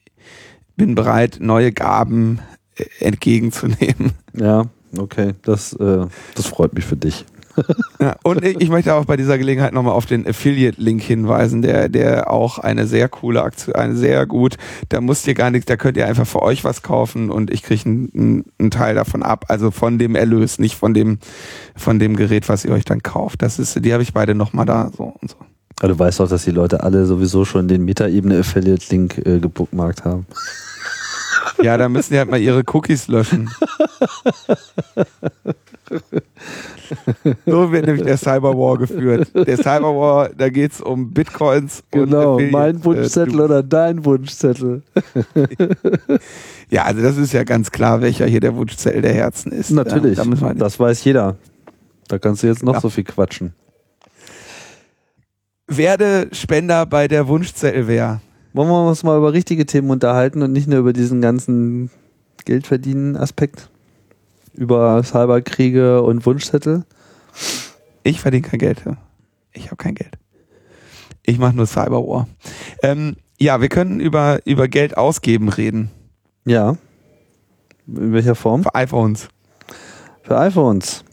bin 0.76 0.94
bereit, 0.94 1.38
neue 1.40 1.72
Gaben 1.72 2.40
äh, 2.76 2.84
entgegenzunehmen. 3.00 4.12
Ja, 4.34 4.66
okay, 4.98 5.32
das, 5.42 5.72
äh, 5.74 6.06
das 6.34 6.46
freut 6.46 6.74
mich 6.74 6.84
für 6.84 6.96
dich. 6.96 7.24
ja, 8.00 8.16
und 8.22 8.44
ich 8.44 8.68
möchte 8.68 8.94
auch 8.94 9.04
bei 9.04 9.16
dieser 9.16 9.38
Gelegenheit 9.38 9.72
nochmal 9.72 9.92
auf 9.92 10.06
den 10.06 10.26
Affiliate-Link 10.26 11.02
hinweisen, 11.02 11.62
der, 11.62 11.88
der 11.88 12.30
auch 12.30 12.58
eine 12.58 12.86
sehr 12.86 13.08
coole 13.08 13.42
Aktion, 13.42 13.74
eine 13.74 13.96
sehr 13.96 14.26
gut, 14.26 14.56
da 14.88 15.00
müsst 15.00 15.26
ihr 15.26 15.34
gar 15.34 15.50
nichts, 15.50 15.66
da 15.66 15.76
könnt 15.76 15.96
ihr 15.96 16.06
einfach 16.06 16.26
für 16.26 16.42
euch 16.42 16.64
was 16.64 16.82
kaufen 16.82 17.30
und 17.30 17.50
ich 17.50 17.62
kriege 17.62 17.82
einen, 17.84 18.44
einen 18.58 18.70
Teil 18.70 18.94
davon 18.94 19.22
ab, 19.22 19.46
also 19.48 19.70
von 19.70 19.98
dem 19.98 20.14
Erlös, 20.14 20.58
nicht 20.58 20.76
von 20.76 20.94
dem, 20.94 21.18
von 21.76 21.98
dem 21.98 22.16
Gerät, 22.16 22.48
was 22.48 22.64
ihr 22.64 22.72
euch 22.72 22.84
dann 22.84 23.02
kauft. 23.02 23.42
Das 23.42 23.58
ist, 23.58 23.84
die 23.84 23.92
habe 23.92 24.02
ich 24.02 24.12
beide 24.12 24.34
nochmal 24.34 24.66
da 24.66 24.90
so 24.96 25.14
und 25.20 25.30
so. 25.30 25.36
Aber 25.80 25.88
du 25.88 25.98
weißt 25.98 26.20
doch, 26.20 26.28
dass 26.28 26.44
die 26.44 26.50
Leute 26.52 26.82
alle 26.82 27.06
sowieso 27.06 27.44
schon 27.44 27.66
den 27.66 27.84
Metaebene-Affiliate-Link 27.84 29.18
äh, 29.18 29.40
gebookmarkt 29.40 30.04
haben. 30.04 30.26
Ja, 31.60 31.76
da 31.76 31.88
müssen 31.88 32.12
die 32.12 32.18
halt 32.18 32.30
mal 32.30 32.40
ihre 32.40 32.62
Cookies 32.72 33.08
löschen. 33.08 33.50
so 37.46 37.72
wird 37.72 37.86
nämlich 37.86 38.04
der 38.04 38.16
Cyberwar 38.16 38.78
geführt. 38.78 39.30
Der 39.34 39.56
Cyberwar, 39.56 40.30
da 40.36 40.48
geht 40.48 40.72
es 40.72 40.80
um 40.80 41.12
Bitcoins. 41.12 41.82
Genau, 41.90 42.36
und 42.36 42.50
mein 42.50 42.76
äh, 42.76 42.84
Wunschzettel 42.84 43.40
äh, 43.40 43.42
oder 43.42 43.62
dein 43.62 44.04
Wunschzettel. 44.04 44.82
ja, 46.70 46.84
also 46.84 47.02
das 47.02 47.16
ist 47.16 47.32
ja 47.32 47.44
ganz 47.44 47.70
klar, 47.70 48.00
welcher 48.00 48.26
hier 48.26 48.40
der 48.40 48.54
Wunschzettel 48.56 49.02
der 49.02 49.14
Herzen 49.14 49.52
ist. 49.52 49.70
Natürlich, 49.70 50.18
ja, 50.18 50.24
da 50.24 50.54
das 50.54 50.80
weiß 50.80 51.04
jeder. 51.04 51.36
Da 52.08 52.18
kannst 52.18 52.42
du 52.42 52.46
jetzt 52.46 52.62
noch 52.62 52.74
ja. 52.74 52.80
so 52.80 52.90
viel 52.90 53.04
quatschen. 53.04 53.54
Werde 55.66 56.28
Spender 56.32 56.84
bei 56.86 57.08
der 57.08 57.28
Wunschzettelwehr. 57.28 58.20
Wollen 58.54 58.68
wir 58.68 58.86
uns 58.86 59.02
mal 59.02 59.16
über 59.16 59.32
richtige 59.32 59.64
Themen 59.64 59.90
unterhalten 59.90 60.42
und 60.42 60.52
nicht 60.52 60.68
nur 60.68 60.78
über 60.78 60.92
diesen 60.92 61.22
ganzen 61.22 61.90
Geldverdienen-Aspekt? 62.44 63.70
Über 64.52 65.02
Cyberkriege 65.02 66.02
und 66.02 66.26
Wunschzettel? 66.26 66.84
Ich 68.02 68.20
verdiene 68.20 68.46
kein 68.46 68.58
Geld. 68.58 68.82
Ich 69.52 69.66
habe 69.66 69.76
kein 69.76 69.94
Geld. 69.94 70.18
Ich 71.24 71.38
mache 71.38 71.56
nur 71.56 71.66
Cyberwar. 71.66 72.28
Ähm, 72.82 73.16
ja, 73.38 73.60
wir 73.62 73.68
können 73.68 74.00
über, 74.00 74.40
über 74.44 74.68
Geld 74.68 74.98
ausgeben 74.98 75.48
reden. 75.48 75.90
Ja. 76.44 76.76
In 77.86 78.12
welcher 78.12 78.34
Form? 78.34 78.64
Für 78.64 78.74
iPhones. 78.74 79.28
Für 80.22 80.38
iPhones. 80.38 81.04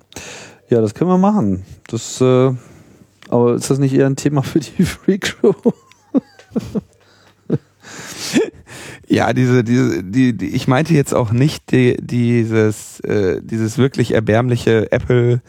Ja, 0.69 0.81
das 0.81 0.93
können 0.93 1.09
wir 1.09 1.17
machen. 1.17 1.63
Das, 1.87 2.19
äh, 2.19 2.51
aber 3.29 3.53
ist 3.53 3.69
das 3.69 3.79
nicht 3.79 3.93
eher 3.93 4.07
ein 4.07 4.17
Thema 4.17 4.43
für 4.43 4.59
die 4.59 4.83
Freak 4.83 5.27
Show? 5.27 5.55
Ja, 9.11 9.33
diese, 9.33 9.63
diese, 9.63 10.03
die, 10.03 10.37
die, 10.37 10.49
ich 10.49 10.67
meinte 10.67 10.93
jetzt 10.93 11.15
auch 11.15 11.31
nicht 11.31 11.71
die, 11.71 11.97
dieses, 11.99 12.99
äh, 12.99 13.41
dieses 13.41 13.79
wirklich 13.79 14.13
erbärmliche 14.13 14.91
Apple 14.91 15.41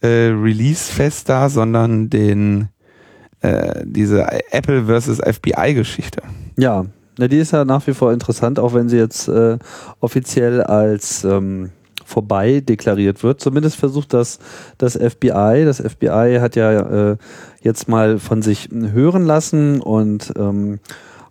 äh, 0.00 0.06
Release-Fest 0.06 1.28
da, 1.28 1.48
sondern 1.48 2.08
den, 2.08 2.68
äh, 3.40 3.82
diese 3.84 4.28
Apple 4.52 4.84
versus 4.84 5.18
FBI-Geschichte. 5.18 6.22
Ja, 6.56 6.86
na, 7.18 7.26
die 7.26 7.38
ist 7.38 7.50
ja 7.50 7.64
nach 7.64 7.84
wie 7.88 7.94
vor 7.94 8.12
interessant, 8.12 8.60
auch 8.60 8.74
wenn 8.74 8.88
sie 8.88 8.98
jetzt 8.98 9.26
äh, 9.26 9.58
offiziell 9.98 10.62
als 10.62 11.24
ähm, 11.24 11.70
vorbei 12.04 12.60
deklariert 12.60 13.24
wird. 13.24 13.40
Zumindest 13.40 13.76
versucht 13.76 14.14
das 14.14 14.38
das 14.78 14.94
FBI. 14.94 15.64
Das 15.64 15.80
FBI 15.80 16.38
hat 16.40 16.54
ja 16.54 17.10
äh, 17.10 17.16
jetzt 17.60 17.88
mal 17.88 18.20
von 18.20 18.42
sich 18.42 18.68
hören 18.70 19.24
lassen 19.24 19.80
und 19.80 20.32
ähm, 20.38 20.78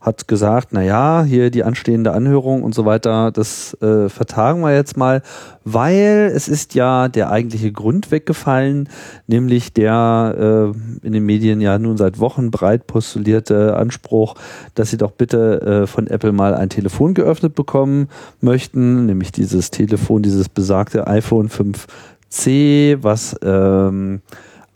hat 0.01 0.29
gesagt, 0.29 0.69
na 0.71 0.81
ja, 0.81 1.23
hier 1.23 1.51
die 1.51 1.63
anstehende 1.63 2.13
Anhörung 2.13 2.63
und 2.63 2.73
so 2.73 2.85
weiter, 2.85 3.31
das 3.31 3.73
äh, 3.81 4.07
vertagen 4.07 4.61
wir 4.61 4.73
jetzt 4.73 4.95
mal, 4.95 5.21
weil 5.65 6.31
es 6.33 6.47
ist 6.47 6.73
ja 6.73 7.09
der 7.09 7.31
eigentliche 7.31 7.71
Grund 7.71 8.09
weggefallen, 8.09 8.87
nämlich 9.27 9.73
der 9.73 10.73
äh, 10.73 11.05
in 11.05 11.13
den 11.13 11.25
Medien 11.25 11.59
ja 11.59 11.77
nun 11.77 11.97
seit 11.97 12.19
Wochen 12.19 12.49
breit 12.49 12.87
postulierte 12.87 13.75
Anspruch, 13.75 14.35
dass 14.73 14.89
sie 14.89 14.97
doch 14.97 15.11
bitte 15.11 15.83
äh, 15.83 15.87
von 15.87 16.07
Apple 16.07 16.31
mal 16.31 16.53
ein 16.53 16.69
Telefon 16.69 17.13
geöffnet 17.13 17.55
bekommen 17.55 18.07
möchten, 18.39 19.05
nämlich 19.05 19.33
dieses 19.33 19.69
Telefon, 19.69 20.21
dieses 20.21 20.47
besagte 20.47 21.07
iPhone 21.07 21.49
5C, 21.49 22.99
was 23.01 23.35
ähm, 23.43 24.21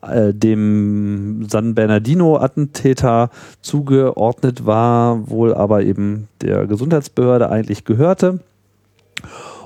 äh, 0.07 0.33
dem 0.33 1.47
San 1.49 1.75
Bernardino-Attentäter 1.75 3.29
zugeordnet 3.61 4.65
war, 4.65 5.29
wohl 5.29 5.53
aber 5.53 5.83
eben 5.83 6.27
der 6.41 6.67
Gesundheitsbehörde 6.67 7.49
eigentlich 7.49 7.85
gehörte. 7.85 8.39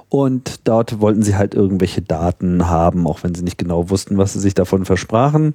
Und 0.09 0.67
dort 0.67 1.01
wollten 1.01 1.21
sie 1.21 1.35
halt 1.35 1.53
irgendwelche 1.53 2.01
Daten 2.01 2.69
haben, 2.69 3.07
auch 3.07 3.23
wenn 3.23 3.35
sie 3.35 3.43
nicht 3.43 3.57
genau 3.57 3.89
wussten, 3.89 4.17
was 4.17 4.33
sie 4.33 4.39
sich 4.39 4.53
davon 4.53 4.85
versprachen. 4.85 5.53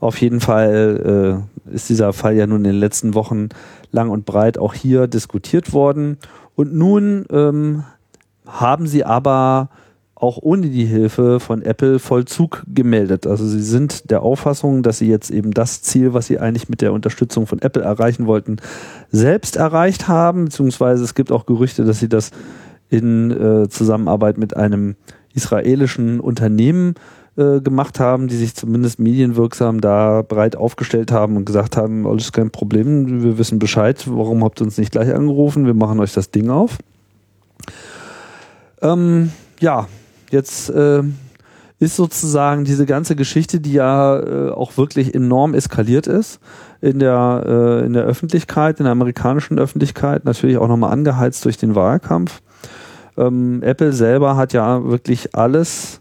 Auf 0.00 0.20
jeden 0.20 0.40
Fall 0.40 1.44
äh, 1.68 1.74
ist 1.74 1.88
dieser 1.88 2.12
Fall 2.12 2.34
ja 2.34 2.46
nun 2.46 2.64
in 2.64 2.72
den 2.72 2.80
letzten 2.80 3.14
Wochen 3.14 3.50
lang 3.92 4.10
und 4.10 4.26
breit 4.26 4.58
auch 4.58 4.74
hier 4.74 5.06
diskutiert 5.06 5.72
worden. 5.72 6.18
Und 6.56 6.74
nun 6.74 7.26
ähm, 7.30 7.84
haben 8.44 8.88
sie 8.88 9.04
aber 9.04 9.68
auch 10.22 10.38
ohne 10.40 10.68
die 10.68 10.84
Hilfe 10.84 11.40
von 11.40 11.62
Apple 11.62 11.98
Vollzug 11.98 12.62
gemeldet. 12.72 13.26
Also 13.26 13.44
sie 13.44 13.60
sind 13.60 14.08
der 14.08 14.22
Auffassung, 14.22 14.84
dass 14.84 14.98
sie 14.98 15.08
jetzt 15.08 15.30
eben 15.30 15.50
das 15.50 15.82
Ziel, 15.82 16.14
was 16.14 16.28
sie 16.28 16.38
eigentlich 16.38 16.68
mit 16.68 16.80
der 16.80 16.92
Unterstützung 16.92 17.48
von 17.48 17.60
Apple 17.60 17.82
erreichen 17.82 18.26
wollten, 18.26 18.58
selbst 19.10 19.56
erreicht 19.56 20.06
haben, 20.06 20.44
beziehungsweise 20.44 21.02
es 21.02 21.14
gibt 21.16 21.32
auch 21.32 21.44
Gerüchte, 21.44 21.84
dass 21.84 21.98
sie 21.98 22.08
das 22.08 22.30
in 22.88 23.32
äh, 23.32 23.68
Zusammenarbeit 23.68 24.38
mit 24.38 24.56
einem 24.56 24.94
israelischen 25.34 26.20
Unternehmen 26.20 26.94
äh, 27.36 27.60
gemacht 27.60 27.98
haben, 27.98 28.28
die 28.28 28.36
sich 28.36 28.54
zumindest 28.54 29.00
medienwirksam 29.00 29.80
da 29.80 30.22
breit 30.22 30.54
aufgestellt 30.54 31.10
haben 31.10 31.36
und 31.36 31.46
gesagt 31.46 31.76
haben, 31.76 32.06
alles 32.06 32.30
kein 32.30 32.52
Problem, 32.52 33.24
wir 33.24 33.38
wissen 33.38 33.58
Bescheid, 33.58 34.04
warum 34.06 34.44
habt 34.44 34.60
ihr 34.60 34.66
uns 34.66 34.78
nicht 34.78 34.92
gleich 34.92 35.12
angerufen, 35.12 35.66
wir 35.66 35.74
machen 35.74 35.98
euch 35.98 36.12
das 36.12 36.30
Ding 36.30 36.48
auf. 36.48 36.78
Ähm, 38.82 39.32
ja, 39.58 39.88
Jetzt 40.32 40.70
äh, 40.70 41.02
ist 41.78 41.96
sozusagen 41.96 42.64
diese 42.64 42.86
ganze 42.86 43.16
Geschichte, 43.16 43.60
die 43.60 43.74
ja 43.74 44.18
äh, 44.18 44.50
auch 44.50 44.78
wirklich 44.78 45.14
enorm 45.14 45.52
eskaliert 45.52 46.06
ist 46.06 46.40
in 46.80 47.00
der, 47.00 47.44
äh, 47.46 47.86
in 47.86 47.92
der 47.92 48.04
Öffentlichkeit, 48.04 48.80
in 48.80 48.84
der 48.84 48.92
amerikanischen 48.92 49.58
Öffentlichkeit, 49.58 50.24
natürlich 50.24 50.56
auch 50.56 50.68
nochmal 50.68 50.90
angeheizt 50.90 51.44
durch 51.44 51.58
den 51.58 51.74
Wahlkampf. 51.74 52.40
Ähm, 53.18 53.62
Apple 53.62 53.92
selber 53.92 54.36
hat 54.36 54.54
ja 54.54 54.82
wirklich 54.84 55.34
alles 55.34 56.00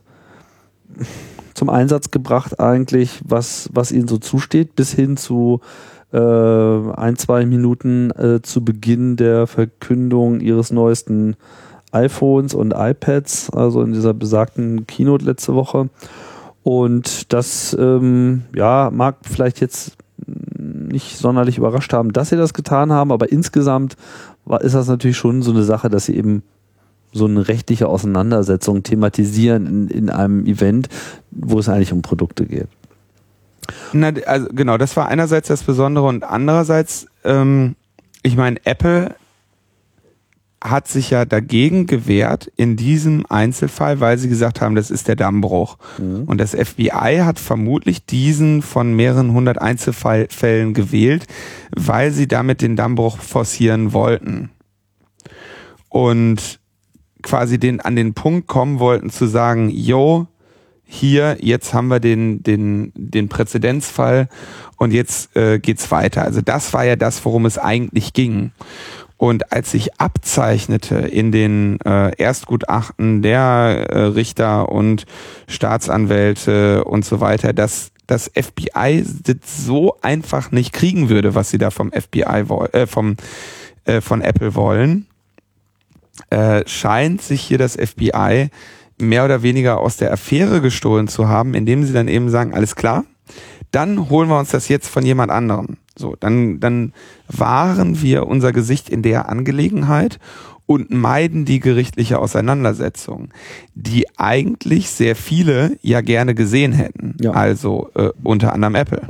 zum 1.54 1.70
Einsatz 1.70 2.10
gebracht, 2.10 2.58
eigentlich, 2.58 3.20
was, 3.28 3.70
was 3.74 3.92
ihnen 3.92 4.08
so 4.08 4.18
zusteht, 4.18 4.76
bis 4.78 4.94
hin 4.94 5.18
zu 5.18 5.60
äh, 6.14 6.18
ein, 6.18 7.18
zwei 7.18 7.46
Minuten 7.46 8.12
äh, 8.12 8.42
zu 8.42 8.64
Beginn 8.64 9.18
der 9.18 9.46
Verkündung 9.46 10.40
ihres 10.40 10.72
neuesten 10.72 11.36
iPhones 11.92 12.54
und 12.54 12.74
iPads, 12.76 13.50
also 13.52 13.82
in 13.82 13.94
dieser 13.94 14.14
besagten 14.14 14.88
Keynote 14.88 15.26
letzte 15.26 15.56
Woche. 15.56 15.90
Und 16.64 17.34
das 17.34 17.76
ähm, 17.80 18.44
ja, 18.56 18.90
mag 18.94 19.16
vielleicht 19.24 19.62
jetzt 19.62 19.98
nicht 20.92 21.18
sonderlich 21.18 21.58
überrascht 21.58 21.94
haben, 21.94 22.14
dass 22.14 22.30
sie 22.30 22.38
das 22.38 22.54
getan 22.54 22.92
haben, 22.92 23.12
aber 23.12 23.32
insgesamt 23.32 23.98
war, 24.46 24.62
ist 24.62 24.76
das 24.76 24.88
natürlich 24.88 25.18
schon 25.18 25.42
so 25.42 25.52
eine 25.52 25.64
Sache, 25.64 25.90
dass 25.90 26.06
sie 26.06 26.16
eben 26.16 26.44
so 27.14 27.26
eine 27.26 27.48
rechtliche 27.48 27.88
Auseinandersetzung 27.88 28.84
thematisieren 28.84 29.66
in, 29.66 29.88
in 29.88 30.10
einem 30.10 30.46
Event, 30.46 30.88
wo 31.32 31.60
es 31.60 31.68
eigentlich 31.68 31.94
um 31.94 32.02
Produkte 32.02 32.46
geht. 32.46 32.68
Na, 33.94 34.12
also 34.26 34.48
genau, 34.52 34.78
das 34.78 34.96
war 34.96 35.08
einerseits 35.08 35.48
das 35.48 35.64
Besondere 35.64 36.06
und 36.08 36.24
andererseits, 36.24 37.08
ähm, 37.24 37.76
ich 38.24 38.38
meine, 38.38 38.58
Apple 38.66 39.16
hat 40.64 40.88
sich 40.88 41.10
ja 41.10 41.26
dagegen 41.26 41.88
gewehrt 41.88 42.52
in 42.56 42.76
diesem 42.76 43.26
Einzelfall, 43.28 44.00
weil 44.00 44.18
sie 44.20 44.30
gesagt 44.30 44.62
haben, 44.62 44.76
das 44.76 44.92
ist 44.92 45.08
der 45.08 45.16
Dammbruch. 45.16 45.78
Mhm. 45.98 46.24
Und 46.26 46.38
das 46.40 46.52
FBI 46.52 47.22
hat 47.24 47.40
vermutlich 47.40 48.06
diesen 48.06 48.62
von 48.62 48.94
mehreren 48.94 49.34
hundert 49.34 49.60
Einzelfällen 49.60 50.74
gewählt, 50.74 51.26
weil 51.76 52.12
sie 52.12 52.28
damit 52.28 52.62
den 52.62 52.76
Dammbruch 52.76 53.18
forcieren 53.18 53.92
wollten. 53.92 54.52
Und 55.90 56.60
quasi 57.24 57.60
den, 57.60 57.82
an 57.82 57.96
den 57.96 58.14
Punkt 58.14 58.48
kommen 58.48 58.80
wollten 58.80 59.10
zu 59.10 59.26
sagen, 59.26 59.70
yo, 59.70 60.28
hier, 60.94 61.38
jetzt 61.40 61.74
haben 61.74 61.88
wir 61.88 62.02
den, 62.02 62.44
den, 62.44 62.92
den 62.96 63.30
Präzedenzfall 63.30 64.28
und 64.76 64.92
jetzt 64.92 65.34
äh, 65.38 65.58
geht's 65.58 65.90
weiter. 65.90 66.24
Also 66.24 66.42
das 66.42 66.74
war 66.74 66.84
ja 66.84 66.98
das, 66.98 67.24
worum 67.24 67.46
es 67.46 67.58
eigentlich 67.58 68.12
ging. 68.12 68.52
Und 69.22 69.52
als 69.52 69.70
sich 69.70 70.00
abzeichnete 70.00 70.96
in 70.96 71.32
den 71.32 71.80
äh, 71.82 72.12
Erstgutachten 72.18 73.22
der 73.22 73.86
äh, 73.92 74.00
Richter 74.06 74.70
und 74.70 75.06
Staatsanwälte 75.48 76.84
und 76.86 77.06
so 77.06 77.20
weiter, 77.20 77.54
dass 77.54 77.92
das 78.08 78.32
FBI 78.34 79.06
so 79.46 79.96
einfach 80.02 80.50
nicht 80.50 80.74
kriegen 80.74 81.10
würde, 81.10 81.36
was 81.36 81.52
sie 81.52 81.60
da 81.60 81.70
vom 81.70 81.92
FBI 81.92 82.46
äh, 82.72 82.88
vom 82.88 83.16
äh, 83.86 84.02
von 84.02 84.22
Apple 84.22 84.56
wollen, 84.56 85.06
äh, 86.32 86.68
scheint 86.68 87.22
sich 87.22 87.42
hier 87.42 87.60
das 87.60 87.76
FBI 87.76 88.50
mehr 88.98 89.24
oder 89.24 89.44
weniger 89.44 89.82
aus 89.82 89.98
der 89.98 90.12
Affäre 90.12 90.62
gestohlen 90.62 91.08
zu 91.08 91.30
haben, 91.30 91.54
indem 91.54 91.84
sie 91.84 91.94
dann 91.94 92.08
eben 92.08 92.32
sagen, 92.32 92.56
alles 92.56 92.76
klar, 92.76 93.06
dann 93.70 94.10
holen 94.10 94.30
wir 94.30 94.40
uns 94.40 94.50
das 94.50 94.68
jetzt 94.68 94.88
von 94.88 95.06
jemand 95.06 95.32
anderem. 95.32 95.78
So, 95.98 96.16
dann, 96.20 96.60
dann 96.60 96.94
wahren 97.28 98.02
wir 98.02 98.28
unser 98.28 98.54
Gesicht 98.54 98.90
in 98.90 99.02
der 99.02 99.30
Angelegenheit 99.30 100.20
und 100.66 100.90
meiden 100.90 101.44
die 101.44 101.60
gerichtliche 101.60 102.20
Auseinandersetzung, 102.20 103.30
die 103.76 104.06
eigentlich 104.18 104.90
sehr 104.90 105.18
viele 105.18 105.78
ja 105.82 106.02
gerne 106.02 106.34
gesehen 106.34 106.72
hätten. 106.72 107.18
Ja. 107.20 107.32
Also 107.32 107.90
äh, 107.96 108.10
unter 108.24 108.54
anderem 108.54 108.76
Apple. 108.76 109.02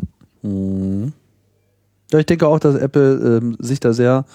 Mhm. 0.41 1.13
Ja, 2.11 2.19
ich 2.19 2.25
denke 2.25 2.47
auch, 2.47 2.59
dass 2.59 2.75
Apple 2.75 3.39
ähm, 3.41 3.57
sich 3.59 3.79
da 3.79 3.93
sehr 3.93 4.25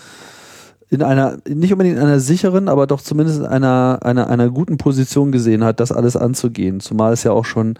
in 0.88 1.02
einer, 1.02 1.38
nicht 1.48 1.72
unbedingt 1.72 1.96
in 1.96 2.02
einer 2.02 2.20
sicheren, 2.20 2.68
aber 2.68 2.86
doch 2.86 3.00
zumindest 3.00 3.40
in 3.40 3.46
einer, 3.46 3.98
einer, 4.02 4.28
einer 4.30 4.50
guten 4.50 4.76
Position 4.76 5.32
gesehen 5.32 5.64
hat, 5.64 5.80
das 5.80 5.90
alles 5.90 6.16
anzugehen. 6.16 6.78
Zumal 6.78 7.12
es 7.12 7.24
ja 7.24 7.32
auch 7.32 7.44
schon 7.44 7.74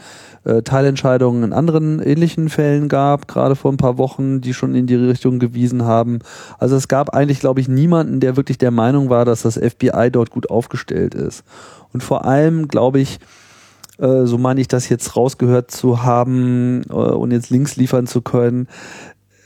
äh, 0.44 0.62
Teilentscheidungen 0.62 1.44
in 1.44 1.52
anderen 1.52 2.02
ähnlichen 2.02 2.48
Fällen 2.48 2.88
gab, 2.88 3.28
gerade 3.28 3.54
vor 3.54 3.70
ein 3.70 3.76
paar 3.76 3.96
Wochen, 3.96 4.40
die 4.40 4.54
schon 4.54 4.74
in 4.74 4.88
die 4.88 4.96
Richtung 4.96 5.38
gewiesen 5.38 5.84
haben. 5.84 6.18
Also 6.58 6.74
es 6.74 6.88
gab 6.88 7.10
eigentlich, 7.10 7.38
glaube 7.38 7.60
ich, 7.60 7.68
niemanden, 7.68 8.18
der 8.18 8.36
wirklich 8.36 8.58
der 8.58 8.72
Meinung 8.72 9.08
war, 9.08 9.24
dass 9.24 9.42
das 9.42 9.54
FBI 9.54 10.10
dort 10.10 10.30
gut 10.30 10.50
aufgestellt 10.50 11.14
ist. 11.14 11.44
Und 11.92 12.02
vor 12.02 12.24
allem, 12.24 12.66
glaube 12.66 12.98
ich, 12.98 13.20
äh, 13.98 14.26
so 14.26 14.36
meine 14.36 14.60
ich 14.60 14.68
das 14.68 14.88
jetzt 14.88 15.16
rausgehört 15.16 15.70
zu 15.70 16.02
haben 16.02 16.82
äh, 16.88 16.92
und 16.92 17.30
jetzt 17.30 17.50
Links 17.50 17.76
liefern 17.76 18.06
zu 18.06 18.20
können, 18.20 18.66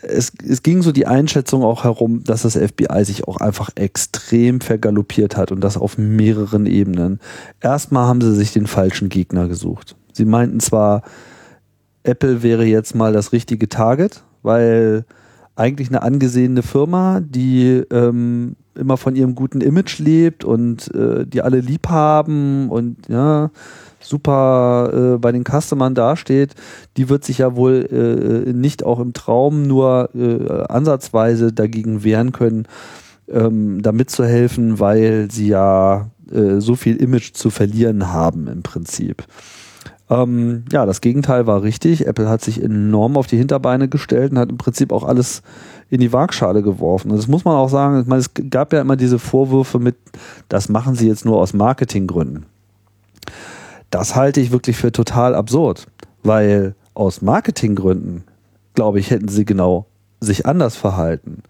es, 0.03 0.33
es 0.47 0.63
ging 0.63 0.83
so 0.83 0.93
die 0.93 1.07
Einschätzung 1.07 1.63
auch 1.63 1.85
herum, 1.85 2.25
dass 2.25 2.43
das 2.43 2.57
FBI 2.57 3.05
sich 3.05 3.27
auch 3.29 3.39
einfach 3.39 3.71
extrem 3.75 4.61
vergaloppiert 4.61 5.37
hat 5.37 5.53
und 5.53 5.61
das 5.63 5.77
auf 5.77 5.99
mehreren 5.99 6.67
Ebenen. 6.67 7.21
Erstmal 7.61 8.07
haben 8.07 8.21
sie 8.21 8.35
sich 8.35 8.53
den 8.53 8.67
falschen 8.67 9.09
Gegner 9.09 9.49
gesucht. 9.49 9.97
Sie 10.13 10.25
meinten 10.25 10.61
zwar, 10.61 11.03
Apple 12.03 12.43
wäre 12.43 12.65
jetzt 12.65 12.95
mal 12.95 13.13
das 13.13 13.33
richtige 13.33 13.69
Target, 13.69 14.25
weil 14.43 15.05
eigentlich 15.55 15.89
eine 15.89 16.03
angesehene 16.03 16.63
Firma, 16.63 17.21
die 17.21 17.83
ähm, 17.93 18.57
immer 18.75 18.97
von 18.97 19.15
ihrem 19.15 19.35
guten 19.35 19.61
Image 19.61 19.99
lebt 19.99 20.45
und 20.45 20.93
äh, 20.95 21.27
die 21.27 21.43
alle 21.43 21.61
lieb 21.61 21.89
haben 21.89 22.71
und 22.71 23.09
ja, 23.09 23.51
super 24.01 25.15
äh, 25.15 25.19
bei 25.19 25.33
den 25.33 25.45
Customern 25.45 25.95
dasteht, 25.95 26.55
die 26.97 27.09
wird 27.09 27.25
sich 27.25 27.39
ja 27.39 27.57
wohl 27.57 28.47
äh, 28.47 28.53
nicht 28.53 28.85
auch 28.85 29.01
im 29.01 29.13
Traum 29.13 29.67
nur 29.67 30.11
äh, 30.15 30.65
ansatzweise 30.69 31.53
dagegen 31.53 32.03
wehren 32.05 32.33
können, 32.33 32.67
ähm, 33.29 33.83
damit 33.83 34.11
zu 34.11 34.25
helfen, 34.25 34.81
weil 34.81 35.31
sie 35.31 35.49
ja 35.49 36.11
äh, 36.33 36.61
so 36.61 36.75
viel 36.75 36.97
Image 36.97 37.33
zu 37.35 37.51
verlieren 37.51 38.13
haben 38.13 38.49
im 38.49 38.63
Prinzip. 38.63 39.25
Ähm, 40.11 40.65
ja, 40.73 40.87
das 40.87 41.01
Gegenteil 41.01 41.47
war 41.47 41.63
richtig. 41.63 42.07
Apple 42.07 42.29
hat 42.29 42.43
sich 42.43 42.63
enorm 42.63 43.17
auf 43.17 43.29
die 43.29 43.37
Hinterbeine 43.37 43.89
gestellt 43.89 44.33
und 44.33 44.39
hat 44.39 44.51
im 44.51 44.59
Prinzip 44.59 44.93
auch 44.93 45.05
alles 45.05 45.43
in 45.89 46.01
die 46.01 46.13
Waagschale 46.13 46.63
geworfen. 46.63 47.13
Und 47.13 47.17
das 47.17 47.29
muss 47.29 47.45
man 47.45 47.55
auch 47.55 47.69
sagen. 47.69 48.01
Ich 48.01 48.07
meine, 48.09 48.21
es 48.21 48.31
gab 48.51 48.73
ja 48.73 48.81
immer 48.81 48.97
diese 48.97 49.21
Vorwürfe 49.21 49.79
mit, 49.79 49.97
das 50.49 50.69
machen 50.69 50.97
sie 50.97 51.07
jetzt 51.07 51.25
nur 51.25 51.39
aus 51.39 51.53
Marketinggründen. 51.53 52.47
Das 53.91 54.15
halte 54.15 54.41
ich 54.41 54.53
wirklich 54.53 54.77
für 54.77 54.93
total 54.93 55.35
absurd, 55.35 55.87
weil 56.23 56.75
aus 56.95 57.23
Marketinggründen, 57.23 58.25
glaube 58.75 59.01
ich, 59.01 59.11
hätten 59.11 59.29
sie 59.29 59.45
genau 59.45 59.87
sich 60.21 60.47
anders 60.47 60.77
verhalten. 60.77 61.43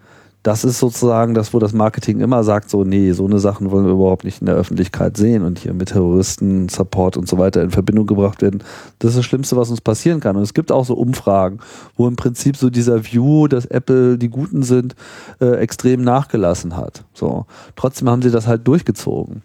Das 0.42 0.64
ist 0.64 0.78
sozusagen 0.78 1.34
das, 1.34 1.52
wo 1.52 1.58
das 1.58 1.74
Marketing 1.74 2.20
immer 2.20 2.42
sagt, 2.44 2.70
so, 2.70 2.82
nee, 2.82 3.12
so 3.12 3.26
eine 3.26 3.38
Sachen 3.38 3.70
wollen 3.70 3.84
wir 3.84 3.92
überhaupt 3.92 4.24
nicht 4.24 4.40
in 4.40 4.46
der 4.46 4.54
Öffentlichkeit 4.54 5.18
sehen 5.18 5.44
und 5.44 5.58
hier 5.58 5.74
mit 5.74 5.90
Terroristen, 5.90 6.70
Support 6.70 7.18
und 7.18 7.28
so 7.28 7.36
weiter 7.36 7.62
in 7.62 7.70
Verbindung 7.70 8.06
gebracht 8.06 8.40
werden. 8.40 8.62
Das 9.00 9.10
ist 9.10 9.18
das 9.18 9.26
Schlimmste, 9.26 9.58
was 9.58 9.68
uns 9.68 9.82
passieren 9.82 10.20
kann. 10.20 10.36
Und 10.36 10.42
es 10.42 10.54
gibt 10.54 10.72
auch 10.72 10.86
so 10.86 10.94
Umfragen, 10.94 11.58
wo 11.94 12.08
im 12.08 12.16
Prinzip 12.16 12.56
so 12.56 12.70
dieser 12.70 13.04
View, 13.04 13.48
dass 13.48 13.66
Apple 13.66 14.16
die 14.16 14.30
Guten 14.30 14.62
sind, 14.62 14.94
äh, 15.42 15.56
extrem 15.56 16.00
nachgelassen 16.00 16.74
hat. 16.74 17.04
So. 17.12 17.44
Trotzdem 17.76 18.08
haben 18.08 18.22
sie 18.22 18.30
das 18.30 18.46
halt 18.46 18.66
durchgezogen. 18.66 19.42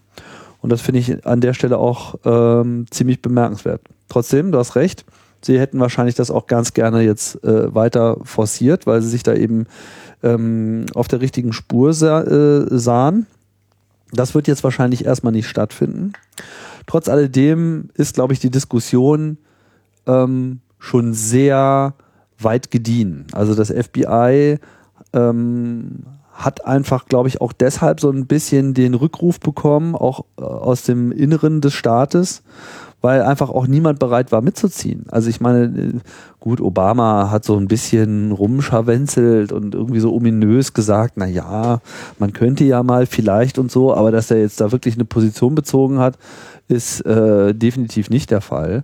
Und 0.61 0.71
das 0.71 0.81
finde 0.81 0.99
ich 0.99 1.25
an 1.25 1.41
der 1.41 1.53
Stelle 1.53 1.77
auch 1.77 2.15
ähm, 2.25 2.85
ziemlich 2.89 3.21
bemerkenswert. 3.21 3.81
Trotzdem, 4.09 4.51
du 4.51 4.57
hast 4.57 4.75
recht, 4.75 5.05
sie 5.41 5.59
hätten 5.59 5.79
wahrscheinlich 5.79 6.15
das 6.15 6.31
auch 6.31 6.47
ganz 6.47 6.73
gerne 6.73 7.01
jetzt 7.01 7.43
äh, 7.43 7.73
weiter 7.73 8.17
forciert, 8.23 8.87
weil 8.87 9.01
sie 9.01 9.09
sich 9.09 9.23
da 9.23 9.33
eben 9.33 9.67
ähm, 10.23 10.85
auf 10.93 11.07
der 11.07 11.21
richtigen 11.21 11.53
Spur 11.53 11.93
sah, 11.93 12.21
äh, 12.21 12.65
sahen. 12.77 13.27
Das 14.11 14.33
wird 14.33 14.47
jetzt 14.47 14.63
wahrscheinlich 14.63 15.05
erstmal 15.05 15.33
nicht 15.33 15.47
stattfinden. 15.47 16.13
Trotz 16.87 17.09
alledem 17.09 17.89
ist, 17.95 18.15
glaube 18.15 18.33
ich, 18.33 18.39
die 18.39 18.49
Diskussion 18.51 19.37
ähm, 20.07 20.61
schon 20.79 21.13
sehr 21.13 21.93
weit 22.39 22.71
gediehen. 22.71 23.27
Also 23.33 23.55
das 23.55 23.71
FBI 23.71 24.59
ähm, 25.13 26.03
hat 26.35 26.65
einfach, 26.65 27.05
glaube 27.05 27.29
ich, 27.29 27.39
auch 27.39 27.53
deshalb 27.53 28.01
so 28.01 28.11
ein 28.11 28.27
bisschen 28.27 28.73
den 28.73 28.93
Rückruf 28.93 29.39
bekommen, 29.39 29.95
auch 29.95 30.25
äh, 30.37 30.43
aus 30.43 30.83
dem 30.83 31.11
Inneren 31.13 31.61
des 31.61 31.73
Staates, 31.73 32.43
weil 33.01 33.21
einfach 33.21 33.49
auch 33.49 33.67
niemand 33.67 33.99
bereit 33.99 34.33
war 34.33 34.41
mitzuziehen. 34.41 35.05
Also 35.09 35.29
ich 35.29 35.39
meine, 35.39 35.63
äh, 35.65 35.93
gut, 36.41 36.59
Obama 36.59 37.31
hat 37.31 37.45
so 37.45 37.55
ein 37.55 37.69
bisschen 37.69 38.33
rumscharwenzelt 38.33 39.53
und 39.53 39.75
irgendwie 39.75 40.01
so 40.01 40.13
ominös 40.13 40.73
gesagt, 40.73 41.13
na 41.15 41.25
ja, 41.25 41.79
man 42.19 42.33
könnte 42.33 42.65
ja 42.65 42.83
mal 42.83 43.05
vielleicht 43.05 43.57
und 43.57 43.71
so, 43.71 43.95
aber 43.95 44.11
dass 44.11 44.29
er 44.29 44.39
jetzt 44.39 44.59
da 44.59 44.73
wirklich 44.73 44.95
eine 44.95 45.05
Position 45.05 45.55
bezogen 45.55 45.99
hat, 45.99 46.17
ist 46.67 46.99
äh, 47.05 47.53
definitiv 47.53 48.09
nicht 48.09 48.29
der 48.29 48.41
Fall. 48.41 48.83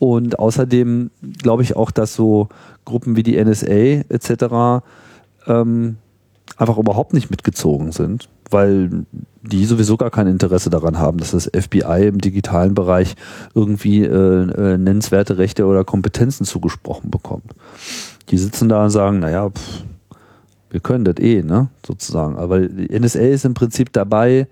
Und 0.00 0.40
außerdem 0.40 1.12
glaube 1.38 1.62
ich 1.62 1.76
auch, 1.76 1.92
dass 1.92 2.14
so 2.14 2.48
Gruppen 2.84 3.16
wie 3.16 3.22
die 3.22 3.42
NSA 3.42 4.02
etc. 4.08 4.82
Ähm, 5.46 5.98
einfach 6.56 6.78
überhaupt 6.78 7.14
nicht 7.14 7.30
mitgezogen 7.30 7.92
sind, 7.92 8.28
weil 8.50 9.06
die 9.42 9.64
sowieso 9.64 9.96
gar 9.96 10.10
kein 10.10 10.26
Interesse 10.26 10.70
daran 10.70 10.98
haben, 10.98 11.18
dass 11.18 11.32
das 11.32 11.50
FBI 11.54 12.06
im 12.06 12.20
digitalen 12.20 12.74
Bereich 12.74 13.14
irgendwie 13.54 14.04
äh, 14.04 14.08
äh, 14.08 14.78
nennenswerte 14.78 15.38
Rechte 15.38 15.66
oder 15.66 15.84
Kompetenzen 15.84 16.44
zugesprochen 16.44 17.10
bekommt. 17.10 17.52
Die 18.30 18.38
sitzen 18.38 18.68
da 18.68 18.84
und 18.84 18.90
sagen, 18.90 19.18
naja, 19.18 19.50
pff, 19.50 19.84
wir 20.70 20.80
können 20.80 21.04
das 21.04 21.16
eh, 21.18 21.42
ne, 21.42 21.68
sozusagen. 21.86 22.36
Aber 22.36 22.60
die 22.60 22.98
NSA 22.98 23.20
ist 23.20 23.44
im 23.44 23.54
Prinzip 23.54 23.92
dabei, 23.92 24.48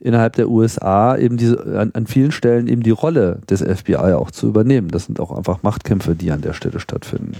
innerhalb 0.00 0.36
der 0.36 0.48
USA 0.48 1.16
eben 1.16 1.36
diese, 1.36 1.78
an, 1.78 1.90
an 1.94 2.06
vielen 2.06 2.32
Stellen 2.32 2.68
eben 2.68 2.82
die 2.82 2.90
Rolle 2.90 3.40
des 3.48 3.62
FBI 3.62 4.14
auch 4.14 4.30
zu 4.30 4.46
übernehmen. 4.46 4.88
Das 4.88 5.06
sind 5.06 5.20
auch 5.20 5.36
einfach 5.36 5.62
Machtkämpfe, 5.62 6.14
die 6.14 6.30
an 6.30 6.42
der 6.42 6.52
Stelle 6.52 6.80
stattfinden. 6.80 7.32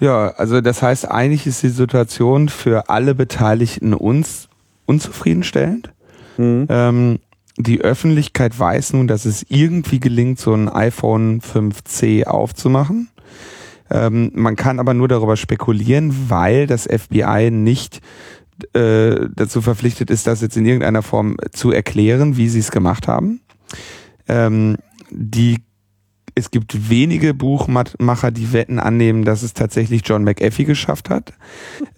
Ja, 0.00 0.28
also 0.36 0.60
das 0.60 0.82
heißt, 0.82 1.10
eigentlich 1.10 1.46
ist 1.46 1.62
die 1.62 1.68
Situation 1.68 2.48
für 2.48 2.88
alle 2.88 3.14
Beteiligten 3.14 3.94
uns 3.94 4.48
unzufriedenstellend. 4.84 5.92
Mhm. 6.36 6.66
Ähm, 6.68 7.18
die 7.58 7.80
Öffentlichkeit 7.80 8.58
weiß 8.58 8.92
nun, 8.92 9.08
dass 9.08 9.24
es 9.24 9.46
irgendwie 9.48 9.98
gelingt, 9.98 10.38
so 10.38 10.52
ein 10.52 10.68
iPhone 10.68 11.40
5C 11.40 12.24
aufzumachen. 12.24 13.08
Ähm, 13.90 14.32
man 14.34 14.56
kann 14.56 14.78
aber 14.78 14.94
nur 14.94 15.08
darüber 15.08 15.36
spekulieren, 15.36 16.28
weil 16.28 16.66
das 16.66 16.84
FBI 16.84 17.50
nicht 17.50 18.02
äh, 18.74 19.28
dazu 19.34 19.62
verpflichtet 19.62 20.10
ist, 20.10 20.26
das 20.26 20.40
jetzt 20.40 20.56
in 20.56 20.66
irgendeiner 20.66 21.02
Form 21.02 21.36
zu 21.52 21.70
erklären, 21.70 22.36
wie 22.36 22.48
sie 22.48 22.58
es 22.58 22.70
gemacht 22.70 23.08
haben. 23.08 23.40
Ähm, 24.28 24.76
die 25.10 25.65
es 26.36 26.50
gibt 26.50 26.90
wenige 26.90 27.32
Buchmacher, 27.34 28.30
die 28.30 28.52
Wetten 28.52 28.78
annehmen, 28.78 29.24
dass 29.24 29.42
es 29.42 29.54
tatsächlich 29.54 30.02
John 30.04 30.22
McAfee 30.22 30.64
geschafft 30.64 31.10
hat. 31.10 31.32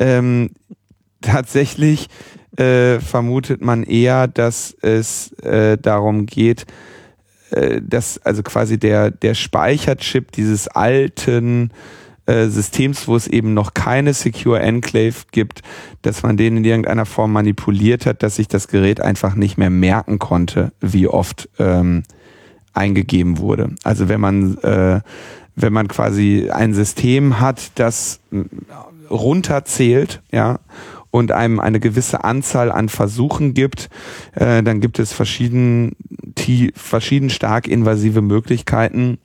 Ähm, 0.00 0.50
tatsächlich 1.20 2.08
äh, 2.56 3.00
vermutet 3.00 3.60
man 3.60 3.82
eher, 3.82 4.28
dass 4.28 4.76
es 4.80 5.32
äh, 5.42 5.76
darum 5.76 6.26
geht, 6.26 6.66
äh, 7.50 7.80
dass 7.82 8.18
also 8.18 8.44
quasi 8.44 8.78
der, 8.78 9.10
der 9.10 9.34
Speicherchip 9.34 10.30
dieses 10.30 10.68
alten 10.68 11.72
äh, 12.26 12.46
Systems, 12.46 13.08
wo 13.08 13.16
es 13.16 13.26
eben 13.26 13.54
noch 13.54 13.74
keine 13.74 14.14
Secure 14.14 14.60
Enclave 14.60 15.14
gibt, 15.32 15.62
dass 16.02 16.22
man 16.22 16.36
den 16.36 16.58
in 16.58 16.64
irgendeiner 16.64 17.06
Form 17.06 17.32
manipuliert 17.32 18.06
hat, 18.06 18.22
dass 18.22 18.36
sich 18.36 18.46
das 18.46 18.68
Gerät 18.68 19.00
einfach 19.00 19.34
nicht 19.34 19.58
mehr 19.58 19.70
merken 19.70 20.20
konnte, 20.20 20.72
wie 20.80 21.08
oft 21.08 21.48
ähm, 21.58 22.04
eingegeben 22.78 23.38
wurde. 23.38 23.74
Also 23.84 24.08
wenn 24.08 24.20
man, 24.20 24.56
äh, 24.58 25.00
wenn 25.56 25.72
man 25.72 25.88
quasi 25.88 26.48
ein 26.50 26.72
System 26.72 27.40
hat, 27.40 27.72
das 27.74 28.20
runterzählt, 29.10 30.22
ja, 30.32 30.60
und 31.10 31.32
einem 31.32 31.58
eine 31.58 31.80
gewisse 31.80 32.24
Anzahl 32.24 32.70
an 32.70 32.88
Versuchen 32.88 33.54
gibt, 33.54 33.88
äh, 34.34 34.62
dann 34.62 34.80
gibt 34.80 34.98
es 34.98 35.12
verschieden, 35.12 35.96
die, 36.10 36.72
verschieden 36.74 37.30
stark 37.30 37.66
invasive 37.66 38.20
Möglichkeiten, 38.20 39.18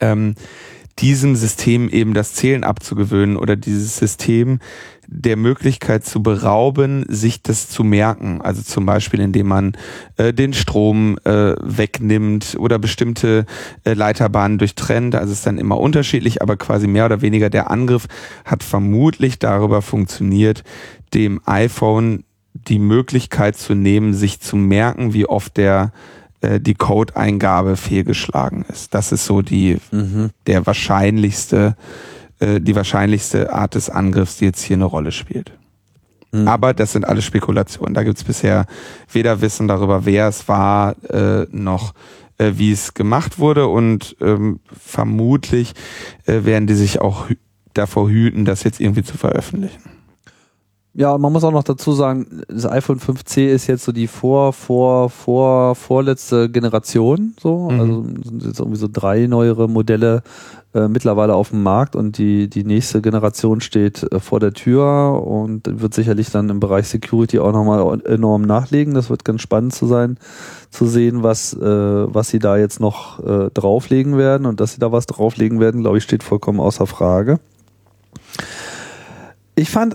ähm, 0.00 0.34
diesem 0.98 1.36
System 1.36 1.88
eben 1.88 2.12
das 2.12 2.34
Zählen 2.34 2.64
abzugewöhnen 2.64 3.36
oder 3.36 3.56
dieses 3.56 3.96
System 3.96 4.58
der 5.10 5.36
Möglichkeit 5.36 6.04
zu 6.04 6.22
berauben, 6.22 7.06
sich 7.08 7.42
das 7.42 7.68
zu 7.70 7.82
merken. 7.82 8.42
Also 8.42 8.62
zum 8.62 8.84
Beispiel, 8.84 9.20
indem 9.20 9.48
man 9.48 9.72
äh, 10.18 10.34
den 10.34 10.52
Strom 10.52 11.16
äh, 11.24 11.54
wegnimmt 11.62 12.56
oder 12.58 12.78
bestimmte 12.78 13.46
äh, 13.84 13.94
Leiterbahnen 13.94 14.58
durchtrennt. 14.58 15.14
Also 15.14 15.32
es 15.32 15.38
ist 15.38 15.46
dann 15.46 15.56
immer 15.56 15.80
unterschiedlich, 15.80 16.42
aber 16.42 16.58
quasi 16.58 16.86
mehr 16.86 17.06
oder 17.06 17.22
weniger 17.22 17.48
der 17.48 17.70
Angriff 17.70 18.06
hat 18.44 18.62
vermutlich 18.62 19.38
darüber 19.38 19.80
funktioniert, 19.80 20.62
dem 21.14 21.40
iPhone 21.46 22.24
die 22.52 22.78
Möglichkeit 22.78 23.56
zu 23.56 23.74
nehmen, 23.74 24.12
sich 24.12 24.40
zu 24.40 24.56
merken, 24.56 25.14
wie 25.14 25.26
oft 25.26 25.56
der 25.56 25.92
äh, 26.42 26.60
die 26.60 26.74
Codeingabe 26.74 27.76
fehlgeschlagen 27.76 28.66
ist. 28.68 28.92
Das 28.92 29.10
ist 29.10 29.24
so 29.24 29.40
die 29.40 29.78
mhm. 29.90 30.30
der 30.46 30.66
wahrscheinlichste 30.66 31.76
äh, 32.40 32.60
die 32.60 32.76
wahrscheinlichste 32.76 33.52
Art 33.52 33.74
des 33.74 33.90
Angriffs, 33.90 34.38
die 34.38 34.46
jetzt 34.46 34.62
hier 34.62 34.76
eine 34.76 34.84
Rolle 34.84 35.12
spielt. 35.12 35.52
Mhm. 36.32 36.46
Aber 36.46 36.74
das 36.74 36.92
sind 36.92 37.06
alles 37.06 37.24
Spekulationen. 37.24 37.94
Da 37.94 38.02
gibt 38.02 38.18
es 38.18 38.24
bisher 38.24 38.66
weder 39.12 39.40
Wissen 39.40 39.68
darüber, 39.68 40.04
wer 40.04 40.28
es 40.28 40.48
war, 40.48 40.96
äh, 41.10 41.46
noch 41.50 41.94
äh, 42.38 42.52
wie 42.54 42.72
es 42.72 42.94
gemacht 42.94 43.38
wurde. 43.38 43.66
Und 43.66 44.16
ähm, 44.20 44.60
vermutlich 44.72 45.74
äh, 46.26 46.44
werden 46.44 46.66
die 46.66 46.74
sich 46.74 47.00
auch 47.00 47.26
davor 47.74 48.08
hüten, 48.08 48.44
das 48.44 48.64
jetzt 48.64 48.80
irgendwie 48.80 49.04
zu 49.04 49.16
veröffentlichen. 49.16 49.97
Ja, 50.94 51.16
man 51.16 51.32
muss 51.32 51.44
auch 51.44 51.52
noch 51.52 51.62
dazu 51.62 51.92
sagen, 51.92 52.42
das 52.48 52.66
iPhone 52.66 52.98
5C 52.98 53.46
ist 53.46 53.66
jetzt 53.66 53.84
so 53.84 53.92
die 53.92 54.08
vor, 54.08 54.52
vor, 54.52 55.10
vor, 55.10 55.74
vorletzte 55.74 56.50
Generation. 56.50 57.34
So, 57.40 57.70
mhm. 57.70 57.80
also 57.80 58.02
sind 58.24 58.44
jetzt 58.44 58.58
irgendwie 58.58 58.78
so 58.78 58.88
drei 58.90 59.26
neuere 59.26 59.68
Modelle 59.68 60.22
äh, 60.74 60.88
mittlerweile 60.88 61.34
auf 61.34 61.50
dem 61.50 61.62
Markt 61.62 61.96
und 61.96 62.18
die, 62.18 62.48
die 62.48 62.64
nächste 62.64 63.00
Generation 63.00 63.60
steht 63.60 64.02
äh, 64.12 64.18
vor 64.18 64.40
der 64.40 64.52
Tür 64.52 65.22
und 65.26 65.80
wird 65.80 65.94
sicherlich 65.94 66.30
dann 66.30 66.50
im 66.50 66.60
Bereich 66.60 66.88
Security 66.88 67.38
auch 67.38 67.52
nochmal 67.52 68.00
enorm 68.06 68.42
nachlegen. 68.42 68.94
Das 68.94 69.08
wird 69.08 69.24
ganz 69.24 69.40
spannend 69.40 69.74
zu 69.74 69.86
sein, 69.86 70.18
zu 70.70 70.86
sehen, 70.86 71.22
was, 71.22 71.54
äh, 71.54 71.60
was 71.62 72.28
sie 72.28 72.38
da 72.38 72.56
jetzt 72.56 72.80
noch 72.80 73.18
äh, 73.24 73.50
drauflegen 73.50 74.18
werden 74.18 74.46
und 74.46 74.60
dass 74.60 74.72
sie 74.72 74.80
da 74.80 74.90
was 74.90 75.06
drauflegen 75.06 75.60
werden, 75.60 75.82
glaube 75.82 75.98
ich, 75.98 76.04
steht 76.04 76.22
vollkommen 76.22 76.60
außer 76.60 76.86
Frage. 76.86 77.40
Ich 79.54 79.70
fand 79.70 79.94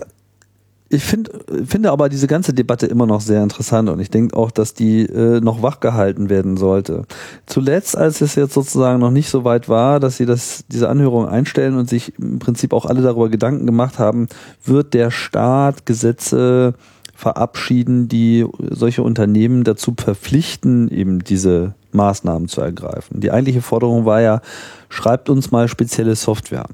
ich 0.94 1.04
find, 1.04 1.30
finde 1.66 1.90
aber 1.90 2.08
diese 2.08 2.26
ganze 2.26 2.54
Debatte 2.54 2.86
immer 2.86 3.06
noch 3.06 3.20
sehr 3.20 3.42
interessant 3.42 3.88
und 3.88 4.00
ich 4.00 4.10
denke 4.10 4.36
auch, 4.36 4.50
dass 4.50 4.74
die 4.74 5.02
äh, 5.02 5.40
noch 5.40 5.62
wachgehalten 5.62 6.30
werden 6.30 6.56
sollte. 6.56 7.04
Zuletzt, 7.46 7.96
als 7.96 8.20
es 8.20 8.34
jetzt 8.34 8.54
sozusagen 8.54 9.00
noch 9.00 9.10
nicht 9.10 9.28
so 9.28 9.44
weit 9.44 9.68
war, 9.68 10.00
dass 10.00 10.16
sie 10.16 10.26
das, 10.26 10.64
diese 10.68 10.88
Anhörung 10.88 11.28
einstellen 11.28 11.76
und 11.76 11.88
sich 11.88 12.18
im 12.18 12.38
Prinzip 12.38 12.72
auch 12.72 12.86
alle 12.86 13.02
darüber 13.02 13.28
Gedanken 13.28 13.66
gemacht 13.66 13.98
haben, 13.98 14.28
wird 14.64 14.94
der 14.94 15.10
Staat 15.10 15.86
Gesetze 15.86 16.74
verabschieden, 17.14 18.08
die 18.08 18.46
solche 18.70 19.02
Unternehmen 19.02 19.64
dazu 19.64 19.94
verpflichten, 19.96 20.88
eben 20.88 21.20
diese 21.20 21.74
Maßnahmen 21.92 22.48
zu 22.48 22.60
ergreifen. 22.60 23.20
Die 23.20 23.30
eigentliche 23.30 23.62
Forderung 23.62 24.04
war 24.04 24.20
ja, 24.20 24.40
schreibt 24.88 25.30
uns 25.30 25.50
mal 25.50 25.68
spezielle 25.68 26.16
Software. 26.16 26.66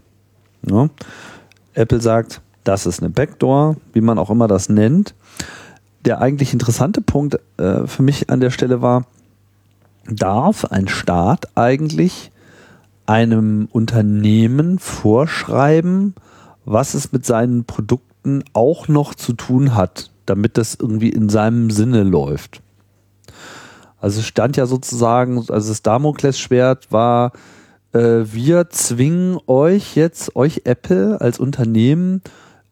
Ja? 0.67 0.89
Apple 1.75 2.01
sagt, 2.01 2.41
das 2.65 2.87
ist 2.87 3.01
eine 3.01 3.11
Backdoor, 3.11 3.77
wie 3.93 4.01
man 4.01 4.19
auch 4.19 4.31
immer 4.31 4.49
das 4.49 4.69
nennt. 4.69 5.15
Der 6.05 6.21
eigentlich 6.21 6.53
interessante 6.53 7.01
Punkt 7.01 7.39
äh, 7.59 7.87
für 7.87 8.03
mich 8.03 8.31
an 8.31 8.41
der 8.41 8.51
Stelle 8.51 8.83
war, 8.83 9.07
darf 10.07 10.65
ein 10.67 10.89
Staat 10.89 11.57
eigentlich 11.57 12.31
einem 13.07 13.69
Unternehmen 13.73 14.79
vorschreiben, 14.79 16.15
was 16.65 16.95
es 16.95 17.13
mit 17.13 17.27
seinen 17.27 17.65
Produkten 17.65 18.45
auch 18.53 18.89
noch 18.89 19.15
zu 19.15 19.33
tun 19.33 19.75
hat, 19.75 20.11
damit 20.27 20.57
das 20.57 20.77
irgendwie 20.77 21.11
in 21.11 21.29
seinem 21.29 21.71
Sinne 21.71 22.03
läuft. 22.03 22.63
Also 24.01 24.23
stand 24.23 24.57
ja 24.57 24.67
sozusagen, 24.67 25.39
also 25.39 25.69
das 25.69 25.83
Damoklesschwert 25.83 26.91
war, 26.93 27.33
äh, 27.93 28.25
wir 28.25 28.71
zwingen 28.71 29.39
euch 29.47 29.97
jetzt, 29.97 30.37
euch 30.37 30.63
Apple 30.65 31.21
als 31.21 31.39
Unternehmen, 31.39 32.23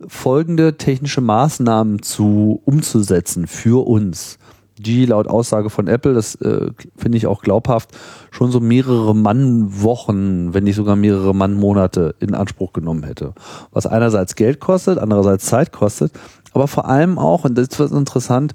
folgende 0.06 0.76
technische 0.76 1.20
Maßnahmen 1.20 2.02
zu 2.02 2.61
umzusetzen 2.64 3.46
für 3.46 3.87
uns, 3.87 4.38
die 4.78 5.06
laut 5.06 5.26
Aussage 5.26 5.70
von 5.70 5.88
Apple, 5.88 6.14
das 6.14 6.37
äh, 6.37 6.70
finde 6.96 7.18
ich 7.18 7.26
auch 7.26 7.42
glaubhaft, 7.42 7.90
schon 8.30 8.52
so 8.52 8.61
mehrere 8.61 9.14
Mannwochen, 9.14 10.54
wenn 10.54 10.64
nicht 10.64 10.76
sogar 10.76 10.94
mehrere 10.94 11.34
Mannmonate 11.34 12.14
in 12.20 12.34
Anspruch 12.34 12.72
genommen 12.72 13.02
hätte. 13.02 13.34
Was 13.72 13.87
einerseits 13.87 14.37
Geld 14.37 14.61
kostet, 14.61 14.98
andererseits 14.98 15.46
Zeit 15.46 15.72
kostet, 15.72 16.12
aber 16.52 16.68
vor 16.68 16.87
allem 16.87 17.18
auch, 17.18 17.44
und 17.44 17.59
das 17.59 17.76
wird 17.78 17.90
interessant, 17.90 18.55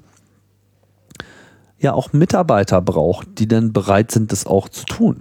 ja 1.78 1.92
auch 1.92 2.12
Mitarbeiter 2.12 2.80
braucht, 2.80 3.38
die 3.38 3.46
dann 3.46 3.72
bereit 3.72 4.10
sind, 4.10 4.32
das 4.32 4.46
auch 4.46 4.70
zu 4.70 4.86
tun. 4.86 5.20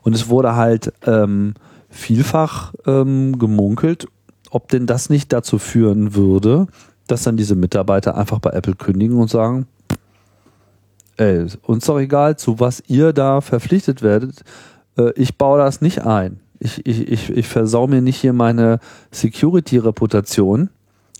Und 0.00 0.14
es 0.14 0.28
wurde 0.28 0.56
halt 0.56 0.92
ähm, 1.04 1.54
vielfach 1.90 2.72
ähm, 2.86 3.38
gemunkelt 3.38 4.08
ob 4.50 4.68
denn 4.68 4.86
das 4.86 5.10
nicht 5.10 5.32
dazu 5.32 5.58
führen 5.58 6.14
würde, 6.14 6.66
dass 7.06 7.22
dann 7.22 7.36
diese 7.36 7.54
Mitarbeiter 7.54 8.16
einfach 8.16 8.38
bei 8.38 8.50
Apple 8.50 8.74
kündigen 8.74 9.18
und 9.18 9.30
sagen, 9.30 9.66
ey, 11.16 11.46
uns 11.62 11.86
doch 11.86 11.98
egal, 11.98 12.36
zu 12.36 12.60
was 12.60 12.82
ihr 12.86 13.12
da 13.12 13.40
verpflichtet 13.40 14.02
werdet, 14.02 14.42
äh, 14.98 15.12
ich 15.16 15.36
baue 15.38 15.58
das 15.58 15.80
nicht 15.80 16.04
ein. 16.04 16.40
Ich, 16.58 16.84
ich, 16.86 17.08
ich, 17.08 17.30
ich 17.30 17.48
versau 17.48 17.86
mir 17.86 18.00
nicht 18.00 18.16
hier 18.16 18.32
meine 18.32 18.80
Security-Reputation, 19.10 20.70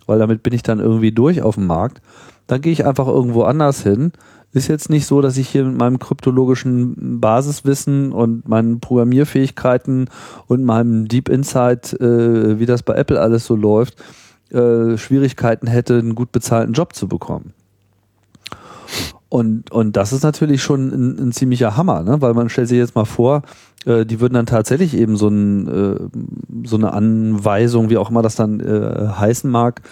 weil 0.07 0.19
damit 0.19 0.43
bin 0.43 0.55
ich 0.55 0.63
dann 0.63 0.81
irgendwie 0.81 1.13
durch 1.13 1.43
auf 1.43 1.57
dem 1.57 1.67
Markt. 1.67 2.01
Dann 2.47 2.61
gehe 2.61 2.73
ich 2.73 2.87
einfach 2.87 3.07
irgendwo 3.07 3.43
anders 3.43 3.83
hin. 3.83 4.13
Ist 4.57 4.69
jetzt 4.69 4.89
nicht 4.89 5.05
so, 5.05 5.21
dass 5.21 5.37
ich 5.37 5.51
hier 5.51 5.65
mit 5.65 5.77
meinem 5.77 5.99
kryptologischen 5.99 7.21
Basiswissen 7.21 8.11
und 8.11 8.49
meinen 8.49 8.81
Programmierfähigkeiten 8.81 10.09
und 10.47 10.65
meinem 10.65 11.09
Deep 11.09 11.29
Insight, 11.29 11.93
äh, 12.01 12.59
wie 12.59 12.65
das 12.65 12.83
bei 12.83 12.95
Apple 12.95 13.21
alles 13.21 13.45
so 13.45 13.55
läuft, 13.55 14.03
äh, 14.51 14.97
Schwierigkeiten 14.97 15.67
hätte, 15.67 15.99
einen 15.99 16.15
gut 16.15 16.33
bezahlten 16.33 16.73
Job 16.73 16.95
zu 16.95 17.07
bekommen. 17.07 17.53
Und, 19.29 19.71
und 19.73 19.95
das 19.95 20.15
ist 20.15 20.23
natürlich 20.23 20.63
schon 20.63 20.89
ein, 20.89 21.19
ein 21.19 21.33
ziemlicher 21.33 21.77
Hammer, 21.77 22.03
ne? 22.03 22.23
weil 22.23 22.33
man 22.33 22.49
stellt 22.49 22.69
sich 22.69 22.79
jetzt 22.79 22.95
mal 22.95 23.05
vor, 23.05 23.43
äh, 23.85 24.07
die 24.07 24.21
würden 24.21 24.33
dann 24.33 24.47
tatsächlich 24.47 24.97
eben 24.97 25.19
so, 25.19 25.29
ein, 25.29 25.69
äh, 25.69 26.67
so 26.67 26.77
eine 26.77 26.95
Anweisung, 26.95 27.91
wie 27.91 27.99
auch 27.99 28.09
immer 28.09 28.23
das 28.23 28.37
dann 28.37 28.61
äh, 28.61 29.09
heißen 29.19 29.51
mag, 29.51 29.83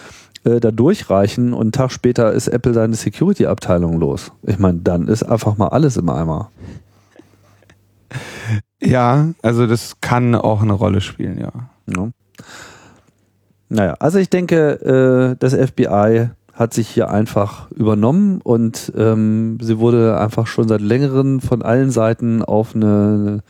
äh, 0.45 0.61
da 0.61 0.71
durchreichen 0.71 1.53
und 1.53 1.63
einen 1.63 1.73
Tag 1.73 1.91
später 1.91 2.33
ist 2.33 2.49
Apple 2.49 2.75
seine 2.75 2.95
Security-Abteilung 2.95 3.99
los. 3.99 4.33
Ich 4.43 4.59
meine, 4.59 4.81
dann 4.81 5.09
ist 5.09 5.23
einfach 5.23 5.57
mal 5.57 5.69
alles 5.69 5.97
im 5.97 6.09
Eimer. 6.09 6.51
Ja, 8.81 9.29
also 9.43 9.67
das 9.67 10.01
kann 10.01 10.35
auch 10.35 10.63
eine 10.63 10.75
Rolle 10.75 11.01
spielen, 11.01 11.39
ja. 11.39 11.53
ja. 11.87 12.11
Naja, 13.69 13.95
also 13.99 14.19
ich 14.19 14.31
denke, 14.31 15.35
äh, 15.35 15.37
das 15.39 15.55
FBI 15.55 16.29
hat 16.53 16.75
sich 16.75 16.89
hier 16.89 17.11
einfach 17.11 17.71
übernommen 17.73 18.41
und 18.43 18.93
ähm, 18.97 19.59
sie 19.61 19.79
wurde 19.79 20.21
einfach 20.21 20.47
schon 20.47 20.69
seit 20.69 20.81
längerem 20.81 21.41
von 21.41 21.63
allen 21.63 21.91
Seiten 21.91 22.43
auf 22.43 22.77
eine 22.77 23.43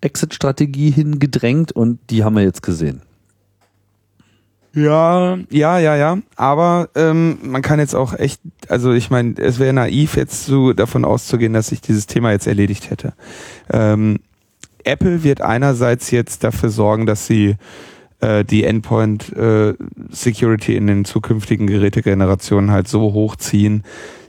Exit-Strategie 0.00 0.90
hingedrängt 0.90 1.72
und 1.72 1.98
die 2.10 2.22
haben 2.22 2.36
wir 2.36 2.42
jetzt 2.42 2.62
gesehen. 2.62 3.02
Ja, 4.74 5.38
ja, 5.50 5.78
ja, 5.78 5.96
ja. 5.96 6.18
Aber 6.36 6.88
ähm, 6.94 7.38
man 7.42 7.60
kann 7.62 7.78
jetzt 7.78 7.94
auch 7.94 8.14
echt, 8.18 8.40
also 8.68 8.92
ich 8.92 9.10
meine, 9.10 9.34
es 9.36 9.58
wäre 9.58 9.72
naiv, 9.72 10.16
jetzt 10.16 10.46
so 10.46 10.72
davon 10.72 11.04
auszugehen, 11.04 11.52
dass 11.52 11.68
sich 11.68 11.80
dieses 11.80 12.06
Thema 12.06 12.32
jetzt 12.32 12.46
erledigt 12.46 12.90
hätte. 12.90 13.12
Ähm, 13.70 14.20
Apple 14.84 15.22
wird 15.22 15.42
einerseits 15.42 16.10
jetzt 16.10 16.42
dafür 16.42 16.70
sorgen, 16.70 17.06
dass 17.06 17.26
sie 17.26 17.56
äh, 18.20 18.44
die 18.44 18.64
Endpoint 18.64 19.32
äh, 19.36 19.74
Security 20.10 20.76
in 20.76 20.86
den 20.86 21.04
zukünftigen 21.04 21.66
Gerätegenerationen 21.66 22.70
halt 22.70 22.88
so 22.88 23.12
hochziehen, 23.12 23.84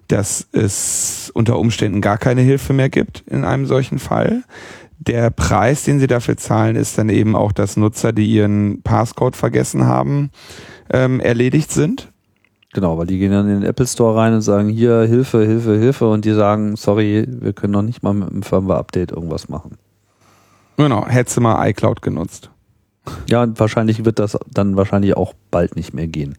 dass 0.07 0.47
es 0.51 1.31
unter 1.33 1.57
Umständen 1.57 2.01
gar 2.01 2.17
keine 2.17 2.41
Hilfe 2.41 2.73
mehr 2.73 2.89
gibt 2.89 3.23
in 3.27 3.45
einem 3.45 3.65
solchen 3.65 3.99
Fall. 3.99 4.43
Der 5.07 5.29
Preis, 5.31 5.83
den 5.83 5.99
sie 5.99 6.07
dafür 6.07 6.37
zahlen, 6.37 6.75
ist 6.75 6.97
dann 6.97 7.09
eben 7.09 7.35
auch, 7.35 7.51
dass 7.51 7.77
Nutzer, 7.77 8.13
die 8.13 8.25
ihren 8.25 8.81
Passcode 8.83 9.35
vergessen 9.35 9.85
haben, 9.85 10.31
ähm, 10.89 11.19
erledigt 11.19 11.71
sind. 11.71 12.09
Genau, 12.73 12.97
weil 12.97 13.05
die 13.05 13.19
gehen 13.19 13.31
dann 13.31 13.47
in 13.49 13.61
den 13.61 13.69
Apple 13.69 13.85
Store 13.85 14.17
rein 14.17 14.33
und 14.33 14.41
sagen, 14.41 14.69
hier, 14.69 15.01
Hilfe, 15.01 15.45
Hilfe, 15.45 15.77
Hilfe. 15.77 16.09
Und 16.09 16.25
die 16.25 16.33
sagen, 16.33 16.75
sorry, 16.75 17.25
wir 17.27 17.53
können 17.53 17.73
noch 17.73 17.81
nicht 17.81 18.01
mal 18.01 18.13
mit 18.13 18.29
einem 18.29 18.43
Firmware-Update 18.43 19.11
irgendwas 19.11 19.49
machen. 19.49 19.77
Genau, 20.77 21.05
hättest 21.05 21.37
du 21.37 21.41
mal 21.41 21.69
iCloud 21.69 22.01
genutzt. 22.01 22.49
Ja, 23.29 23.43
und 23.43 23.59
wahrscheinlich 23.59 24.05
wird 24.05 24.17
das 24.17 24.37
dann 24.49 24.75
wahrscheinlich 24.75 25.15
auch 25.15 25.33
bald 25.51 25.75
nicht 25.75 25.93
mehr 25.93 26.07
gehen. 26.07 26.37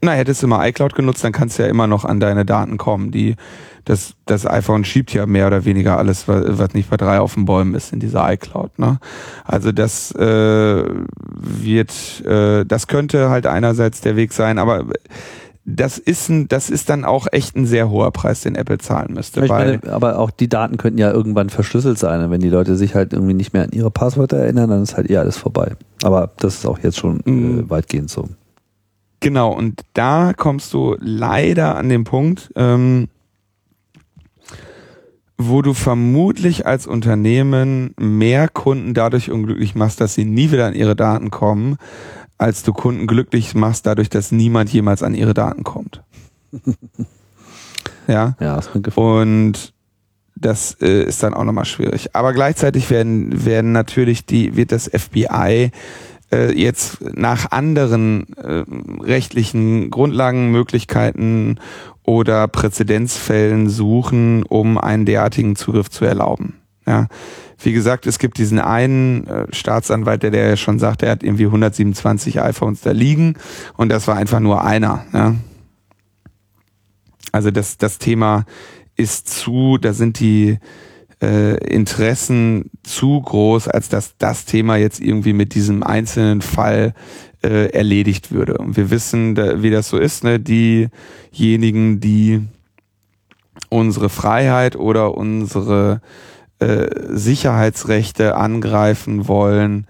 Na, 0.00 0.12
hättest 0.12 0.42
du 0.42 0.46
mal 0.46 0.68
iCloud 0.68 0.94
genutzt, 0.94 1.24
dann 1.24 1.32
kannst 1.32 1.58
du 1.58 1.64
ja 1.64 1.68
immer 1.68 1.86
noch 1.86 2.04
an 2.04 2.20
deine 2.20 2.44
Daten 2.44 2.76
kommen. 2.76 3.10
Die, 3.10 3.34
das, 3.84 4.14
das 4.26 4.46
iPhone 4.46 4.84
schiebt 4.84 5.12
ja 5.12 5.26
mehr 5.26 5.48
oder 5.48 5.64
weniger 5.64 5.98
alles, 5.98 6.28
was 6.28 6.74
nicht 6.74 6.90
bei 6.90 6.96
drei 6.96 7.18
auf 7.18 7.34
den 7.34 7.46
Bäumen 7.46 7.74
ist, 7.74 7.92
in 7.92 7.98
dieser 7.98 8.30
iCloud. 8.32 8.78
Ne? 8.78 8.98
Also 9.44 9.72
das 9.72 10.12
äh, 10.12 10.84
wird, 10.84 12.24
äh, 12.24 12.64
das 12.64 12.86
könnte 12.86 13.30
halt 13.30 13.46
einerseits 13.46 14.00
der 14.00 14.14
Weg 14.14 14.32
sein, 14.32 14.58
aber 14.58 14.84
das 15.70 15.98
ist 15.98 16.30
ein, 16.30 16.48
das 16.48 16.70
ist 16.70 16.88
dann 16.88 17.04
auch 17.04 17.26
echt 17.30 17.54
ein 17.54 17.66
sehr 17.66 17.90
hoher 17.90 18.10
Preis, 18.10 18.40
den 18.40 18.54
Apple 18.54 18.78
zahlen 18.78 19.12
müsste. 19.12 19.44
Meine, 19.46 19.80
aber 19.90 20.18
auch 20.18 20.30
die 20.30 20.48
Daten 20.48 20.78
könnten 20.78 20.98
ja 20.98 21.10
irgendwann 21.10 21.50
verschlüsselt 21.50 21.98
sein. 21.98 22.24
Und 22.24 22.30
wenn 22.30 22.40
die 22.40 22.48
Leute 22.48 22.74
sich 22.74 22.94
halt 22.94 23.12
irgendwie 23.12 23.34
nicht 23.34 23.52
mehr 23.52 23.64
an 23.64 23.72
ihre 23.72 23.90
Passwörter 23.90 24.38
erinnern, 24.38 24.70
dann 24.70 24.82
ist 24.82 24.96
halt 24.96 25.10
eh 25.10 25.18
alles 25.18 25.36
vorbei. 25.36 25.72
Aber 26.02 26.30
das 26.38 26.54
ist 26.54 26.66
auch 26.66 26.78
jetzt 26.78 26.96
schon 26.96 27.20
äh, 27.26 27.30
mhm. 27.30 27.70
weitgehend 27.70 28.08
so. 28.08 28.28
Genau, 29.20 29.52
und 29.52 29.82
da 29.94 30.32
kommst 30.36 30.72
du 30.72 30.96
leider 31.00 31.76
an 31.76 31.88
den 31.88 32.04
Punkt, 32.04 32.52
ähm, 32.54 33.08
wo 35.36 35.62
du 35.62 35.72
vermutlich 35.72 36.66
als 36.66 36.86
Unternehmen 36.86 37.94
mehr 37.98 38.48
Kunden 38.48 38.94
dadurch 38.94 39.30
unglücklich 39.30 39.74
machst, 39.74 40.00
dass 40.00 40.14
sie 40.14 40.24
nie 40.24 40.50
wieder 40.50 40.66
an 40.66 40.74
ihre 40.74 40.96
Daten 40.96 41.30
kommen, 41.30 41.78
als 42.38 42.62
du 42.62 42.72
Kunden 42.72 43.06
glücklich 43.06 43.54
machst, 43.54 43.86
dadurch, 43.86 44.08
dass 44.08 44.32
niemand 44.32 44.70
jemals 44.70 45.02
an 45.02 45.14
ihre 45.14 45.34
Daten 45.34 45.64
kommt. 45.64 46.02
ja. 48.06 48.36
Ja, 48.40 48.56
das 48.56 48.68
Und 48.96 49.72
das 50.36 50.76
äh, 50.80 51.04
ist 51.04 51.22
dann 51.22 51.34
auch 51.34 51.44
nochmal 51.44 51.64
schwierig. 51.64 52.14
Aber 52.14 52.32
gleichzeitig 52.32 52.90
werden, 52.90 53.44
werden 53.44 53.72
natürlich 53.72 54.24
die, 54.24 54.56
wird 54.56 54.72
das 54.72 54.88
FBI 54.88 55.70
äh, 56.32 56.52
jetzt 56.52 56.98
nach 57.00 57.50
anderen 57.50 58.34
äh, 58.36 58.64
rechtlichen 59.02 59.90
Grundlagen, 59.90 60.50
Möglichkeiten 60.50 61.58
oder 62.02 62.48
Präzedenzfällen 62.48 63.68
suchen, 63.68 64.42
um 64.42 64.78
einen 64.78 65.04
derartigen 65.04 65.56
Zugriff 65.56 65.90
zu 65.90 66.04
erlauben. 66.04 66.54
Ja. 66.86 67.08
Wie 67.60 67.72
gesagt, 67.72 68.06
es 68.06 68.18
gibt 68.18 68.38
diesen 68.38 68.58
einen 68.58 69.26
äh, 69.26 69.46
Staatsanwalt, 69.52 70.22
der, 70.22 70.30
der 70.30 70.56
schon 70.56 70.78
sagt, 70.78 71.02
er 71.02 71.10
hat 71.10 71.22
irgendwie 71.22 71.46
127 71.46 72.40
iPhones 72.40 72.80
da 72.80 72.92
liegen 72.92 73.34
und 73.76 73.90
das 73.90 74.08
war 74.08 74.16
einfach 74.16 74.40
nur 74.40 74.64
einer. 74.64 75.04
Ja. 75.12 75.34
Also 77.32 77.50
das, 77.50 77.76
das 77.76 77.98
Thema 77.98 78.46
ist 78.96 79.28
zu, 79.28 79.78
da 79.78 79.92
sind 79.92 80.18
die 80.20 80.58
äh, 81.22 81.56
Interessen 81.64 82.70
zu 82.82 83.20
groß, 83.20 83.68
als 83.68 83.88
dass 83.88 84.16
das 84.18 84.44
Thema 84.44 84.76
jetzt 84.76 85.00
irgendwie 85.00 85.32
mit 85.32 85.54
diesem 85.54 85.82
einzelnen 85.82 86.42
Fall 86.42 86.94
äh, 87.42 87.70
erledigt 87.70 88.32
würde. 88.32 88.58
Und 88.58 88.76
wir 88.76 88.90
wissen, 88.90 89.34
da, 89.34 89.62
wie 89.62 89.70
das 89.70 89.88
so 89.88 89.98
ist, 89.98 90.24
ne? 90.24 90.40
Diejenigen, 90.40 92.00
die 92.00 92.42
unsere 93.68 94.08
Freiheit 94.08 94.76
oder 94.76 95.16
unsere 95.16 96.00
äh, 96.58 96.86
Sicherheitsrechte 97.08 98.36
angreifen 98.36 99.28
wollen 99.28 99.86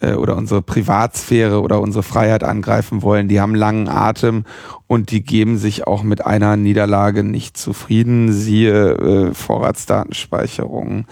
äh, 0.00 0.14
oder 0.14 0.36
unsere 0.36 0.62
Privatsphäre 0.62 1.60
oder 1.60 1.80
unsere 1.80 2.02
Freiheit 2.02 2.44
angreifen 2.44 3.02
wollen, 3.02 3.28
die 3.28 3.40
haben 3.40 3.54
langen 3.54 3.88
Atem 3.88 4.44
und 4.86 5.10
die 5.10 5.22
geben 5.22 5.58
sich 5.58 5.86
auch 5.86 6.02
mit 6.02 6.24
einer 6.24 6.56
Niederlage 6.56 7.24
nicht 7.24 7.56
zufrieden. 7.56 8.32
Siehe 8.32 8.92
äh, 8.92 9.34
Vorratsdatenspeicherung, 9.34 11.06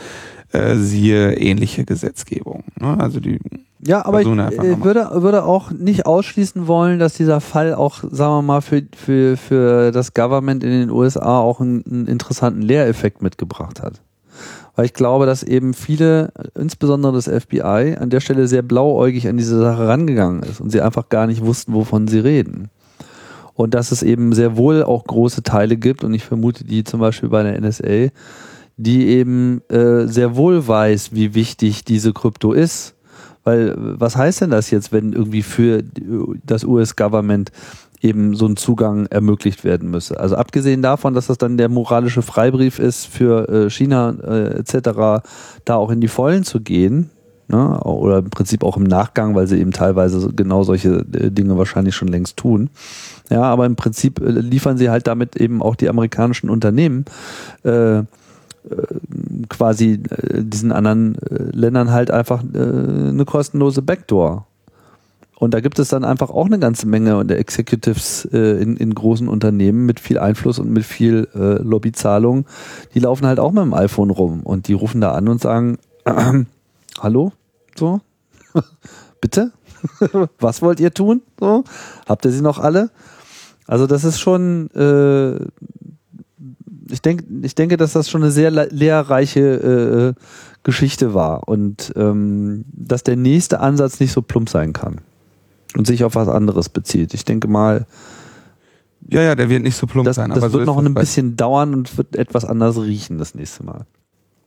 äh, 0.53 0.77
siehe 0.77 1.35
ähnliche 1.35 1.85
Gesetzgebung. 1.85 2.65
Ne? 2.79 2.97
Also 2.99 3.21
die 3.21 3.39
ja, 3.79 4.05
aber 4.05 4.21
ich 4.21 4.27
äh, 4.27 4.83
würde, 4.83 5.11
würde 5.13 5.45
auch 5.45 5.71
nicht 5.71 6.07
ausschließen 6.07 6.67
wollen, 6.67 6.99
dass 6.99 7.15
dieser 7.15 7.41
Fall 7.41 7.75
auch, 7.75 7.99
sagen 8.11 8.33
wir 8.35 8.43
mal, 8.43 8.61
für, 8.61 8.83
für, 8.97 9.37
für 9.37 9.93
das 9.93 10.13
Government 10.13 10.65
in 10.65 10.71
den 10.71 10.91
USA 10.91 11.39
auch 11.39 11.61
einen, 11.61 11.85
einen 11.87 12.07
interessanten 12.07 12.63
Lehreffekt 12.63 13.23
mitgebracht 13.23 13.83
hat 13.83 14.01
weil 14.77 14.85
ich 14.85 14.93
glaube, 14.93 15.25
dass 15.25 15.43
eben 15.43 15.75
viele, 15.75 16.33
insbesondere 16.55 17.15
das 17.15 17.29
FBI, 17.29 17.97
an 17.99 18.11
der 18.11 18.21
Stelle 18.21 18.47
sehr 18.47 18.63
blauäugig 18.63 19.27
an 19.27 19.39
diese 19.39 19.59
Sache 19.59 19.89
rangegangen 19.89 20.43
ist 20.43 20.61
und 20.61 20.71
sie 20.71 20.83
einfach 20.83 21.09
gar 21.09 21.27
nicht 21.27 21.45
wussten, 21.45 21.73
wovon 21.73 22.07
sie 22.07 22.19
reden. 22.19 22.69
Und 23.55 23.73
dass 23.73 23.91
es 23.91 24.03
eben 24.03 24.35
sehr 24.35 24.59
wohl 24.59 24.83
auch 24.83 25.05
große 25.05 25.43
Teile 25.43 25.79
gibt, 25.79 26.05
und 26.05 26.13
ich 26.13 26.25
vermute 26.25 26.65
die 26.65 26.85
zum 26.85 27.01
Beispiel 27.01 27.31
bei 27.31 27.43
der 27.43 27.59
NSA, 27.59 28.11
die 28.77 29.07
eben 29.07 29.63
äh, 29.71 30.07
sehr 30.07 30.37
wohl 30.37 30.69
weiß, 30.69 31.15
wie 31.15 31.35
wichtig 31.35 31.83
diese 31.85 32.13
Krypto 32.13 32.53
ist. 32.53 32.95
Weil 33.45 33.75
was 33.77 34.17
heißt 34.17 34.43
denn 34.43 34.51
das 34.51 34.71
jetzt, 34.71 34.93
wenn 34.93 35.15
irgendwie 35.15 35.43
für 35.43 35.83
das 36.45 36.65
US-Government 36.65 37.51
eben 38.07 38.35
so 38.35 38.47
ein 38.47 38.57
Zugang 38.57 39.07
ermöglicht 39.07 39.65
werden 39.65 39.91
müsse. 39.91 40.19
Also 40.19 40.37
abgesehen 40.37 40.83
davon, 40.83 41.15
dass 41.15 41.27
das 41.27 41.39
dann 41.39 41.57
der 41.57 41.69
moralische 41.69 42.23
Freibrief 42.23 42.79
ist 42.79 43.07
für 43.07 43.49
äh, 43.49 43.71
China 43.71 44.15
äh, 44.23 44.59
etc., 44.59 45.25
da 45.65 45.75
auch 45.77 45.91
in 45.91 46.01
die 46.01 46.09
Vollen 46.09 46.45
zu 46.45 46.61
gehen, 46.61 47.11
ne? 47.49 47.81
oder 47.81 48.19
im 48.19 48.31
Prinzip 48.31 48.63
auch 48.63 48.77
im 48.77 48.85
Nachgang, 48.85 49.35
weil 49.35 49.47
sie 49.47 49.59
eben 49.59 49.73
teilweise 49.73 50.33
genau 50.33 50.63
solche 50.63 51.05
äh, 51.13 51.31
Dinge 51.31 51.59
wahrscheinlich 51.59 51.95
schon 51.95 52.09
längst 52.09 52.37
tun. 52.37 52.71
Ja, 53.29 53.43
aber 53.43 53.67
im 53.67 53.77
Prinzip 53.77 54.21
äh, 54.21 54.31
liefern 54.31 54.79
sie 54.79 54.91
halt 54.91 55.07
damit 55.07 55.37
eben 55.37 55.63
auch 55.63 55.75
die 55.75 55.89
amerikanischen 55.89 56.49
Unternehmen 56.49 57.05
äh, 57.65 58.03
quasi 59.49 60.03
diesen 60.39 60.73
anderen 60.73 61.17
Ländern 61.31 61.93
halt 61.93 62.11
einfach 62.11 62.43
eine 62.43 63.25
kostenlose 63.25 63.81
Backdoor 63.81 64.45
Und 65.39 65.53
da 65.53 65.61
gibt 65.61 65.79
es 65.79 65.89
dann 65.89 66.05
einfach 66.05 66.31
auch 66.31 66.47
eine 66.47 66.59
ganze 66.59 66.87
Menge 66.87 67.25
der 67.27 67.39
Executives 67.39 68.27
äh, 68.33 68.63
in, 68.63 68.77
in 68.77 68.95
großen 68.95 69.29
Unternehmen 69.29 69.85
mit 69.85 70.01
viel 70.01 70.19
Einfluss 70.19 70.59
und 70.59 70.71
mit 70.71 70.85
viel 70.85 71.29
äh, 71.35 71.63
Lobbyzahlung. 71.63 72.47
Die 72.95 73.01
laufen 73.01 73.27
halt 73.27 73.39
auch 73.39 73.53
mit 73.53 73.63
dem 73.63 73.75
iPhone 73.75 74.11
rum 74.11 74.41
und 74.41 74.67
die 74.67 74.73
rufen 74.73 75.03
da 75.03 75.13
an 75.13 75.29
und 75.29 75.43
sagen, 75.43 75.79
äh, 76.07 76.45
hallo, 77.01 77.33
so, 77.79 78.01
bitte, 79.21 79.53
was 80.41 80.63
wollt 80.63 80.81
ihr 80.81 80.95
tun? 80.95 81.21
So, 81.39 81.65
habt 82.09 82.25
ihr 82.25 82.33
sie 82.33 82.41
noch 82.41 82.59
alle? 82.59 82.91
Also 83.67 83.87
das 83.87 84.05
ist 84.05 84.19
schon, 84.19 84.71
äh, 84.71 85.35
ich 86.91 87.03
denke, 87.03 87.25
ich 87.43 87.55
denke, 87.55 87.77
dass 87.77 87.93
das 87.93 88.09
schon 88.09 88.23
eine 88.23 88.33
sehr 88.33 88.51
lehrreiche 88.51 90.15
äh, 90.17 90.21
Geschichte 90.63 91.13
war 91.13 91.47
und 91.47 91.93
ähm, 91.95 92.65
dass 92.73 93.03
der 93.03 93.17
nächste 93.17 93.61
Ansatz 93.61 94.01
nicht 94.01 94.13
so 94.13 94.23
plump 94.23 94.49
sein 94.49 94.73
kann 94.73 95.03
und 95.77 95.87
sich 95.87 96.05
auf 96.05 96.15
was 96.15 96.29
anderes 96.29 96.69
bezieht. 96.69 97.15
Ich 97.15 97.25
denke 97.25 97.49
mal. 97.49 97.87
Ja, 99.09 99.23
ja, 99.23 99.35
der 99.35 99.49
wird 99.49 99.63
nicht 99.63 99.77
so 99.77 99.87
plump 99.87 100.07
das, 100.07 100.17
sein. 100.17 100.31
Das 100.31 100.39
aber 100.39 100.53
wird 100.53 100.67
so 100.67 100.73
noch 100.73 100.85
ein 100.85 100.95
bisschen 100.95 101.37
dauern 101.37 101.75
und 101.75 101.97
wird 101.97 102.17
etwas 102.17 102.45
anders 102.45 102.81
riechen 102.81 103.19
das 103.19 103.35
nächste 103.35 103.63
Mal. 103.63 103.87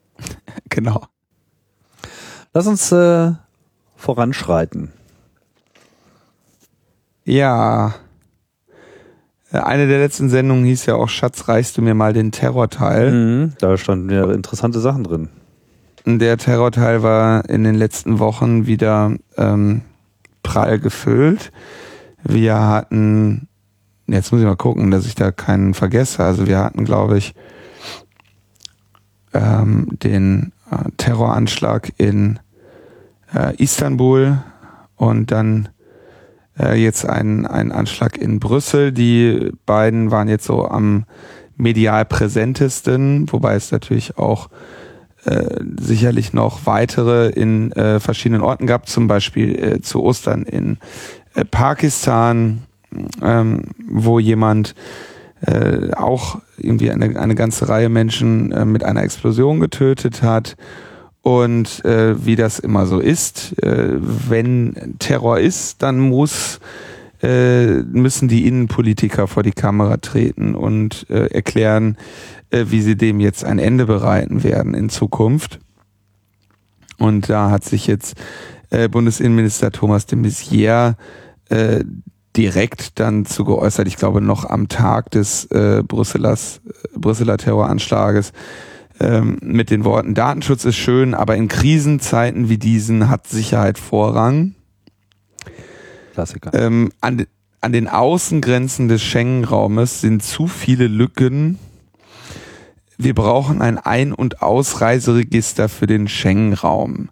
genau. 0.70 1.04
Lass 2.54 2.68
uns 2.68 2.92
äh, 2.92 3.32
voranschreiten. 3.96 4.92
Ja. 7.24 7.94
Äh, 9.52 9.60
eine 9.60 9.88
der 9.88 10.00
letzten 10.00 10.30
Sendungen 10.30 10.66
hieß 10.66 10.88
ja 10.88 10.96
auch 10.96 11.10
Schatz, 11.10 11.48
reichst 11.48 11.78
du 11.78 11.82
mir 11.82 11.94
mal 11.94 12.12
den 12.12 12.32
Terrorteil. 12.32 13.12
Mhm, 13.12 13.54
da 13.60 13.78
standen 13.78 14.10
ja 14.10 14.30
interessante 14.32 14.80
Sachen 14.80 15.04
drin. 15.04 15.30
Der 16.06 16.38
Terrorteil 16.38 17.04
war 17.04 17.48
in 17.48 17.64
den 17.64 17.76
letzten 17.76 18.20
Wochen 18.20 18.66
wieder 18.66 19.16
ähm, 19.38 19.84
prall 20.44 20.80
gefüllt. 20.80 21.52
Wir 22.24 22.60
hatten, 22.60 23.48
jetzt 24.08 24.32
muss 24.32 24.42
ich 24.42 24.48
mal 24.48 24.56
gucken, 24.56 24.92
dass 24.92 25.06
ich 25.06 25.16
da 25.16 25.32
keinen 25.32 25.74
vergesse. 25.74 26.24
Also 26.24 26.48
wir 26.48 26.60
hatten, 26.60 26.86
glaube 26.86 27.18
ich, 27.18 27.34
ähm, 29.34 29.88
den 30.04 30.52
äh, 30.72 30.90
Terroranschlag 30.98 31.92
in 31.98 32.40
äh, 33.34 33.56
Istanbul 33.56 34.40
und 34.96 35.32
dann 35.32 35.70
äh, 36.60 36.82
jetzt 36.82 37.06
ein, 37.06 37.46
ein 37.46 37.72
Anschlag 37.72 38.18
in 38.18 38.40
Brüssel. 38.40 38.92
Die 38.92 39.52
beiden 39.66 40.12
waren 40.12 40.28
jetzt 40.28 40.46
so 40.46 40.68
am 40.68 41.06
medial 41.56 42.06
präsentesten, 42.06 43.32
wobei 43.32 43.56
es 43.56 43.72
natürlich 43.72 44.18
auch 44.18 44.50
äh, 45.26 45.64
sicherlich 45.80 46.34
noch 46.34 46.66
weitere 46.66 47.30
in 47.30 47.72
äh, 47.74 48.00
verschiedenen 48.00 48.42
Orten 48.42 48.68
gab, 48.68 48.88
zum 48.88 49.08
Beispiel 49.08 49.56
äh, 49.56 49.82
zu 49.82 50.02
Ostern 50.02 50.44
in 50.44 50.78
äh, 51.36 51.46
Pakistan, 51.46 52.64
ähm, 53.22 53.66
wo 53.88 54.20
jemand 54.20 54.76
äh, 55.46 55.94
auch 55.94 56.40
irgendwie 56.58 56.92
eine, 56.92 57.20
eine 57.20 57.36
ganze 57.36 57.70
Reihe 57.70 57.90
Menschen 57.90 58.52
äh, 58.52 58.66
mit 58.66 58.84
einer 58.84 59.04
Explosion 59.04 59.60
getötet 59.60 60.22
hat. 60.22 60.56
Und 61.22 61.84
äh, 61.86 62.26
wie 62.26 62.36
das 62.36 62.60
immer 62.60 62.86
so 62.86 63.00
ist, 63.00 63.62
äh, 63.62 63.98
wenn 64.00 64.96
Terror 65.00 65.40
ist, 65.40 65.82
dann 65.84 66.00
muss 66.00 66.60
äh, 67.22 67.82
müssen 67.84 68.30
die 68.30 68.48
Innenpolitiker 68.48 69.28
vor 69.28 69.44
die 69.44 69.52
Kamera 69.52 69.98
treten 69.98 70.56
und 70.56 71.06
äh, 71.10 71.28
erklären, 71.28 71.98
äh, 72.52 72.66
wie 72.70 72.82
sie 72.82 72.96
dem 72.96 73.20
jetzt 73.20 73.44
ein 73.44 73.60
Ende 73.60 73.86
bereiten 73.86 74.44
werden 74.44 74.74
in 74.74 74.90
Zukunft. 74.90 75.60
Und 76.98 77.30
da 77.30 77.50
hat 77.50 77.64
sich 77.64 77.88
jetzt 77.88 78.16
äh, 78.70 78.90
Bundesinnenminister 78.90 79.72
Thomas 79.72 80.06
de 80.06 80.20
Maizière 80.20 80.96
äh, 81.50 81.84
direkt 82.36 83.00
dann 83.00 83.26
zu 83.26 83.44
geäußert, 83.44 83.88
ich 83.88 83.98
glaube 83.98 84.22
noch 84.22 84.46
am 84.46 84.68
Tag 84.68 85.12
des 85.12 85.46
äh, 85.46 85.82
Brüsselers, 85.86 86.62
Brüsseler 86.96 87.38
Terroranschlages, 87.38 88.34
ähm, 89.00 89.38
mit 89.42 89.70
den 89.70 89.86
Worten, 89.86 90.14
Datenschutz 90.14 90.66
ist 90.66 90.76
schön, 90.76 91.14
aber 91.14 91.36
in 91.38 91.48
Krisenzeiten 91.48 92.50
wie 92.50 92.58
diesen 92.58 93.10
hat 93.10 93.28
Sicherheit 93.28 93.78
Vorrang. 93.80 94.56
Klassiker. 96.14 96.54
Ähm, 96.54 96.92
an, 97.02 97.26
an 97.62 97.72
den 97.72 97.88
Außengrenzen 97.88 98.90
des 98.90 99.02
Schengen-Raumes 99.02 100.02
sind 100.02 100.22
zu 100.22 100.48
viele 100.48 100.88
Lücken 100.88 101.58
wir 103.00 103.16
brauchen 103.16 103.62
ein 103.62 103.78
Ein- 103.78 104.14
und 104.14 104.42
Ausreiseregister 104.42 105.70
für 105.70 105.88
den 105.88 106.10
Schengen-Raum. 106.10 107.10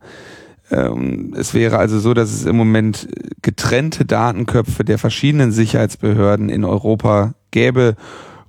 Ähm, 0.70 1.34
es 1.38 1.54
wäre 1.54 1.78
also 1.78 2.00
so, 2.00 2.14
dass 2.14 2.34
es 2.34 2.46
im 2.46 2.58
Moment 2.58 3.08
getrennte 3.42 4.04
Datenköpfe 4.04 4.84
der 4.84 4.98
verschiedenen 4.98 5.54
Sicherheitsbehörden 5.54 6.50
in 6.50 6.66
Europa 6.66 7.36
gäbe 7.52 7.96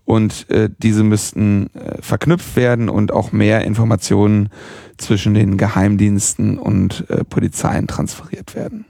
und 0.05 0.51
äh, 0.51 0.69
diese 0.79 1.05
müssten 1.05 1.73
äh, 1.75 2.03
verknüpft 2.03 2.57
werden 2.57 2.89
und 2.89 3.13
auch 3.13 3.31
mehr 3.31 3.65
Informationen 3.65 4.49
zwischen 4.97 5.35
den 5.35 5.59
Geheimdiensten 5.59 6.59
und 6.59 7.09
äh, 7.09 7.23
Polizeien 7.23 7.87
transferiert 7.87 8.57
werden. 8.57 8.85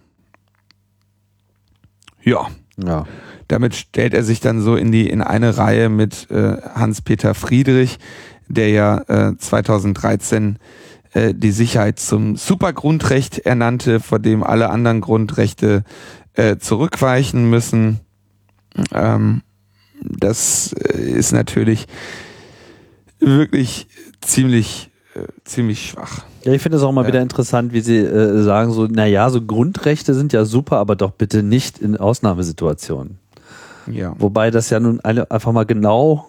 Ja. 2.23 2.47
Ja. 2.83 3.05
Damit 3.49 3.75
stellt 3.75 4.15
er 4.15 4.23
sich 4.23 4.41
dann 4.41 4.61
so 4.61 4.77
in 4.77 4.93
die 4.93 5.11
in 5.11 5.21
eine 5.21 5.57
Reihe 5.57 5.89
mit 5.89 6.29
Hans-Peter 6.31 7.35
Friedrich, 7.35 7.99
der 8.49 8.71
ja 8.71 8.99
äh, 9.09 9.37
2013 9.37 10.59
äh, 11.13 11.35
die 11.35 11.53
Sicherheit 11.53 11.99
zum 11.99 12.37
Supergrundrecht 12.37 13.39
ernannte, 13.39 14.01
vor 14.01 14.19
dem 14.19 14.43
alle 14.43 14.71
anderen 14.71 15.01
Grundrechte 15.01 15.85
äh, 16.35 16.57
zurückweichen 16.59 17.49
müssen. 17.49 18.01
Ähm, 18.93 19.43
das 20.01 20.73
äh, 20.73 20.99
ist 20.99 21.33
natürlich 21.33 21.87
wirklich 23.19 23.89
ziemlich, 24.21 24.91
äh, 25.15 25.21
ziemlich 25.45 25.91
schwach. 25.91 26.25
Ja, 26.45 26.53
ich 26.53 26.63
finde 26.63 26.79
es 26.79 26.85
auch 26.85 26.93
mal 26.93 27.03
ja. 27.03 27.09
wieder 27.09 27.23
interessant, 27.23 27.73
wie 27.73 27.81
Sie 27.81 27.97
äh, 27.97 28.43
sagen, 28.43 28.73
so, 28.73 28.87
naja, 28.87 29.29
so 29.31 29.43
Grundrechte 29.43 30.15
sind 30.15 30.33
ja 30.33 30.45
super, 30.45 30.77
aber 30.77 30.95
doch 30.95 31.11
bitte 31.11 31.43
nicht 31.43 31.79
in 31.79 31.97
Ausnahmesituationen. 31.97 33.19
Ja. 33.91 34.15
Wobei 34.19 34.51
das 34.51 34.71
ja 34.71 34.81
nun 34.81 35.01
eine, 35.01 35.31
einfach 35.31 35.53
mal 35.53 35.65
genau 35.65 36.29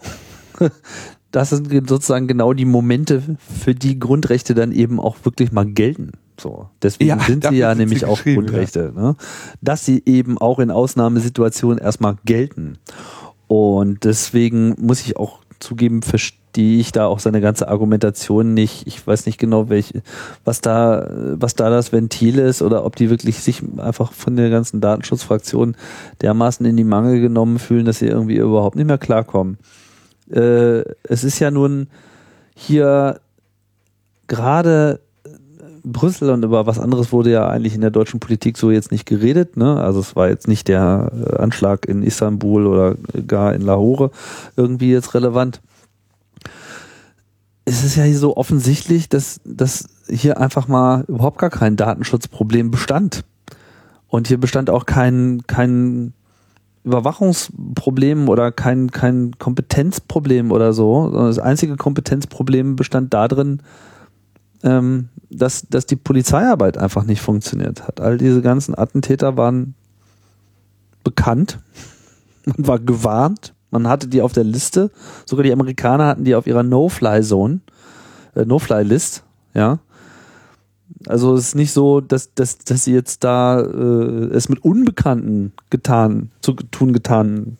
das 1.32 1.50
sind 1.50 1.70
sozusagen 1.88 2.28
genau 2.28 2.54
die 2.54 2.66
Momente, 2.66 3.22
für 3.62 3.76
die 3.76 4.00
Grundrechte 4.00 4.56
dann 4.56 4.72
eben 4.72 5.00
auch 5.00 5.18
wirklich 5.24 5.52
mal 5.52 5.66
gelten. 5.66 6.14
So. 6.40 6.70
Deswegen 6.82 7.10
ja, 7.10 7.20
sind 7.28 7.46
sie 7.46 7.58
ja 7.58 7.70
sind 7.70 7.80
nämlich 7.80 8.00
sie 8.00 8.06
auch 8.06 8.24
Grundrechte, 8.24 8.94
ja. 8.96 9.02
ne? 9.02 9.16
dass 9.62 9.86
sie 9.86 10.02
eben 10.06 10.38
auch 10.38 10.60
in 10.60 10.72
Ausnahmesituationen 10.72 11.78
erstmal 11.78 12.18
gelten. 12.26 12.78
Und 13.48 14.04
deswegen 14.04 14.76
muss 14.80 15.02
ich 15.02 15.18
auch 15.18 15.40
zugeben, 15.60 16.02
verstehe 16.02 16.80
ich 16.80 16.92
da 16.92 17.08
auch 17.08 17.20
seine 17.20 17.42
ganze 17.42 17.68
Argumentation 17.68 18.54
nicht. 18.54 18.88
Ich 18.88 19.06
weiß 19.06 19.26
nicht 19.26 19.38
genau, 19.38 19.70
welche, 19.70 20.02
was 20.46 20.62
da, 20.62 21.10
was 21.34 21.56
da 21.56 21.70
das 21.70 21.92
Ventil 21.92 22.40
ist 22.40 22.62
oder 22.62 22.86
ob 22.86 22.96
die 22.96 23.10
wirklich 23.10 23.40
sich 23.40 23.62
einfach 23.78 24.14
von 24.14 24.36
der 24.36 24.50
ganzen 24.50 24.82
Datenschutzfraktion 24.82 25.76
dermaßen 26.22 26.66
in 26.66 26.78
die 26.78 26.84
Mangel 26.84 27.22
genommen 27.22 27.60
fühlen, 27.60 27.86
dass 27.86 28.00
sie 28.00 28.08
irgendwie 28.08 28.38
überhaupt 28.38 28.78
nicht 28.78 28.88
mehr 28.88 28.98
klarkommen 28.98 29.58
äh, 30.32 30.84
es 31.04 31.24
ist 31.24 31.40
ja 31.40 31.52
nun 31.52 31.88
hier 32.56 33.20
gerade 34.28 35.00
Brüssel 35.84 36.30
und 36.30 36.44
über 36.44 36.66
was 36.66 36.80
anderes 36.80 37.12
wurde 37.12 37.32
ja 37.32 37.48
eigentlich 37.48 37.76
in 37.76 37.82
der 37.82 37.92
deutschen 37.92 38.20
Politik 38.20 38.58
so 38.58 38.72
jetzt 38.72 38.92
nicht 38.92 39.06
geredet. 39.06 39.58
Ne? 39.58 39.80
Also 39.80 40.00
es 40.00 40.16
war 40.16 40.30
jetzt 40.30 40.48
nicht 40.48 40.68
der 40.68 41.12
äh, 41.14 41.38
Anschlag 41.38 41.86
in 41.88 42.04
Istanbul 42.04 42.68
oder 42.68 42.96
gar 43.28 43.54
in 43.54 43.62
Lahore 43.62 44.12
irgendwie 44.56 44.92
jetzt 44.92 45.14
relevant. 45.14 45.62
Es 47.66 47.84
ist 47.84 47.96
ja 47.96 48.04
hier 48.04 48.18
so 48.18 48.36
offensichtlich, 48.36 49.10
dass, 49.10 49.42
dass 49.46 49.88
hier 50.10 50.40
einfach 50.40 50.68
mal 50.68 51.06
überhaupt 51.08 51.38
gar 51.38 51.52
kein 51.52 51.76
Datenschutzproblem 51.76 52.72
bestand. 52.72 53.24
Und 54.08 54.28
hier 54.28 54.40
bestand 54.40 54.72
auch 54.72 54.88
kein, 54.88 55.44
kein 55.46 56.14
Überwachungsproblem 56.90 58.30
oder 58.30 58.52
kein, 58.52 58.92
kein 58.92 59.38
Kompetenzproblem 59.38 60.52
oder 60.52 60.74
so, 60.74 61.04
sondern 61.04 61.28
das 61.28 61.40
einzige 61.40 61.78
Kompetenzproblem 61.78 62.76
bestand 62.76 63.14
darin, 63.14 63.62
ähm, 64.64 65.10
dass, 65.30 65.68
dass 65.70 65.86
die 65.86 65.96
Polizeiarbeit 65.96 66.78
einfach 66.78 67.04
nicht 67.04 67.22
funktioniert 67.22 67.88
hat. 67.88 68.02
All 68.02 68.18
diese 68.18 68.42
ganzen 68.42 68.78
Attentäter 68.78 69.38
waren 69.38 69.76
bekannt, 71.04 71.60
man 72.46 72.68
war 72.68 72.80
gewarnt, 72.80 73.54
man 73.72 73.88
hatte 73.88 74.08
die 74.08 74.22
auf 74.22 74.34
der 74.34 74.44
Liste, 74.44 74.92
sogar 75.26 75.44
die 75.44 75.54
Amerikaner 75.54 76.08
hatten 76.08 76.24
die 76.24 76.36
auf 76.36 76.48
ihrer 76.48 76.64
No-Fly-Zone, 76.64 77.60
äh, 78.36 78.46
No-Fly-List, 78.46 79.24
ja. 79.54 79.80
Also 81.08 81.36
es 81.36 81.50
ist 81.50 81.56
nicht 81.56 81.72
so, 81.72 82.02
dass, 82.02 82.34
dass, 82.34 82.58
dass 82.60 82.84
sie 82.84 82.94
jetzt 82.94 83.24
da 83.24 83.60
äh, 83.62 84.34
es 84.34 84.50
mit 84.50 84.64
Unbekannten 84.64 85.54
getan, 85.70 86.32
zu 86.42 86.54
tun 86.54 86.94
getan, 86.94 87.58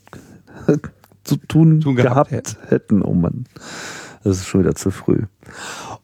zu 1.24 1.38
tun, 1.38 1.82
tun 1.82 1.96
gehabt, 1.96 2.32
gehabt 2.32 2.58
hätten. 2.68 3.02
Oh 3.02 3.14
Mann, 3.14 3.46
das 4.24 4.38
ist 4.38 4.48
schon 4.48 4.62
wieder 4.62 4.76
zu 4.76 4.92
früh. 4.92 5.24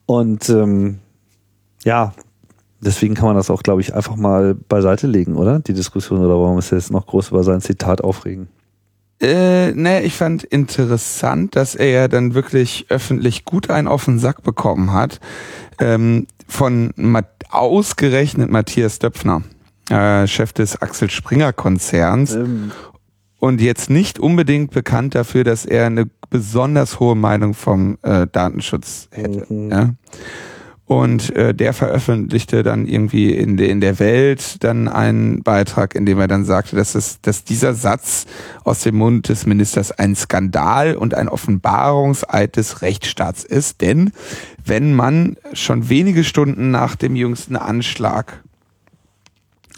Und 0.06 0.48
ähm, 0.48 0.98
ja, 1.84 2.12
Deswegen 2.80 3.14
kann 3.14 3.26
man 3.26 3.36
das 3.36 3.50
auch, 3.50 3.62
glaube 3.62 3.80
ich, 3.80 3.94
einfach 3.94 4.16
mal 4.16 4.54
beiseite 4.54 5.06
legen, 5.06 5.36
oder? 5.36 5.60
Die 5.60 5.72
Diskussion, 5.72 6.20
oder 6.20 6.38
warum 6.38 6.58
ist 6.58 6.70
jetzt 6.70 6.90
noch 6.90 7.06
groß 7.06 7.30
über 7.30 7.42
sein 7.42 7.60
Zitat 7.60 8.02
aufregen? 8.02 8.48
Äh, 9.20 9.72
ne, 9.72 10.02
ich 10.02 10.14
fand 10.14 10.44
interessant, 10.44 11.56
dass 11.56 11.74
er 11.74 11.88
ja 11.88 12.08
dann 12.08 12.34
wirklich 12.34 12.86
öffentlich 12.90 13.44
gut 13.44 13.70
einen 13.70 13.88
auf 13.88 14.04
den 14.04 14.18
Sack 14.18 14.42
bekommen 14.42 14.92
hat 14.92 15.20
ähm, 15.80 16.26
von 16.46 16.92
Ma 16.96 17.22
ausgerechnet 17.48 18.50
Matthias 18.50 18.98
Döpfner, 18.98 19.42
äh, 19.88 20.26
Chef 20.26 20.52
des 20.52 20.82
Axel 20.82 21.08
Springer 21.10 21.52
Konzerns 21.52 22.34
Ähm, 22.34 22.72
und 23.38 23.60
jetzt 23.60 23.90
nicht 23.90 24.18
unbedingt 24.18 24.72
bekannt 24.72 25.14
dafür, 25.14 25.44
dass 25.44 25.64
er 25.64 25.86
eine 25.86 26.06
besonders 26.30 26.98
hohe 27.00 27.14
Meinung 27.14 27.54
vom 27.54 27.98
äh, 28.02 28.26
Datenschutz 28.26 29.08
hätte. 29.12 29.46
Mhm. 29.52 29.70
Ja? 29.70 29.90
Und 30.86 31.34
äh, 31.34 31.52
der 31.52 31.72
veröffentlichte 31.72 32.62
dann 32.62 32.86
irgendwie 32.86 33.34
in, 33.34 33.56
de, 33.56 33.68
in 33.68 33.80
der 33.80 33.98
Welt 33.98 34.62
dann 34.62 34.86
einen 34.86 35.42
Beitrag, 35.42 35.96
in 35.96 36.06
dem 36.06 36.20
er 36.20 36.28
dann 36.28 36.44
sagte, 36.44 36.76
dass, 36.76 36.94
es, 36.94 37.20
dass 37.20 37.42
dieser 37.42 37.74
Satz 37.74 38.26
aus 38.62 38.82
dem 38.82 38.96
Mund 38.96 39.28
des 39.28 39.46
Ministers 39.46 39.90
ein 39.90 40.14
Skandal 40.14 40.94
und 40.94 41.14
ein 41.14 41.28
Offenbarungseid 41.28 42.54
des 42.54 42.82
Rechtsstaats 42.82 43.42
ist. 43.42 43.80
Denn 43.80 44.12
wenn 44.64 44.94
man 44.94 45.36
schon 45.54 45.88
wenige 45.88 46.22
Stunden 46.22 46.70
nach 46.70 46.94
dem 46.94 47.16
jüngsten 47.16 47.56
Anschlag 47.56 48.44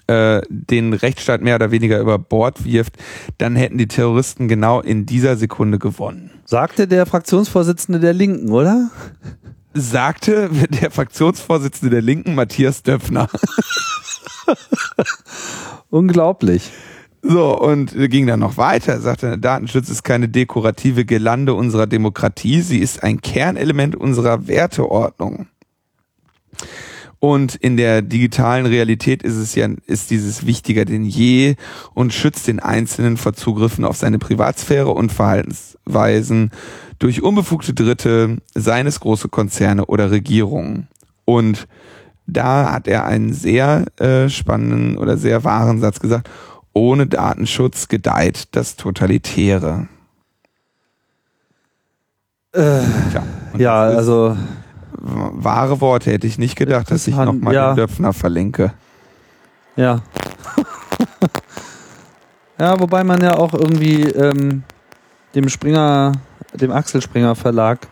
äh, 0.09 0.42
den 0.50 0.92
Rechtsstaat 0.92 1.40
mehr 1.40 1.54
oder 1.54 1.70
weniger 1.70 2.00
über 2.00 2.18
Bord 2.18 2.66
wirft, 2.66 2.98
dann 3.38 3.56
hätten 3.56 3.78
die 3.78 3.88
Terroristen 3.88 4.46
genau 4.46 4.80
in 4.82 5.06
dieser 5.06 5.36
Sekunde 5.36 5.78
gewonnen. 5.78 6.32
sagte 6.44 6.86
der 6.86 7.06
Fraktionsvorsitzende 7.06 7.98
der 7.98 8.12
Linken, 8.12 8.50
oder? 8.50 8.90
Sagte 9.74 10.50
der 10.82 10.90
Fraktionsvorsitzende 10.90 11.90
der 11.90 12.02
Linken, 12.02 12.34
Matthias 12.34 12.82
Döpfner. 12.82 13.28
Unglaublich. 15.90 16.70
So, 17.22 17.58
und 17.58 17.92
ging 18.10 18.26
dann 18.26 18.40
noch 18.40 18.56
weiter, 18.56 18.92
Er 18.92 19.00
sagte, 19.00 19.38
Datenschutz 19.38 19.88
ist 19.88 20.04
keine 20.04 20.28
dekorative 20.28 21.04
Gelande 21.04 21.54
unserer 21.54 21.86
Demokratie, 21.86 22.62
sie 22.62 22.78
ist 22.78 23.02
ein 23.02 23.20
Kernelement 23.20 23.96
unserer 23.96 24.46
Werteordnung. 24.46 25.48
Und 27.20 27.56
in 27.56 27.76
der 27.76 28.02
digitalen 28.02 28.66
Realität 28.66 29.24
ist 29.24 29.34
es 29.34 29.56
ja, 29.56 29.68
ist 29.86 30.10
dieses 30.10 30.46
wichtiger 30.46 30.84
denn 30.84 31.04
je 31.04 31.56
und 31.92 32.12
schützt 32.12 32.46
den 32.46 32.60
Einzelnen 32.60 33.16
vor 33.16 33.32
Zugriffen 33.32 33.84
auf 33.84 33.96
seine 33.96 34.20
Privatsphäre 34.20 34.90
und 34.90 35.10
Verhaltensweisen 35.10 36.52
durch 36.99 37.22
unbefugte 37.22 37.74
Dritte, 37.74 38.38
seines 38.55 39.01
große 39.01 39.28
Konzerne 39.28 39.86
oder 39.86 40.11
Regierungen. 40.11 40.88
Und 41.24 41.68
da 42.26 42.72
hat 42.72 42.88
er 42.88 43.07
einen 43.07 43.32
sehr 43.32 43.86
äh, 43.99 44.28
spannenden 44.28 44.99
oder 44.99 45.16
sehr 45.16 45.44
wahren 45.44 45.80
Satz 45.80 46.01
gesagt. 46.01 46.28
Ohne 46.72 47.07
Datenschutz 47.07 47.88
gedeiht 47.88 48.49
das 48.53 48.76
Totalitäre. 48.76 49.88
Äh, 52.53 52.80
Tja, 53.11 53.22
ja, 53.57 53.80
also 53.80 54.36
wahre 55.01 55.80
Worte 55.80 56.11
hätte 56.11 56.26
ich 56.26 56.38
nicht 56.38 56.57
gedacht, 56.57 56.90
dass 56.90 57.07
ich 57.07 57.16
nochmal 57.16 57.55
ja. 57.55 57.72
den 57.72 57.76
Döpfner 57.76 58.12
verlinke. 58.12 58.72
Ja. 59.76 60.01
ja, 62.59 62.80
wobei 62.80 63.05
man 63.05 63.22
ja 63.22 63.36
auch 63.36 63.55
irgendwie 63.55 64.03
ähm, 64.03 64.64
dem 65.34 65.49
Springer, 65.49 66.12
dem 66.55 66.70
Axel 66.70 67.03
Springer 67.03 67.34
Verlag 67.34 67.88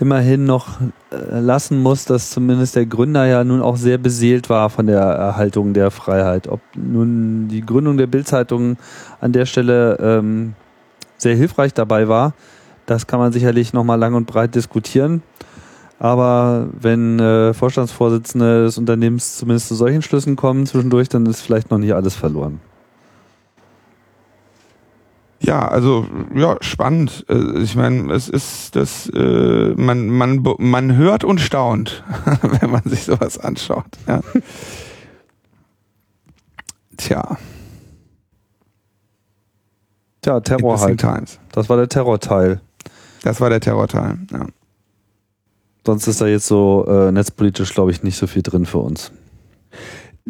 immerhin 0.00 0.44
noch 0.44 0.80
äh, 1.10 1.40
lassen 1.40 1.82
muss, 1.82 2.06
dass 2.06 2.30
zumindest 2.30 2.74
der 2.74 2.86
Gründer 2.86 3.26
ja 3.26 3.44
nun 3.44 3.60
auch 3.60 3.76
sehr 3.76 3.98
beseelt 3.98 4.48
war 4.48 4.70
von 4.70 4.86
der 4.86 5.00
Erhaltung 5.00 5.74
der 5.74 5.90
Freiheit. 5.90 6.48
Ob 6.48 6.60
nun 6.74 7.48
die 7.48 7.60
Gründung 7.60 7.98
der 7.98 8.06
Bildzeitung 8.06 8.78
an 9.20 9.32
der 9.32 9.44
Stelle 9.44 9.98
ähm, 10.00 10.54
sehr 11.18 11.36
hilfreich 11.36 11.74
dabei 11.74 12.08
war, 12.08 12.32
das 12.86 13.06
kann 13.06 13.20
man 13.20 13.32
sicherlich 13.32 13.74
nochmal 13.74 13.98
lang 13.98 14.14
und 14.14 14.26
breit 14.26 14.54
diskutieren. 14.54 15.22
Aber 15.98 16.68
wenn 16.80 17.20
äh, 17.20 17.52
Vorstandsvorsitzende 17.52 18.64
des 18.64 18.78
Unternehmens 18.78 19.36
zumindest 19.36 19.68
zu 19.68 19.74
solchen 19.74 20.00
Schlüssen 20.00 20.34
kommen 20.34 20.64
zwischendurch, 20.64 21.10
dann 21.10 21.26
ist 21.26 21.42
vielleicht 21.42 21.70
noch 21.70 21.76
nicht 21.76 21.92
alles 21.92 22.14
verloren. 22.14 22.58
Ja, 25.42 25.66
also 25.68 26.06
ja, 26.34 26.56
spannend. 26.60 27.24
Äh, 27.28 27.62
Ich 27.62 27.74
meine, 27.74 28.12
es 28.12 28.28
ist 28.28 28.76
das, 28.76 29.08
äh, 29.08 29.74
man, 29.76 30.08
man, 30.08 30.44
man 30.58 30.96
hört 30.96 31.24
und 31.24 31.40
staunt, 31.40 32.04
wenn 32.42 32.70
man 32.70 32.82
sich 32.84 33.04
sowas 33.04 33.38
anschaut. 33.38 33.86
Ja. 34.06 34.20
Tja, 36.96 37.38
Tja, 40.22 40.40
Terror 40.40 40.78
halt. 40.80 41.00
Times. 41.00 41.38
Das 41.52 41.68
war 41.70 41.78
der 41.78 41.88
Terrorteil. 41.88 42.60
Das 43.22 43.40
war 43.40 43.48
der 43.48 43.60
Terrorteil. 43.60 44.18
Ja. 44.30 44.46
Sonst 45.86 46.06
ist 46.06 46.20
da 46.20 46.26
jetzt 46.26 46.46
so 46.46 46.84
äh, 46.86 47.10
netzpolitisch, 47.10 47.72
glaube 47.72 47.90
ich, 47.90 48.02
nicht 48.02 48.18
so 48.18 48.26
viel 48.26 48.42
drin 48.42 48.66
für 48.66 48.78
uns. 48.78 49.12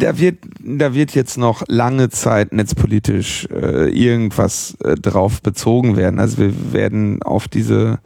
Da 0.01 0.19
wird, 0.19 0.39
da 0.59 0.95
wird 0.95 1.15
jetzt 1.15 1.37
noch 1.37 1.63
lange 1.69 2.09
Zeit 2.09 2.53
netzpolitisch 2.53 3.47
äh, 3.51 3.91
irgendwas 3.91 4.77
äh, 4.83 4.95
drauf 4.95 5.43
bezogen 5.43 5.97
werden. 5.97 6.19
Also 6.19 6.39
wir 6.39 6.73
werden 6.73 7.23
auf 7.23 7.49
diese 7.49 7.99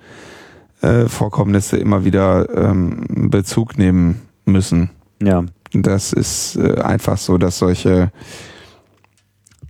äh, 0.82 1.07
Vorkommnisse 1.07 1.76
immer 1.76 2.05
wieder 2.05 2.49
ähm, 2.55 3.30
Bezug 3.30 3.78
nehmen 3.78 4.22
müssen. 4.45 4.90
Ja. 5.22 5.45
Das 5.72 6.12
ist 6.12 6.57
äh, 6.57 6.80
einfach 6.80 7.16
so, 7.16 7.38
dass 7.38 7.59
solche 7.59 8.11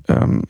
ähm, 0.09 0.43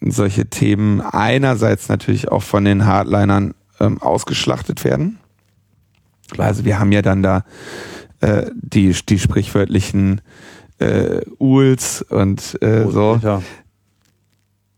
solche 0.00 0.46
Themen 0.46 1.00
einerseits 1.00 1.88
natürlich 1.88 2.30
auch 2.30 2.42
von 2.42 2.64
den 2.64 2.86
Hardlinern 2.86 3.54
ähm, 3.80 4.00
ausgeschlachtet 4.02 4.84
werden. 4.84 5.18
Also 6.38 6.64
wir 6.64 6.78
haben 6.78 6.92
ja 6.92 7.02
dann 7.02 7.22
da 7.22 7.44
äh, 8.20 8.50
die, 8.54 8.94
die 9.08 9.18
sprichwörtlichen 9.18 10.20
äh, 10.82 11.20
Uls 11.38 12.02
und 12.02 12.60
äh, 12.62 12.86
so, 12.88 13.20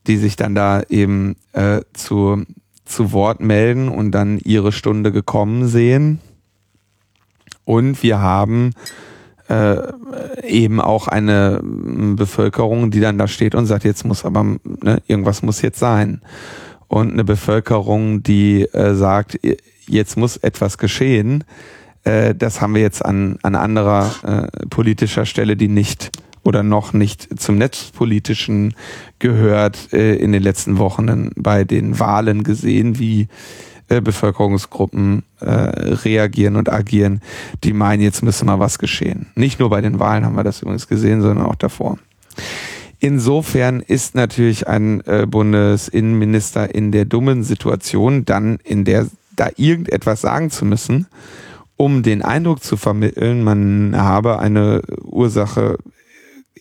die 0.07 0.17
sich 0.17 0.37
dann 0.37 0.55
da 0.55 0.83
eben 0.89 1.37
äh, 1.53 1.81
zu, 1.95 2.45
zu 2.85 3.13
Wort 3.13 3.41
melden 3.41 3.89
und 3.89 4.13
dann 4.13 4.39
ihre 4.39 4.73
Stunde 4.73 5.13
gekommen 5.13 5.67
sehen. 5.67 6.21
Und 7.65 8.03
wir 8.03 8.21
haben 8.21 8.73
äh, 9.49 9.77
eben 10.47 10.81
auch 10.81 11.09
eine 11.09 11.61
m, 11.63 12.17
Bevölkerung, 12.17 12.91
die 12.91 13.01
dann 13.01 13.17
da 13.17 13.27
steht 13.27 13.55
und 13.55 13.67
sagt, 13.67 13.85
jetzt 13.85 14.05
muss 14.05 14.25
aber, 14.25 14.45
ne, 14.45 15.03
irgendwas 15.07 15.43
muss 15.43 15.63
jetzt 15.63 15.79
sein. 15.79 16.21
Und 16.89 17.13
eine 17.13 17.25
Bevölkerung, 17.25 18.23
die 18.23 18.63
äh, 18.63 18.95
sagt, 18.95 19.41
jetzt 19.87 20.17
muss 20.17 20.37
etwas 20.37 20.77
geschehen. 20.77 21.45
Äh, 22.05 22.35
das 22.35 22.61
haben 22.61 22.75
wir 22.75 22.83
jetzt 22.83 23.05
an, 23.05 23.39
an 23.43 23.55
anderer 23.55 24.11
äh, 24.23 24.67
politischer 24.67 25.27
Stelle, 25.27 25.57
die 25.57 25.69
nicht 25.69 26.11
oder 26.43 26.63
noch 26.63 26.93
nicht 26.93 27.41
zum 27.41 27.57
Netzpolitischen 27.57 28.75
gehört, 29.19 29.93
äh, 29.93 30.15
in 30.17 30.33
den 30.33 30.43
letzten 30.43 30.79
Wochen 30.79 31.31
bei 31.37 31.65
den 31.65 31.99
Wahlen 31.99 32.45
gesehen, 32.45 32.99
wie 32.99 33.29
äh, 33.89 34.01
Bevölkerungsgruppen 34.01 35.25
äh, 35.41 35.51
reagieren 35.51 36.57
und 36.57 36.73
agieren, 36.73 37.21
die 37.65 37.73
meinen, 37.73 38.03
jetzt 38.03 38.23
müsse 38.23 38.45
mal 38.45 38.59
was 38.59 38.79
geschehen. 38.79 39.27
Nicht 39.35 39.59
nur 39.59 39.71
bei 39.71 39.81
den 39.81 39.99
Wahlen 39.99 40.25
haben 40.25 40.37
wir 40.37 40.45
das 40.45 40.63
übrigens 40.63 40.89
gesehen, 40.89 41.23
sondern 41.23 41.47
auch 41.47 41.55
davor. 41.55 41.99
Insofern 43.01 43.81
ist 43.81 44.15
natürlich 44.15 44.69
ein 44.69 45.03
äh, 45.07 45.27
Bundesinnenminister 45.27 46.75
in 46.75 46.93
der 46.93 47.05
dummen 47.05 47.43
Situation, 47.43 48.25
dann 48.25 48.59
in 48.65 48.85
der 48.85 49.07
da 49.37 49.49
irgendetwas 49.57 50.23
sagen 50.23 50.51
zu 50.51 50.65
müssen, 50.65 51.07
um 51.77 52.03
den 52.03 52.23
Eindruck 52.23 52.63
zu 52.63 52.77
vermitteln, 52.77 53.43
man 53.43 53.97
habe 53.97 54.39
eine 54.39 54.83
Ursache 55.03 55.79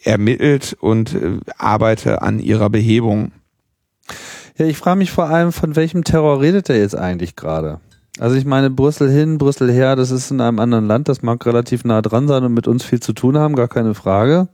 ermittelt 0.04 0.76
und 0.80 1.14
äh, 1.14 1.40
arbeite 1.58 2.22
an 2.22 2.40
ihrer 2.40 2.70
Behebung. 2.70 3.32
Ja, 4.58 4.66
ich 4.66 4.78
frage 4.78 4.98
mich 4.98 5.12
vor 5.12 5.26
allem, 5.26 5.52
von 5.52 5.76
welchem 5.76 6.04
Terror 6.04 6.42
redet 6.42 6.70
er 6.70 6.78
jetzt 6.78 6.96
eigentlich 6.96 7.36
gerade? 7.36 7.80
Also 8.20 8.36
ich 8.36 8.46
meine, 8.46 8.70
Brüssel 8.70 9.10
hin, 9.10 9.40
Brüssel 9.40 9.72
her, 9.72 9.96
das 9.96 10.12
ist 10.12 10.30
in 10.30 10.40
einem 10.40 10.60
anderen 10.60 10.86
Land, 10.86 11.10
das 11.10 11.24
mag 11.24 11.44
relativ 11.46 11.84
nah 11.84 12.02
dran 12.02 12.28
sein 12.28 12.44
und 12.44 12.54
mit 12.54 12.68
uns 12.68 12.84
viel 12.84 13.00
zu 13.00 13.14
tun 13.14 13.38
haben, 13.38 13.56
gar 13.56 13.68
keine 13.68 13.96
Frage. 13.96 14.50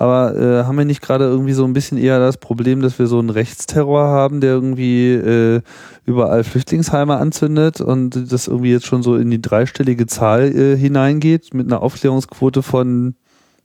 Aber 0.00 0.34
äh, 0.34 0.64
haben 0.64 0.78
wir 0.78 0.86
nicht 0.86 1.02
gerade 1.02 1.26
irgendwie 1.26 1.52
so 1.52 1.62
ein 1.66 1.74
bisschen 1.74 1.98
eher 1.98 2.18
das 2.18 2.38
Problem, 2.38 2.80
dass 2.80 2.98
wir 2.98 3.06
so 3.06 3.18
einen 3.18 3.28
Rechtsterror 3.28 4.04
haben, 4.04 4.40
der 4.40 4.52
irgendwie 4.52 5.12
äh, 5.12 5.60
überall 6.06 6.42
Flüchtlingsheime 6.42 7.18
anzündet 7.18 7.82
und 7.82 8.32
das 8.32 8.48
irgendwie 8.48 8.72
jetzt 8.72 8.86
schon 8.86 9.02
so 9.02 9.16
in 9.16 9.30
die 9.30 9.42
dreistellige 9.42 10.06
Zahl 10.06 10.56
äh, 10.56 10.74
hineingeht 10.74 11.52
mit 11.52 11.66
einer 11.66 11.82
Aufklärungsquote 11.82 12.62
von 12.62 13.14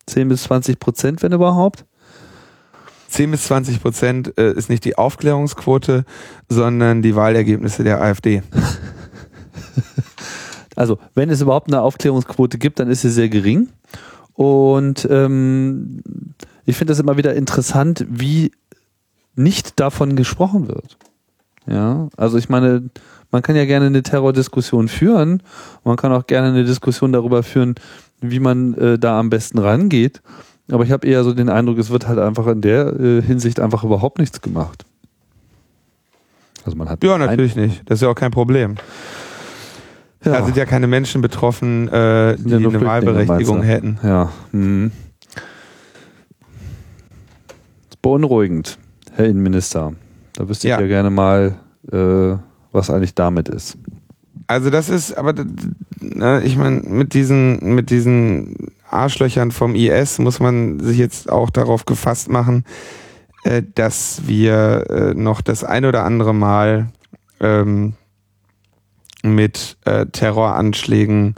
10 0.07 0.27
bis 0.27 0.43
20 0.43 0.77
Prozent, 0.77 1.23
wenn 1.23 1.31
überhaupt? 1.31 1.85
10 3.07 3.31
bis 3.31 3.43
20 3.45 3.81
Prozent 3.81 4.37
äh, 4.37 4.51
ist 4.51 4.69
nicht 4.69 4.83
die 4.83 4.97
Aufklärungsquote, 4.97 6.03
sondern 6.49 7.01
die 7.01 7.15
Wahlergebnisse 7.15 7.85
der 7.85 8.01
AfD. 8.01 8.43
Also, 10.77 10.99
wenn 11.13 11.29
es 11.29 11.39
überhaupt 11.39 11.69
eine 11.69 11.81
Aufklärungsquote 11.81 12.57
gibt, 12.57 12.79
dann 12.79 12.89
ist 12.89 13.01
sie 13.01 13.09
sehr 13.09 13.29
gering. 13.29 13.69
Und 14.35 15.07
ähm, 15.09 16.01
ich 16.65 16.77
finde 16.77 16.93
es 16.93 16.99
immer 16.99 17.17
wieder 17.17 17.33
interessant, 17.33 18.05
wie 18.09 18.51
nicht 19.35 19.79
davon 19.79 20.15
gesprochen 20.15 20.67
wird. 20.67 20.97
Ja, 21.67 22.09
also 22.15 22.37
ich 22.37 22.49
meine, 22.49 22.89
man 23.31 23.41
kann 23.41 23.55
ja 23.55 23.65
gerne 23.65 23.87
eine 23.87 24.03
Terrordiskussion 24.03 24.87
führen. 24.87 25.41
Man 25.83 25.95
kann 25.95 26.11
auch 26.11 26.27
gerne 26.27 26.49
eine 26.49 26.63
Diskussion 26.63 27.11
darüber 27.11 27.43
führen, 27.43 27.75
wie 28.21 28.39
man 28.39 28.75
äh, 28.75 28.99
da 28.99 29.19
am 29.19 29.29
besten 29.29 29.57
rangeht. 29.57 30.21
Aber 30.71 30.83
ich 30.83 30.91
habe 30.91 31.07
eher 31.07 31.23
so 31.23 31.33
den 31.33 31.49
Eindruck, 31.49 31.77
es 31.77 31.89
wird 31.89 32.07
halt 32.07 32.19
einfach 32.19 32.47
in 32.47 32.61
der 32.61 32.87
äh, 32.99 33.21
Hinsicht 33.21 33.59
einfach 33.59 33.83
überhaupt 33.83 34.19
nichts 34.19 34.41
gemacht. 34.41 34.85
Also 36.63 36.77
man 36.77 36.89
hat 36.89 37.03
ja, 37.03 37.17
natürlich 37.17 37.55
nicht. 37.55 37.81
Das 37.85 37.97
ist 37.97 38.01
ja 38.01 38.09
auch 38.09 38.15
kein 38.15 38.31
Problem. 38.31 38.75
Ja. 40.25 40.39
Da 40.39 40.45
sind 40.45 40.57
ja 40.57 40.65
keine 40.65 40.87
Menschen 40.87 41.21
betroffen, 41.21 41.87
äh, 41.87 42.35
die 42.37 42.55
eine 42.55 42.81
Wahlberechtigung 42.81 43.61
hätten. 43.61 43.99
Ja. 44.03 44.31
Hm. 44.51 44.91
Beunruhigend, 48.01 48.77
Herr 49.13 49.25
Innenminister. 49.25 49.93
Da 50.33 50.49
wüsste 50.49 50.67
ich 50.67 50.71
ja, 50.71 50.81
ja 50.81 50.87
gerne 50.87 51.09
mal, 51.11 51.55
äh, 51.91 52.37
was 52.71 52.89
eigentlich 52.89 53.15
damit 53.15 53.49
ist. 53.49 53.77
Also 54.47 54.69
das 54.69 54.89
ist, 54.89 55.17
aber 55.17 55.33
ne, 55.99 56.41
ich 56.43 56.57
meine, 56.57 56.81
mit 56.81 57.13
diesen, 57.13 57.73
mit 57.75 57.89
diesen 57.89 58.71
Arschlöchern 58.89 59.51
vom 59.51 59.75
IS 59.75 60.19
muss 60.19 60.39
man 60.39 60.79
sich 60.79 60.97
jetzt 60.97 61.31
auch 61.31 61.49
darauf 61.49 61.85
gefasst 61.85 62.29
machen, 62.29 62.63
äh, 63.43 63.63
dass 63.75 64.23
wir 64.25 64.85
äh, 64.89 65.13
noch 65.13 65.41
das 65.41 65.63
ein 65.63 65.85
oder 65.85 66.03
andere 66.03 66.33
Mal 66.33 66.87
ähm, 67.39 67.93
mit 69.33 69.77
äh, 69.85 70.05
Terroranschlägen 70.05 71.35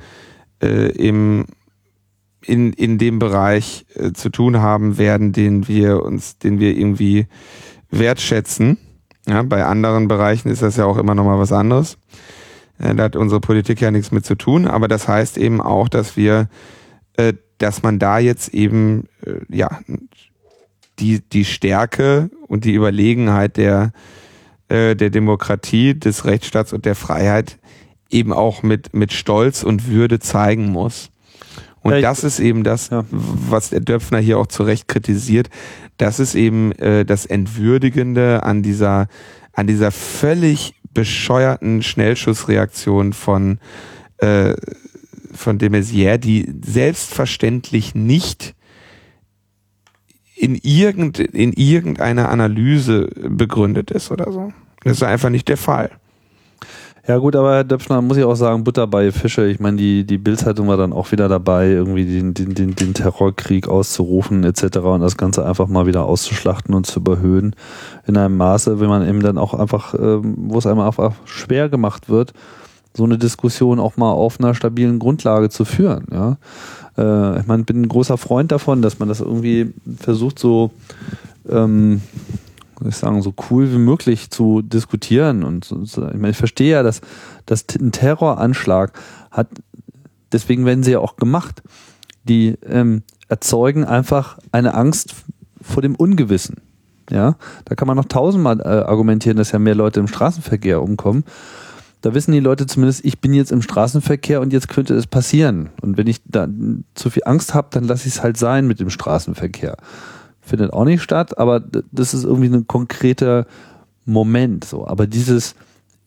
äh, 0.62 0.90
im, 0.92 1.46
in, 2.42 2.74
in 2.74 2.98
dem 2.98 3.20
Bereich 3.20 3.86
äh, 3.96 4.12
zu 4.14 4.30
tun 4.30 4.62
haben 4.62 4.98
werden, 4.98 5.32
den 5.32 5.68
wir 5.68 6.04
uns, 6.04 6.38
den 6.38 6.60
wir 6.60 6.76
irgendwie 6.76 7.28
wertschätzen. 7.90 8.78
Ja, 9.28 9.44
bei 9.44 9.66
anderen 9.66 10.08
Bereichen 10.08 10.50
ist 10.50 10.62
das 10.62 10.78
ja 10.78 10.86
auch 10.86 10.98
immer 10.98 11.14
noch 11.14 11.26
mal 11.26 11.40
was 11.40 11.52
anderes. 11.52 11.98
Äh, 12.80 12.96
da 12.96 13.04
hat 13.04 13.16
unsere 13.16 13.42
Politik 13.42 13.82
ja 13.82 13.92
nichts 13.92 14.12
mit 14.12 14.26
zu 14.26 14.36
tun, 14.36 14.68
aber 14.68 14.88
das 14.88 15.08
heißt 15.08 15.38
eben 15.38 15.62
auch, 15.62 15.90
dass 15.90 16.18
wir, 16.18 16.50
äh, 17.18 17.34
dass 17.58 17.84
man 17.84 18.00
da 18.00 18.20
jetzt 18.20 18.54
eben 18.54 19.06
äh, 19.26 19.40
ja 19.50 19.80
die 21.00 21.22
die 21.22 21.46
Stärke 21.46 22.30
und 22.48 22.66
die 22.66 22.74
Überlegenheit 22.74 23.58
der 23.58 23.92
der 24.70 24.96
Demokratie, 24.96 25.98
des 25.98 26.26
Rechtsstaats 26.26 26.74
und 26.74 26.84
der 26.84 26.96
Freiheit 26.96 27.58
eben 28.10 28.34
auch 28.34 28.64
mit 28.64 28.94
mit 28.94 29.14
Stolz 29.14 29.64
und 29.64 29.88
Würde 29.88 30.20
zeigen 30.20 30.72
muss. 30.72 31.10
Und 31.88 31.94
ja, 31.94 32.02
das 32.02 32.26
ist 32.26 32.40
eben 32.40 32.66
das, 32.66 32.90
ja. 32.90 33.06
was 33.12 33.70
der 33.70 33.80
Döpfner 33.80 34.20
hier 34.20 34.40
auch 34.40 34.48
zu 34.48 34.64
Recht 34.64 34.90
kritisiert. 34.90 35.50
Das 35.96 36.20
ist 36.20 36.36
eben 36.36 36.74
äh, 36.74 37.06
das 37.06 37.26
Entwürdigende 37.26 38.44
an 38.44 38.62
dieser, 38.62 39.08
an 39.54 39.68
dieser 39.68 39.92
völlig 39.92 40.74
bescheuerten 40.94 41.84
Schnellschussreaktion 41.84 43.14
von, 43.14 43.60
äh, 44.18 44.56
von 45.32 45.60
de 45.60 45.70
Maizière, 45.70 46.18
die 46.18 46.52
selbstverständlich 46.66 47.96
nicht 47.96 48.54
in, 50.36 50.56
irgend, 50.56 51.20
in 51.20 51.54
irgendeiner 51.54 52.30
Analyse 52.30 53.10
begründet 53.30 53.92
ist 53.92 54.12
oder 54.12 54.32
so. 54.32 54.52
Das 54.84 54.98
ist 54.98 55.04
einfach 55.04 55.30
nicht 55.30 55.48
der 55.48 55.58
Fall. 55.58 55.92
Ja 57.08 57.20
gut, 57.20 57.38
aber 57.38 57.56
Herr 57.56 57.64
Döpfner 57.64 58.02
muss 58.02 58.18
ich 58.18 58.26
auch 58.26 58.36
sagen, 58.36 58.66
Butter 58.66 58.86
bei 58.86 59.14
Fische. 59.14 59.48
Ich 59.48 59.62
meine, 59.62 59.78
die, 59.78 60.04
die 60.04 60.18
Bildzeitung 60.18 60.68
war 60.68 60.76
dann 60.76 60.92
auch 60.92 61.14
wieder 61.14 61.30
dabei, 61.30 61.70
irgendwie 61.70 62.04
den, 62.04 62.34
den, 62.34 62.54
den, 62.54 62.76
den 62.76 62.94
Terrorkrieg 62.94 63.70
auszurufen 63.70 64.44
etc. 64.44 64.80
und 64.80 65.00
das 65.00 65.16
Ganze 65.16 65.46
einfach 65.46 65.68
mal 65.70 65.86
wieder 65.86 66.04
auszuschlachten 66.04 66.76
und 66.76 66.86
zu 66.86 67.00
überhöhen 67.00 67.56
in 68.08 68.18
einem 68.18 68.36
Maße, 68.36 68.82
wenn 68.82 68.90
man 68.90 69.08
eben 69.08 69.22
dann 69.22 69.38
auch 69.38 69.54
einfach, 69.54 69.94
ähm, 69.94 70.36
wo 70.38 70.58
es 70.58 70.68
einem 70.68 70.82
einfach 70.82 71.14
schwer 71.24 71.70
gemacht 71.70 72.10
wird, 72.10 72.34
so 72.94 73.06
eine 73.06 73.18
Diskussion 73.18 73.80
auch 73.80 73.96
mal 73.96 74.12
auf 74.12 74.42
einer 74.42 74.54
stabilen 74.54 75.00
Grundlage 75.00 75.50
zu 75.50 75.64
führen. 75.64 76.08
Ja? 76.12 76.38
Äh, 76.98 77.40
ich 77.40 77.48
meine, 77.48 77.64
bin 77.64 77.84
ein 77.84 77.88
großer 77.88 78.18
Freund 78.18 78.52
davon, 78.52 78.82
dass 78.82 79.00
man 79.00 79.08
das 79.08 79.22
irgendwie 79.22 79.74
versucht 79.98 80.40
so 80.40 80.72
ähm, 81.50 82.02
ich 82.86 82.96
sagen, 82.96 83.22
so 83.22 83.34
cool 83.50 83.72
wie 83.72 83.78
möglich 83.78 84.30
zu 84.30 84.62
diskutieren. 84.62 85.44
Und 85.44 85.72
ich 85.72 85.98
meine, 85.98 86.30
ich 86.30 86.38
verstehe 86.38 86.72
ja, 86.72 86.84
dass, 86.84 87.02
dass 87.46 87.66
ein 87.80 87.92
Terroranschlag 87.92 88.94
hat, 89.32 89.48
deswegen 90.32 90.66
werden 90.66 90.84
sie 90.84 90.92
ja 90.92 91.00
auch 91.00 91.16
gemacht. 91.16 91.64
Die 92.24 92.56
ähm, 92.66 93.04
erzeugen 93.30 93.86
einfach 93.86 94.38
eine 94.52 94.74
Angst 94.74 95.16
vor 95.62 95.82
dem 95.82 95.96
Ungewissen. 95.96 96.58
Ja, 97.10 97.36
da 97.64 97.76
kann 97.76 97.88
man 97.88 97.96
noch 97.96 98.06
tausendmal 98.06 98.60
äh, 98.60 98.64
argumentieren, 98.64 99.38
dass 99.38 99.54
ja 99.54 99.60
mehr 99.60 99.76
Leute 99.76 100.02
im 100.02 100.08
Straßenverkehr 100.08 100.82
umkommen. 100.82 101.24
Da 102.02 102.14
wissen 102.14 102.34
die 102.34 102.42
Leute 102.42 102.68
zumindest, 102.68 103.06
ich 103.06 103.20
bin 103.20 103.34
jetzt 103.34 103.52
im 103.52 103.62
Straßenverkehr 103.62 104.42
und 104.42 104.52
jetzt 104.52 104.68
könnte 104.68 104.94
es 104.94 105.08
passieren. 105.08 105.70
Und 105.82 105.98
wenn 105.98 106.08
ich 106.08 106.22
da 106.26 106.48
zu 106.96 107.10
viel 107.10 107.24
Angst 107.26 107.54
habe, 107.54 107.70
dann 107.72 107.86
lasse 107.86 108.08
ich 108.08 108.16
es 108.16 108.24
halt 108.24 108.38
sein 108.38 108.68
mit 108.68 108.80
dem 108.82 108.90
Straßenverkehr 108.90 109.78
findet 110.48 110.74
auch 110.74 110.86
nicht 110.86 111.02
statt, 111.02 111.38
aber 111.38 111.62
das 111.92 112.14
ist 112.14 112.24
irgendwie 112.24 112.50
ein 112.50 112.68
konkreter 112.68 113.46
Moment 114.06 114.64
so. 114.64 114.88
Aber 114.88 115.06
dieses, 115.06 115.56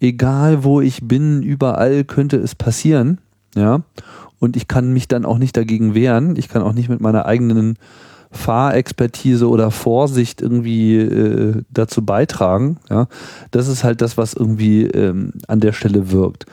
egal 0.00 0.64
wo 0.64 0.80
ich 0.80 1.06
bin, 1.06 1.42
überall 1.42 2.04
könnte 2.04 2.36
es 2.36 2.54
passieren, 2.54 3.18
ja, 3.54 3.82
und 4.38 4.56
ich 4.56 4.68
kann 4.68 4.92
mich 4.92 5.06
dann 5.06 5.26
auch 5.26 5.38
nicht 5.38 5.56
dagegen 5.56 5.94
wehren, 5.94 6.36
ich 6.36 6.48
kann 6.48 6.62
auch 6.62 6.72
nicht 6.72 6.88
mit 6.88 7.00
meiner 7.00 7.26
eigenen 7.26 7.76
Fahrexpertise 8.32 9.48
oder 9.48 9.70
Vorsicht 9.70 10.40
irgendwie 10.40 10.96
äh, 10.96 11.62
dazu 11.70 12.04
beitragen, 12.04 12.78
ja, 12.88 13.06
das 13.50 13.68
ist 13.68 13.84
halt 13.84 14.00
das, 14.00 14.16
was 14.16 14.34
irgendwie 14.34 14.84
ähm, 14.84 15.32
an 15.46 15.60
der 15.60 15.72
Stelle 15.72 16.10
wirkt. 16.10 16.46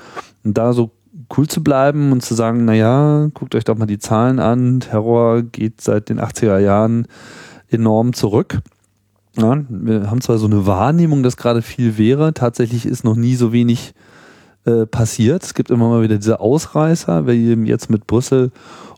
Und 0.44 0.58
da 0.58 0.74
so 0.74 0.92
cool 1.36 1.48
zu 1.48 1.64
bleiben 1.64 2.12
und 2.12 2.24
zu 2.24 2.34
sagen, 2.34 2.66
naja, 2.66 3.30
guckt 3.34 3.54
euch 3.56 3.64
doch 3.64 3.78
mal 3.78 3.86
die 3.86 4.00
Zahlen 4.00 4.40
an, 4.40 4.80
Terror 4.80 5.44
geht 5.44 5.82
seit 5.82 6.10
den 6.10 6.20
80er 6.20 6.60
Jahren 6.60 7.08
enorm 7.70 8.14
zurück. 8.14 8.60
Ja, 9.36 9.64
wir 9.70 10.10
haben 10.10 10.22
zwar 10.22 10.38
so 10.40 10.48
eine 10.48 10.66
Wahrnehmung, 10.66 11.22
dass 11.22 11.38
gerade 11.38 11.62
viel 11.62 11.98
wäre, 11.98 12.34
tatsächlich 12.34 12.86
ist 12.86 13.04
noch 13.04 13.16
nie 13.16 13.36
so 13.36 13.54
wenig 13.54 13.94
äh, 14.66 14.86
passiert. 14.86 15.44
Es 15.44 15.54
gibt 15.54 15.70
immer 15.70 15.90
mal 15.90 16.02
wieder 16.02 16.18
diese 16.18 16.40
Ausreißer, 16.40 17.28
wie 17.28 17.52
eben 17.52 17.66
jetzt 17.66 17.90
mit 17.90 18.08
Brüssel 18.08 18.52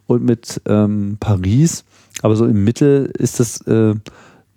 und 0.07 0.23
mit 0.23 0.61
ähm, 0.65 1.17
Paris. 1.19 1.83
Aber 2.21 2.35
so 2.35 2.45
im 2.45 2.63
Mittel 2.63 3.11
ist 3.17 3.39
das 3.39 3.61
äh, 3.67 3.95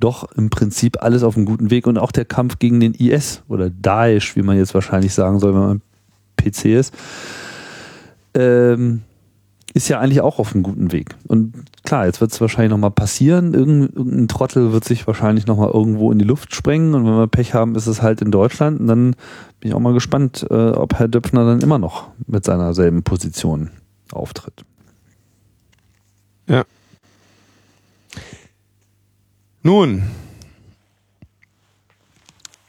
doch 0.00 0.32
im 0.32 0.50
Prinzip 0.50 1.02
alles 1.02 1.22
auf 1.22 1.36
einem 1.36 1.46
guten 1.46 1.70
Weg 1.70 1.86
und 1.86 1.98
auch 1.98 2.12
der 2.12 2.24
Kampf 2.24 2.58
gegen 2.58 2.80
den 2.80 2.94
IS 2.94 3.42
oder 3.48 3.70
Daesh, 3.70 4.36
wie 4.36 4.42
man 4.42 4.56
jetzt 4.56 4.74
wahrscheinlich 4.74 5.14
sagen 5.14 5.38
soll, 5.38 5.54
wenn 5.54 5.60
man 5.60 5.82
PC 6.36 6.64
ist. 6.66 6.94
Ähm, 8.34 9.02
ist 9.75 9.89
ja 9.89 10.01
eigentlich 10.01 10.20
auch 10.20 10.39
auf 10.39 10.55
einem 10.55 10.62
guten 10.62 10.93
Weg. 10.93 11.14
Und 11.29 11.55
klar, 11.85 12.07
jetzt 12.07 12.20
wird 12.20 12.33
es 12.33 12.41
wahrscheinlich 12.41 12.70
nochmal 12.70 12.91
passieren. 12.91 13.55
Irgendein 13.55 14.29
Trottel 14.29 14.73
wird 14.73 14.85
sich 14.85 15.07
wahrscheinlich 15.07 15.47
nochmal 15.47 15.70
irgendwo 15.70 16.12
in 16.12 16.18
die 16.18 16.25
Luft 16.25 16.55
sprengen. 16.55 16.95
Und 16.95 17.07
wenn 17.07 17.16
wir 17.16 17.27
Pech 17.27 17.55
haben, 17.55 17.75
ist 17.75 17.87
es 17.87 18.03
halt 18.03 18.20
in 18.20 18.31
Deutschland. 18.31 18.81
Und 18.81 18.87
dann 18.87 19.16
bin 19.61 19.70
ich 19.70 19.75
auch 19.75 19.81
mal 19.81 19.95
gespannt, 19.95 20.47
äh, 20.51 20.55
ob 20.55 20.99
Herr 20.99 21.09
Döpfner 21.09 21.47
dann 21.47 21.61
immer 21.61 21.79
noch 21.79 22.09
mit 22.27 22.45
seiner 22.45 22.75
selben 22.75 23.03
Position 23.03 23.70
auftritt. 24.12 24.64
Ja. 26.49 26.64
Nun, 29.62 30.03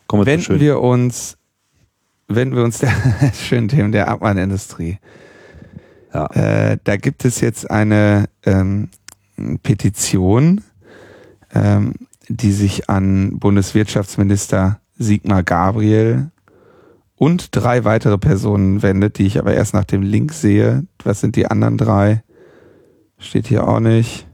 wir 0.09 0.25
wenden 0.25 0.59
wir 0.59 0.79
uns, 0.79 1.37
wenden 2.27 2.55
wir 2.55 2.63
uns 2.63 2.77
der 2.77 2.93
schönen 3.33 3.67
Themen 3.67 3.91
der 3.91 4.07
Abmahnindustrie. 4.07 4.99
Ja. 6.13 6.27
Äh, 6.27 6.77
da 6.83 6.97
gibt 6.97 7.25
es 7.25 7.41
jetzt 7.41 7.69
eine 7.69 8.25
ähm, 8.45 8.89
Petition, 9.63 10.61
ähm, 11.53 11.93
die 12.29 12.51
sich 12.51 12.89
an 12.89 13.39
Bundeswirtschaftsminister 13.39 14.79
Sigmar 14.97 15.43
Gabriel 15.43 16.31
und 17.15 17.55
drei 17.55 17.83
weitere 17.83 18.17
Personen 18.17 18.81
wendet, 18.83 19.17
die 19.17 19.25
ich 19.25 19.39
aber 19.39 19.53
erst 19.53 19.73
nach 19.73 19.85
dem 19.85 20.03
Link 20.03 20.33
sehe. 20.33 20.85
Was 21.03 21.21
sind 21.21 21.35
die 21.35 21.47
anderen 21.47 21.77
drei? 21.77 22.23
Steht 23.17 23.47
hier 23.47 23.67
auch 23.67 23.79
nicht. 23.79 24.27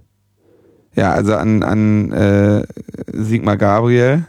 Ja, 0.95 1.11
also 1.11 1.35
an, 1.35 1.63
an 1.63 2.11
äh, 2.11 2.65
Sigmar 3.07 3.57
Gabriel 3.57 4.25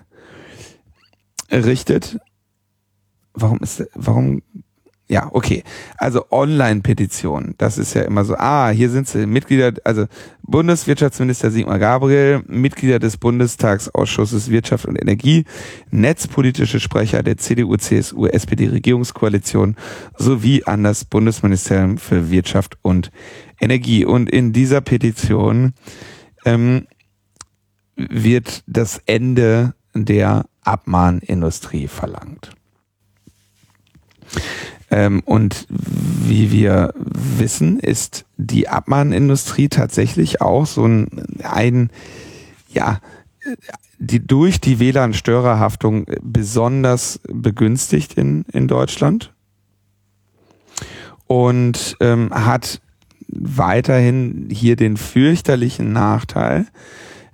richtet. 1.50 2.18
Warum 3.32 3.58
ist 3.58 3.88
warum 3.94 4.42
ja, 5.10 5.28
okay. 5.32 5.64
Also 5.98 6.26
Online-Petition, 6.30 7.56
das 7.58 7.78
ist 7.78 7.94
ja 7.94 8.02
immer 8.02 8.24
so, 8.24 8.36
ah, 8.36 8.70
hier 8.70 8.88
sind 8.90 9.08
sie, 9.08 9.26
Mitglieder, 9.26 9.72
also 9.82 10.06
Bundeswirtschaftsminister 10.42 11.50
Sigmar 11.50 11.80
Gabriel, 11.80 12.44
Mitglieder 12.46 13.00
des 13.00 13.16
Bundestagsausschusses 13.16 14.50
Wirtschaft 14.50 14.86
und 14.86 14.94
Energie, 14.94 15.46
netzpolitische 15.90 16.78
Sprecher 16.78 17.24
der 17.24 17.38
CDU, 17.38 17.76
CSU, 17.76 18.26
SPD 18.26 18.68
Regierungskoalition 18.68 19.74
sowie 20.16 20.62
an 20.62 20.84
das 20.84 21.04
Bundesministerium 21.04 21.98
für 21.98 22.30
Wirtschaft 22.30 22.78
und 22.82 23.10
Energie. 23.60 24.04
Und 24.04 24.30
in 24.30 24.52
dieser 24.52 24.80
Petition 24.80 25.74
ähm, 26.44 26.86
wird 27.96 28.62
das 28.68 29.02
Ende 29.06 29.74
der 29.92 30.44
Abmahnindustrie 30.62 31.88
verlangt. 31.88 32.52
Ähm, 34.90 35.22
und 35.24 35.66
wie 35.70 36.50
wir 36.50 36.92
wissen, 36.96 37.78
ist 37.78 38.24
die 38.36 38.68
Abmahnindustrie 38.68 39.68
tatsächlich 39.68 40.40
auch 40.40 40.66
so 40.66 40.84
ein, 40.84 41.08
ein 41.42 41.90
ja, 42.68 43.00
die 43.98 44.26
durch 44.26 44.60
die 44.60 44.80
WLAN-Störerhaftung 44.80 46.06
besonders 46.22 47.20
begünstigt 47.28 48.14
in, 48.14 48.44
in 48.52 48.66
Deutschland 48.66 49.32
und 51.26 51.96
ähm, 52.00 52.30
hat 52.32 52.80
weiterhin 53.28 54.48
hier 54.50 54.76
den 54.76 54.96
fürchterlichen 54.96 55.92
Nachteil, 55.92 56.66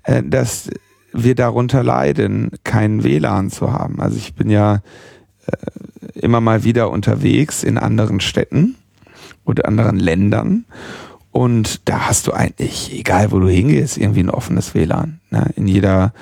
äh, 0.03 0.23
dass 0.23 0.69
wir 1.13 1.35
darunter 1.35 1.83
leiden, 1.83 2.51
kein 2.65 3.03
WLAN 3.05 3.51
zu 3.51 3.73
haben. 3.73 4.01
Also 4.01 4.17
ich 4.17 4.35
bin 4.35 4.51
ja 4.51 4.83
äh, 5.47 5.57
immer 6.21 6.41
mal 6.41 6.65
wieder 6.65 6.91
unterwegs 6.91 7.63
in 7.63 7.79
anderen 7.79 8.21
Städten 8.21 8.77
oder 9.45 9.67
anderen 9.67 9.99
Ländern. 9.99 10.65
Und 11.31 11.89
da 11.89 12.07
hast 12.09 12.27
du 12.27 12.33
eigentlich, 12.33 12.99
egal 12.99 13.31
wo 13.31 13.39
du 13.39 13.49
hingehst, 13.49 13.99
irgendwie 13.99 14.21
ein 14.21 14.31
offenes 14.31 14.75
WLAN. 14.75 15.21
Ne? 15.31 15.51
In 15.55 15.69
jeder, 15.69 16.15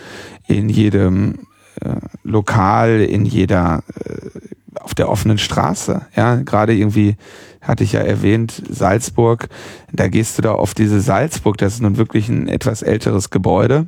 in 0.48 0.68
jedem 0.68 1.38
äh, 1.80 1.96
Lokal, 2.24 3.00
in 3.00 3.24
jeder, 3.24 3.84
äh, 4.04 4.80
auf 4.80 4.94
der 4.94 5.08
offenen 5.08 5.38
Straße. 5.38 6.04
Ja, 6.16 6.36
gerade 6.36 6.74
irgendwie 6.74 7.16
hatte 7.60 7.84
ich 7.84 7.92
ja 7.92 8.00
erwähnt, 8.00 8.62
Salzburg. 8.68 9.48
Da 9.92 10.08
gehst 10.08 10.36
du 10.36 10.42
da 10.42 10.52
auf 10.52 10.74
diese 10.74 11.00
Salzburg. 11.00 11.58
Das 11.58 11.74
ist 11.74 11.80
nun 11.80 11.96
wirklich 11.96 12.28
ein 12.28 12.48
etwas 12.48 12.82
älteres 12.82 13.30
Gebäude. 13.30 13.86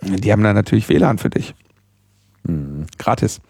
Die 0.00 0.32
haben 0.32 0.42
da 0.42 0.52
natürlich 0.52 0.88
WLAN 0.88 1.18
für 1.18 1.30
dich. 1.30 1.54
Mhm. 2.44 2.86
Gratis. 2.98 3.40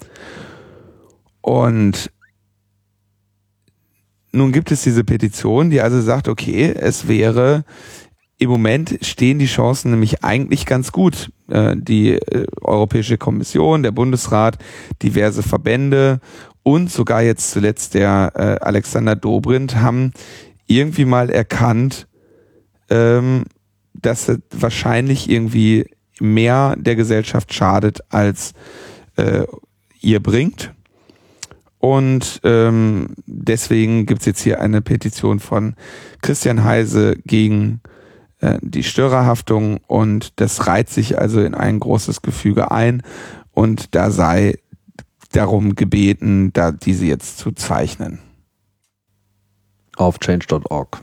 Und 1.43 2.11
nun 4.32 4.53
gibt 4.53 4.72
es 4.72 4.82
diese 4.82 5.05
Petition, 5.05 5.68
die 5.68 5.82
also 5.82 6.01
sagt, 6.01 6.26
okay, 6.26 6.72
es 6.74 7.07
wäre 7.07 7.64
im 8.38 8.51
Moment 8.51 8.99
stehen 9.03 9.38
die 9.38 9.47
Chancen 9.47 9.93
nämlich 9.93 10.24
eigentlich 10.24 10.66
ganz 10.66 10.90
gut. 10.90 11.30
Äh, 11.49 11.76
die 11.76 12.14
äh, 12.14 12.47
Europäische 12.61 13.16
Kommission, 13.16 13.84
der 13.84 13.93
Bundesrat, 13.93 14.59
diverse 15.01 15.45
Verbände 15.45 16.18
und 16.64 16.90
sogar 16.90 17.22
jetzt 17.22 17.53
zuletzt 17.53 17.95
der 17.95 18.32
äh, 18.34 18.64
Alexander 18.64 19.14
Dobrindt 19.14 19.76
haben 19.76 20.12
irgendwie 20.66 21.05
mal 21.05 21.30
erkannt, 21.30 22.09
ähm, 22.90 23.45
dass 23.95 24.28
es 24.28 24.38
wahrscheinlich 24.51 25.30
irgendwie 25.30 25.86
mehr 26.18 26.74
der 26.76 26.97
Gesellschaft 26.97 27.55
schadet, 27.55 28.01
als 28.09 28.55
ihr 30.01 30.20
bringt 30.20 30.72
und 31.83 32.41
ähm, 32.45 33.09
deswegen 33.26 34.07
gibt's 34.07 34.24
jetzt 34.24 34.41
hier 34.41 34.61
eine 34.61 34.83
Petition 34.83 35.41
von 35.41 35.74
Christian 36.22 36.62
Heise 36.62 37.16
gegen 37.26 37.80
äh, 38.39 38.61
die 38.62 38.85
Störerhaftung 38.85 39.80
und 39.89 40.41
das 40.41 40.68
reiht 40.68 40.91
sich 40.91 41.18
also 41.18 41.41
in 41.41 41.57
ein 41.57 41.80
großes 41.80 42.22
Gefüge 42.22 42.70
ein 42.70 43.03
und 43.51 43.97
da 43.97 44.12
sei 44.12 44.61
darum 45.33 45.74
gebeten, 45.74 46.53
da 46.53 46.70
diese 46.70 47.07
jetzt 47.07 47.39
zu 47.39 47.51
zeichnen. 47.51 48.20
Auf 49.97 50.20
change.org. 50.20 51.03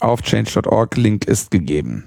Auf 0.00 0.20
change.org, 0.20 0.94
Link 0.98 1.24
ist 1.24 1.50
gegeben. 1.50 2.04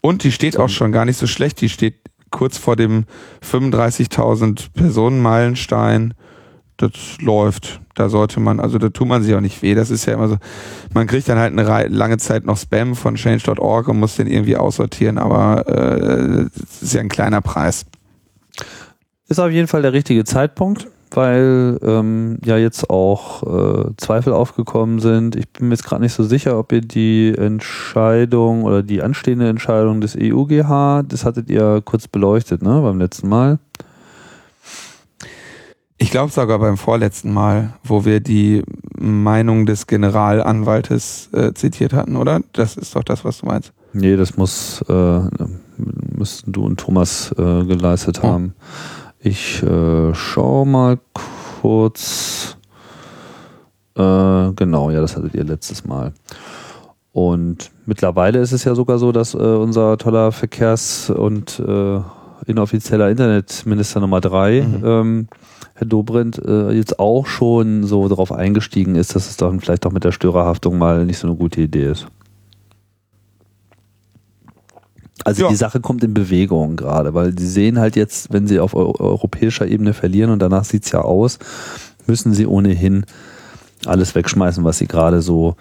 Und 0.00 0.24
die 0.24 0.32
steht 0.32 0.56
auch 0.56 0.70
schon 0.70 0.92
gar 0.92 1.04
nicht 1.04 1.18
so 1.18 1.26
schlecht, 1.26 1.60
die 1.60 1.68
steht 1.68 1.96
kurz 2.30 2.56
vor 2.56 2.74
dem 2.74 3.04
35.000 3.42 4.72
Personen 4.72 5.20
Meilenstein 5.20 6.14
das 6.78 7.18
läuft. 7.20 7.80
Da 7.94 8.08
sollte 8.08 8.40
man, 8.40 8.60
also 8.60 8.78
da 8.78 8.88
tut 8.88 9.08
man 9.08 9.22
sich 9.22 9.34
auch 9.34 9.40
nicht 9.40 9.60
weh. 9.62 9.74
Das 9.74 9.90
ist 9.90 10.06
ja 10.06 10.14
immer 10.14 10.28
so, 10.28 10.36
man 10.94 11.06
kriegt 11.06 11.28
dann 11.28 11.38
halt 11.38 11.52
eine 11.52 11.88
lange 11.88 12.16
Zeit 12.16 12.46
noch 12.46 12.56
Spam 12.56 12.94
von 12.94 13.16
change.org 13.16 13.88
und 13.88 13.98
muss 13.98 14.16
den 14.16 14.28
irgendwie 14.28 14.56
aussortieren, 14.56 15.18
aber 15.18 15.66
äh, 15.68 16.46
das 16.54 16.82
ist 16.82 16.94
ja 16.94 17.00
ein 17.00 17.08
kleiner 17.08 17.42
Preis. 17.42 17.84
Ist 19.28 19.40
auf 19.40 19.50
jeden 19.50 19.68
Fall 19.68 19.82
der 19.82 19.92
richtige 19.92 20.24
Zeitpunkt, 20.24 20.86
weil 21.10 21.78
ähm, 21.82 22.38
ja 22.44 22.56
jetzt 22.56 22.88
auch 22.88 23.42
äh, 23.42 23.90
Zweifel 23.96 24.32
aufgekommen 24.32 25.00
sind. 25.00 25.34
Ich 25.34 25.48
bin 25.50 25.68
mir 25.68 25.74
jetzt 25.74 25.84
gerade 25.84 26.02
nicht 26.02 26.14
so 26.14 26.22
sicher, 26.22 26.56
ob 26.58 26.70
ihr 26.72 26.80
die 26.80 27.34
Entscheidung 27.36 28.62
oder 28.62 28.84
die 28.84 29.02
anstehende 29.02 29.48
Entscheidung 29.48 30.00
des 30.00 30.16
EUGH, 30.16 31.02
das 31.08 31.24
hattet 31.24 31.50
ihr 31.50 31.82
kurz 31.84 32.06
beleuchtet, 32.06 32.62
ne, 32.62 32.80
beim 32.80 32.98
letzten 33.00 33.28
Mal. 33.28 33.58
Ich 36.00 36.12
glaube 36.12 36.32
sogar 36.32 36.60
beim 36.60 36.76
vorletzten 36.76 37.32
Mal, 37.32 37.74
wo 37.82 38.04
wir 38.04 38.20
die 38.20 38.62
Meinung 38.96 39.66
des 39.66 39.88
Generalanwaltes 39.88 41.28
äh, 41.32 41.52
zitiert 41.54 41.92
hatten, 41.92 42.16
oder? 42.16 42.40
Das 42.52 42.76
ist 42.76 42.94
doch 42.94 43.02
das, 43.02 43.24
was 43.24 43.38
du 43.38 43.46
meinst. 43.46 43.72
Nee, 43.92 44.16
das 44.16 44.36
muss 44.36 44.80
äh, 44.88 45.20
müssten 46.16 46.52
du 46.52 46.64
und 46.64 46.78
Thomas 46.78 47.32
äh, 47.32 47.64
geleistet 47.64 48.20
oh. 48.22 48.28
haben. 48.28 48.54
Ich 49.18 49.62
äh, 49.62 50.14
schau 50.14 50.64
mal 50.64 50.98
kurz. 51.60 52.56
Äh, 53.96 54.52
genau, 54.52 54.90
ja, 54.90 55.00
das 55.00 55.16
hattet 55.16 55.34
ihr 55.34 55.44
letztes 55.44 55.84
Mal. 55.84 56.12
Und 57.12 57.72
mittlerweile 57.86 58.38
ist 58.38 58.52
es 58.52 58.62
ja 58.62 58.76
sogar 58.76 58.98
so, 58.98 59.10
dass 59.10 59.34
äh, 59.34 59.38
unser 59.38 59.98
toller 59.98 60.30
Verkehrs- 60.30 61.10
und 61.10 61.58
äh, 61.58 62.00
inoffizieller 62.48 63.10
Internetminister 63.10 64.00
Nummer 64.00 64.20
drei 64.20 64.62
mhm. 64.62 64.84
ähm, 64.84 65.28
Herr 65.74 65.86
Dobrindt 65.86 66.38
äh, 66.44 66.72
jetzt 66.72 66.98
auch 66.98 67.26
schon 67.26 67.84
so 67.84 68.08
darauf 68.08 68.32
eingestiegen 68.32 68.96
ist, 68.96 69.14
dass 69.14 69.28
es 69.28 69.36
dann 69.36 69.60
vielleicht 69.60 69.86
auch 69.86 69.92
mit 69.92 70.04
der 70.04 70.12
Störerhaftung 70.12 70.78
mal 70.78 71.04
nicht 71.04 71.18
so 71.18 71.28
eine 71.28 71.36
gute 71.36 71.60
Idee 71.60 71.86
ist. 71.86 72.08
Also 75.24 75.42
ja. 75.42 75.48
die 75.48 75.56
Sache 75.56 75.80
kommt 75.80 76.02
in 76.04 76.14
Bewegung 76.14 76.76
gerade, 76.76 77.12
weil 77.14 77.38
sie 77.38 77.48
sehen 77.48 77.78
halt 77.78 77.96
jetzt, 77.96 78.32
wenn 78.32 78.46
sie 78.46 78.60
auf 78.60 78.74
europäischer 78.74 79.66
Ebene 79.66 79.92
verlieren 79.92 80.30
und 80.30 80.40
danach 80.40 80.64
sieht 80.64 80.84
es 80.84 80.92
ja 80.92 81.02
aus, 81.02 81.38
müssen 82.06 82.32
sie 82.32 82.46
ohnehin 82.46 83.04
alles 83.84 84.14
wegschmeißen, 84.14 84.64
was 84.64 84.78
sie 84.78 84.86
gerade 84.86 85.20
so 85.20 85.54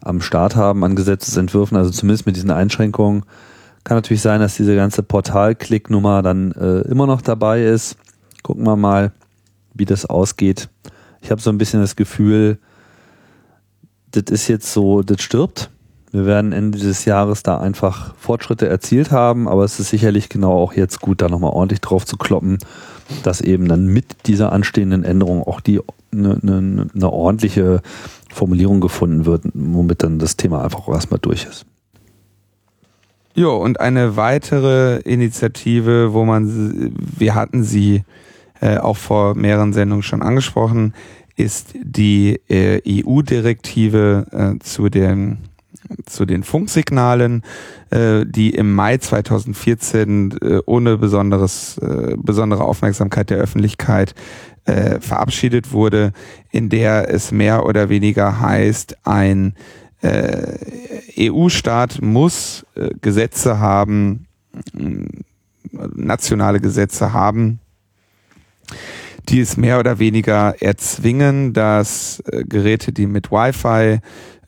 am 0.00 0.20
Start 0.20 0.56
haben 0.56 0.84
an 0.84 0.96
Gesetzesentwürfen, 0.96 1.76
also 1.76 1.90
zumindest 1.90 2.26
mit 2.26 2.36
diesen 2.36 2.50
Einschränkungen. 2.50 3.24
Kann 3.84 3.96
natürlich 3.96 4.22
sein, 4.22 4.40
dass 4.40 4.56
diese 4.56 4.76
ganze 4.76 5.02
Portal-Klick-Nummer 5.02 6.22
dann 6.22 6.52
äh, 6.52 6.80
immer 6.82 7.06
noch 7.06 7.20
dabei 7.20 7.64
ist. 7.64 7.96
Gucken 8.42 8.64
wir 8.64 8.76
mal 8.76 9.12
wie 9.74 9.84
das 9.84 10.06
ausgeht. 10.06 10.68
Ich 11.20 11.30
habe 11.30 11.40
so 11.40 11.50
ein 11.50 11.58
bisschen 11.58 11.80
das 11.80 11.96
Gefühl, 11.96 12.58
das 14.10 14.24
ist 14.30 14.48
jetzt 14.48 14.72
so, 14.72 15.02
das 15.02 15.22
stirbt. 15.22 15.70
Wir 16.10 16.26
werden 16.26 16.52
Ende 16.52 16.78
des 16.78 17.06
Jahres 17.06 17.42
da 17.42 17.58
einfach 17.58 18.14
Fortschritte 18.16 18.68
erzielt 18.68 19.10
haben, 19.10 19.48
aber 19.48 19.64
es 19.64 19.80
ist 19.80 19.88
sicherlich 19.88 20.28
genau 20.28 20.52
auch 20.52 20.74
jetzt 20.74 21.00
gut, 21.00 21.22
da 21.22 21.28
nochmal 21.28 21.52
ordentlich 21.52 21.80
drauf 21.80 22.04
zu 22.04 22.18
kloppen, 22.18 22.58
dass 23.22 23.40
eben 23.40 23.66
dann 23.66 23.86
mit 23.86 24.26
dieser 24.26 24.52
anstehenden 24.52 25.04
Änderung 25.04 25.42
auch 25.42 25.60
die 25.60 25.80
eine 26.12 26.38
ne, 26.42 26.86
ne 26.92 27.10
ordentliche 27.10 27.80
Formulierung 28.30 28.80
gefunden 28.80 29.24
wird, 29.24 29.44
womit 29.54 30.02
dann 30.02 30.18
das 30.18 30.36
Thema 30.36 30.62
einfach 30.62 30.86
auch 30.86 30.92
erstmal 30.92 31.20
durch 31.20 31.46
ist. 31.46 31.64
Jo, 33.34 33.56
und 33.56 33.80
eine 33.80 34.16
weitere 34.16 35.00
Initiative, 35.00 36.12
wo 36.12 36.24
man, 36.24 36.94
wir 36.96 37.34
hatten 37.34 37.64
sie 37.64 38.02
äh, 38.60 38.76
auch 38.76 38.98
vor 38.98 39.34
mehreren 39.34 39.72
Sendungen 39.72 40.02
schon 40.02 40.22
angesprochen, 40.22 40.94
ist 41.36 41.74
die 41.82 42.40
äh, 42.48 42.80
EU-Direktive 42.86 44.26
äh, 44.30 44.58
zu 44.62 44.88
den 44.88 45.38
zu 46.06 46.24
den 46.24 46.42
Funksignalen, 46.42 47.42
äh, 47.90 48.24
die 48.24 48.50
im 48.50 48.74
Mai 48.74 48.98
2014 48.98 50.38
äh, 50.40 50.58
ohne 50.64 50.96
besonderes, 50.96 51.76
äh, 51.78 52.16
besondere 52.16 52.64
Aufmerksamkeit 52.64 53.30
der 53.30 53.38
Öffentlichkeit 53.38 54.14
äh, 54.64 55.00
verabschiedet 55.00 55.72
wurde, 55.72 56.12
in 56.50 56.68
der 56.68 57.12
es 57.12 57.32
mehr 57.32 57.66
oder 57.66 57.88
weniger 57.88 58.40
heißt, 58.40 58.96
ein 59.04 59.54
äh, 60.02 61.30
EU-Staat 61.30 62.02
muss 62.02 62.66
äh, 62.74 62.90
Gesetze 63.00 63.58
haben, 63.58 64.26
nationale 65.94 66.60
Gesetze 66.60 67.12
haben, 67.12 67.60
die 69.28 69.40
es 69.40 69.56
mehr 69.56 69.78
oder 69.78 69.98
weniger 69.98 70.60
erzwingen, 70.60 71.52
dass 71.52 72.20
äh, 72.26 72.44
Geräte, 72.44 72.92
die 72.92 73.06
mit 73.06 73.30
Wi-Fi 73.30 74.00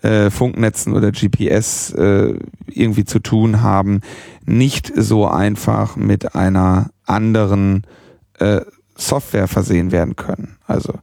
äh, 0.02 0.30
Funknetzen 0.30 0.92
oder 0.92 1.12
GPS 1.12 1.92
äh, 1.92 2.34
irgendwie 2.66 3.04
zu 3.04 3.20
tun 3.20 3.62
haben, 3.62 4.00
nicht 4.44 4.92
so 4.94 5.26
einfach 5.26 5.96
mit 5.96 6.34
einer 6.34 6.90
anderen 7.06 7.86
äh, 8.38 8.60
Software 8.96 9.48
versehen 9.48 9.92
werden 9.92 10.16
können. 10.16 10.56
Also 10.66 10.94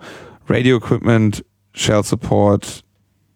Radio 0.48 0.78
Equipment, 0.78 1.44
Shell 1.74 2.04
Support, 2.04 2.84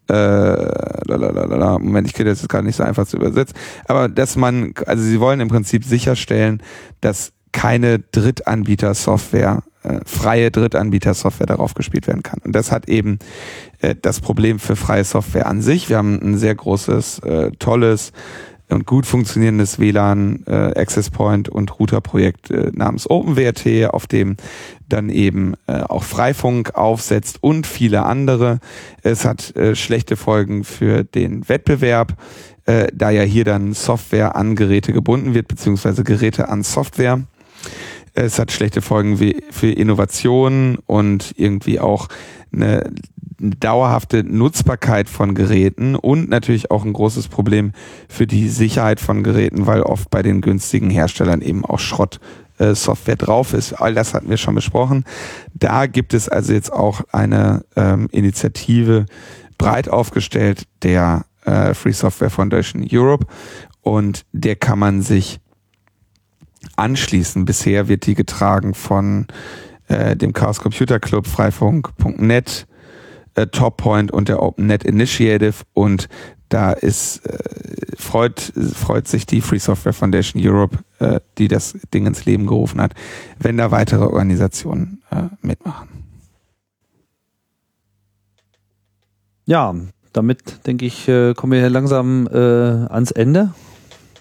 äh, 0.08 0.14
lalalala. 0.14 1.78
Moment, 1.78 2.06
ich 2.06 2.14
kriege 2.14 2.28
das 2.28 2.40
jetzt 2.40 2.48
gar 2.48 2.62
nicht 2.62 2.76
so 2.76 2.82
einfach 2.82 3.06
zu 3.06 3.16
übersetzen. 3.16 3.56
Aber 3.86 4.08
dass 4.08 4.36
man, 4.36 4.74
also 4.86 5.02
sie 5.02 5.20
wollen 5.20 5.40
im 5.40 5.48
Prinzip 5.48 5.84
sicherstellen, 5.84 6.62
dass 7.00 7.32
keine 7.52 7.98
Drittanbieter-Software, 7.98 9.62
äh, 9.82 10.00
freie 10.04 10.50
Drittanbieter-Software 10.50 11.46
darauf 11.46 11.74
gespielt 11.74 12.06
werden 12.06 12.22
kann. 12.22 12.40
Und 12.44 12.52
das 12.54 12.70
hat 12.70 12.88
eben 12.88 13.18
äh, 13.80 13.94
das 14.00 14.20
Problem 14.20 14.58
für 14.58 14.76
freie 14.76 15.04
Software 15.04 15.46
an 15.46 15.62
sich. 15.62 15.88
Wir 15.88 15.96
haben 15.96 16.20
ein 16.22 16.36
sehr 16.36 16.54
großes, 16.54 17.20
äh, 17.20 17.52
tolles 17.58 18.12
und 18.68 18.86
gut 18.86 19.06
funktionierendes 19.06 19.78
WLAN, 19.78 20.44
äh, 20.46 20.78
Access 20.78 21.10
Point 21.10 21.48
und 21.48 21.78
Router-Projekt 21.78 22.50
äh, 22.50 22.70
namens 22.74 23.08
OpenWrt, 23.08 23.92
auf 23.92 24.06
dem 24.06 24.36
dann 24.88 25.08
eben 25.08 25.54
äh, 25.66 25.80
auch 25.82 26.02
Freifunk 26.02 26.74
aufsetzt 26.74 27.38
und 27.42 27.66
viele 27.66 28.04
andere. 28.04 28.58
Es 29.02 29.24
hat 29.24 29.54
äh, 29.56 29.74
schlechte 29.74 30.16
Folgen 30.16 30.64
für 30.64 31.04
den 31.04 31.48
Wettbewerb, 31.48 32.16
äh, 32.66 32.88
da 32.92 33.10
ja 33.10 33.22
hier 33.22 33.44
dann 33.44 33.72
Software 33.72 34.36
an 34.36 34.56
Geräte 34.56 34.92
gebunden 34.92 35.34
wird, 35.34 35.48
beziehungsweise 35.48 36.04
Geräte 36.04 36.48
an 36.48 36.62
Software. 36.62 37.22
Es 38.14 38.38
hat 38.38 38.50
schlechte 38.50 38.80
Folgen 38.80 39.20
wie 39.20 39.42
für 39.50 39.70
Innovation 39.70 40.78
und 40.86 41.34
irgendwie 41.36 41.78
auch 41.78 42.08
eine 42.52 42.90
dauerhafte 43.38 44.24
Nutzbarkeit 44.24 45.08
von 45.08 45.34
Geräten 45.34 45.94
und 45.94 46.28
natürlich 46.28 46.70
auch 46.70 46.84
ein 46.84 46.92
großes 46.92 47.28
Problem 47.28 47.72
für 48.08 48.26
die 48.26 48.48
Sicherheit 48.48 49.00
von 49.00 49.22
Geräten, 49.22 49.66
weil 49.66 49.82
oft 49.82 50.10
bei 50.10 50.22
den 50.22 50.40
günstigen 50.40 50.90
Herstellern 50.90 51.42
eben 51.42 51.64
auch 51.64 51.78
Schrott 51.78 52.20
äh, 52.58 52.74
Software 52.74 53.16
drauf 53.16 53.52
ist. 53.52 53.74
All 53.74 53.94
das 53.94 54.14
hatten 54.14 54.30
wir 54.30 54.38
schon 54.38 54.54
besprochen. 54.54 55.04
Da 55.54 55.86
gibt 55.86 56.14
es 56.14 56.28
also 56.28 56.52
jetzt 56.52 56.72
auch 56.72 57.02
eine 57.12 57.64
ähm, 57.76 58.08
Initiative 58.12 59.06
breit 59.58 59.88
aufgestellt 59.88 60.66
der 60.82 61.26
äh, 61.44 61.74
Free 61.74 61.92
Software 61.92 62.30
Foundation 62.30 62.86
Europe 62.90 63.26
und 63.82 64.24
der 64.32 64.56
kann 64.56 64.78
man 64.78 65.02
sich 65.02 65.40
anschließen. 66.76 67.44
Bisher 67.44 67.88
wird 67.88 68.06
die 68.06 68.14
getragen 68.14 68.74
von 68.74 69.26
äh, 69.88 70.16
dem 70.16 70.32
Chaos 70.32 70.60
Computer 70.60 70.98
Club, 70.98 71.26
Freifunk.net, 71.26 72.66
äh, 73.36 73.46
Toppoint 73.46 74.10
und 74.10 74.28
der 74.28 74.42
OpenNet 74.42 74.84
Initiative 74.84 75.64
und 75.74 76.08
da 76.48 76.72
ist 76.72 77.24
äh, 77.26 77.38
freut 77.96 78.52
freut 78.74 79.08
sich 79.08 79.26
die 79.26 79.40
Free 79.40 79.58
Software 79.58 79.92
Foundation 79.92 80.42
Europe, 80.44 80.78
äh, 80.98 81.20
die 81.38 81.48
das 81.48 81.76
Ding 81.92 82.06
ins 82.06 82.24
Leben 82.24 82.46
gerufen 82.46 82.80
hat, 82.80 82.94
wenn 83.38 83.56
da 83.56 83.70
weitere 83.70 84.04
Organisationen 84.04 85.02
äh, 85.10 85.24
mitmachen. 85.42 85.88
Ja, 89.44 89.74
damit 90.12 90.66
denke 90.66 90.86
ich, 90.86 91.06
äh, 91.08 91.34
kommen 91.34 91.52
wir 91.52 91.70
langsam 91.70 92.26
äh, 92.26 92.36
ans 92.36 93.12
Ende. 93.12 93.52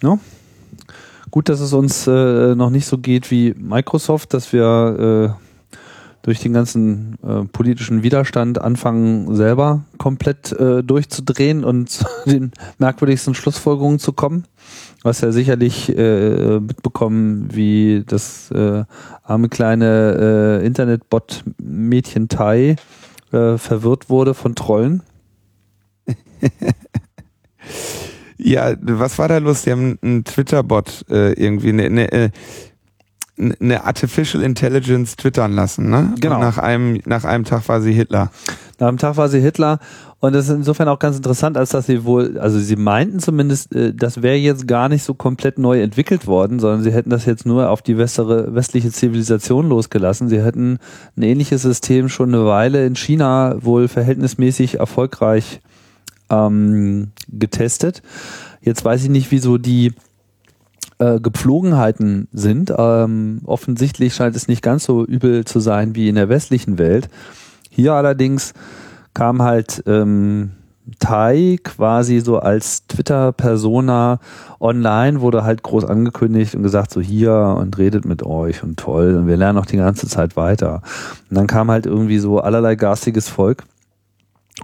No? 0.01 0.20
Gut, 1.32 1.49
dass 1.49 1.59
es 1.59 1.74
uns 1.74 2.05
äh, 2.05 2.53
noch 2.55 2.70
nicht 2.70 2.86
so 2.86 2.97
geht 2.97 3.32
wie 3.32 3.55
Microsoft, 3.57 4.34
dass 4.34 4.53
wir 4.53 5.38
äh, 5.39 5.45
durch 6.26 6.40
den 6.40 6.54
ganzen 6.54 7.20
äh, 7.22 7.46
politischen 7.46 8.02
Widerstand 8.02 8.60
anfangen, 8.60 9.36
selber 9.36 9.86
komplett 10.00 10.52
äh, 10.54 10.84
durchzudrehen 10.84 11.64
und 11.64 11.90
zu 11.92 12.06
den 12.26 12.52
merkwürdigsten 12.80 13.36
Schlussfolgerungen 13.36 14.00
zu 14.00 14.12
kommen. 14.12 14.46
Was 15.04 15.22
ja 15.22 15.32
sicherlich 15.32 15.96
äh, 15.96 16.60
mitbekommen, 16.60 17.50
wie 17.52 18.04
das 18.08 18.50
äh, 18.50 18.86
arme 19.22 19.50
kleine 19.50 20.62
äh, 20.64 20.66
Internetbot-Mädchen 20.66 22.28
Tai 22.28 22.76
äh, 23.32 23.58
verwirrt 23.60 24.10
wurde 24.10 24.34
von 24.34 24.56
Trollen. 24.56 25.04
ja, 28.38 28.74
was 28.82 29.20
war 29.20 29.28
da 29.28 29.38
los? 29.38 29.62
Die 29.62 29.72
haben 29.72 30.00
einen 30.02 30.24
Twitter-Bot 30.24 31.06
äh, 31.12 31.34
irgendwie, 31.34 31.70
eine, 31.70 31.84
eine, 31.84 32.12
äh, 32.12 32.30
eine 33.38 33.84
Artificial 33.84 34.42
Intelligence 34.44 35.18
twittern 35.18 35.52
lassen, 35.52 35.90
ne? 35.90 36.14
Genau. 36.22 36.36
Und 36.36 36.42
nach 36.42 36.58
einem, 36.58 37.02
nach 37.06 37.26
einem 37.26 37.44
Tag 37.44 37.68
war 37.68 37.82
sie 37.82 37.92
Hitler. 37.92 38.32
Nach 38.80 38.88
einem 38.88 38.98
Tag 38.98 39.18
war 39.18 39.28
sie 39.28 39.42
Hitler 39.42 39.80
und 40.26 40.34
das 40.34 40.48
ist 40.48 40.56
insofern 40.56 40.88
auch 40.88 41.00
ganz 41.00 41.18
interessant, 41.18 41.58
als 41.58 41.70
dass 41.70 41.86
sie 41.86 42.04
wohl, 42.04 42.40
also 42.40 42.58
sie 42.58 42.78
meinten 42.78 43.20
zumindest, 43.20 43.76
äh, 43.76 43.94
das 43.94 44.22
wäre 44.22 44.38
jetzt 44.38 44.68
gar 44.68 44.90
nicht 44.90 45.04
so 45.04 45.14
komplett 45.14 45.60
neu 45.60 45.82
entwickelt 45.82 46.28
worden, 46.28 46.60
sondern 46.60 46.82
sie 46.82 46.92
hätten 46.92 47.10
das 47.10 47.26
jetzt 47.26 47.46
nur 47.46 47.70
auf 47.70 47.82
die 47.82 47.98
westere, 47.98 48.56
westliche 48.56 48.92
Zivilisation 48.92 49.70
losgelassen. 49.70 50.28
Sie 50.30 50.42
hätten 50.42 50.80
ein 51.16 51.22
ähnliches 51.22 51.62
System 51.62 52.10
schon 52.10 52.34
eine 52.34 52.46
Weile 52.46 52.86
in 52.86 52.96
China 52.96 53.58
wohl 53.60 53.88
verhältnismäßig 53.88 54.80
erfolgreich 54.80 55.62
ähm, 56.30 57.12
getestet. 57.28 58.02
Jetzt 58.62 58.84
weiß 58.84 59.04
ich 59.04 59.10
nicht, 59.10 59.30
wieso 59.30 59.60
die 59.60 59.94
äh, 61.00 61.20
Gepflogenheiten 61.20 62.28
sind. 62.32 62.74
Ähm, 62.78 63.41
offensichtlich 63.46 64.14
scheint 64.14 64.36
es 64.36 64.48
nicht 64.48 64.62
ganz 64.62 64.86
so 64.86 65.06
übel 65.06 65.46
zu 65.46 65.60
sein 65.60 65.96
wie 65.96 66.10
in 66.10 66.16
der 66.16 66.30
westlichen 66.30 66.78
Welt. 66.78 67.10
Hier 67.70 67.93
allerdings 67.93 68.54
kam 69.14 69.41
halt 69.41 69.84
ähm, 69.88 70.52
Tai 71.00 71.58
quasi 71.64 72.20
so 72.20 72.38
als 72.38 72.86
Twitter-Persona 72.88 74.20
online, 74.60 75.22
wurde 75.22 75.43
halt 75.43 75.64
groß 75.64 75.84
angekündigt 75.86 76.54
und 76.54 76.62
gesagt, 76.62 76.91
so 76.91 77.02
hier 77.02 77.34
und 77.34 77.78
redet 77.80 78.06
mit 78.06 78.24
euch 78.24 78.62
und 78.62 78.78
toll 78.78 79.16
und 79.16 79.28
wir 79.28 79.36
lernen 79.36 79.58
auch 79.58 79.66
die 79.66 79.78
ganze 79.78 80.08
Zeit 80.08 80.36
weiter. 80.36 80.82
Und 81.30 81.38
dann 81.38 81.48
kam 81.48 81.72
halt 81.72 81.88
irgendwie 81.88 82.20
so 82.20 82.39
allerlei 82.39 82.76
garstiges 82.76 83.28
Volk 83.28 83.64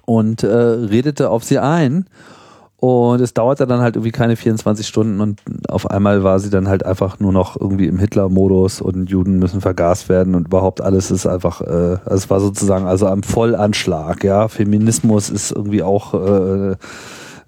und 0.06 0.44
äh, 0.44 0.48
redete 0.48 1.30
auf 1.30 1.44
sie 1.44 1.58
ein 1.58 2.06
und 2.82 3.22
es 3.22 3.36
dauerte 3.36 3.68
dann 3.68 3.80
halt 3.82 3.96
irgendwie 3.96 4.12
keine 4.12 4.36
24 4.36 4.88
Stunden 4.88 5.22
und 5.22 5.40
auf 5.68 5.92
einmal 5.92 6.24
war 6.24 6.40
sie 6.40 6.50
dann 6.50 6.68
halt 6.68 6.84
einfach 6.84 7.20
nur 7.20 7.32
noch 7.32 7.56
irgendwie 7.56 7.86
im 7.86 8.00
Hitler-Modus 8.00 8.82
und 8.82 9.08
Juden 9.08 9.38
müssen 9.38 9.62
vergast 9.62 10.10
werden 10.10 10.34
und 10.34 10.48
überhaupt 10.48 10.82
alles 10.82 11.12
ist 11.12 11.28
einfach, 11.28 11.62
äh, 11.62 12.00
also 12.04 12.16
es 12.16 12.30
war 12.32 12.40
sozusagen 12.40 12.88
also 12.88 13.06
am 13.06 13.22
Vollanschlag, 13.22 14.24
ja. 14.24 14.48
Feminismus 14.48 15.30
ist 15.30 15.52
irgendwie 15.52 15.84
auch 15.84 16.16
äh, 16.16 16.76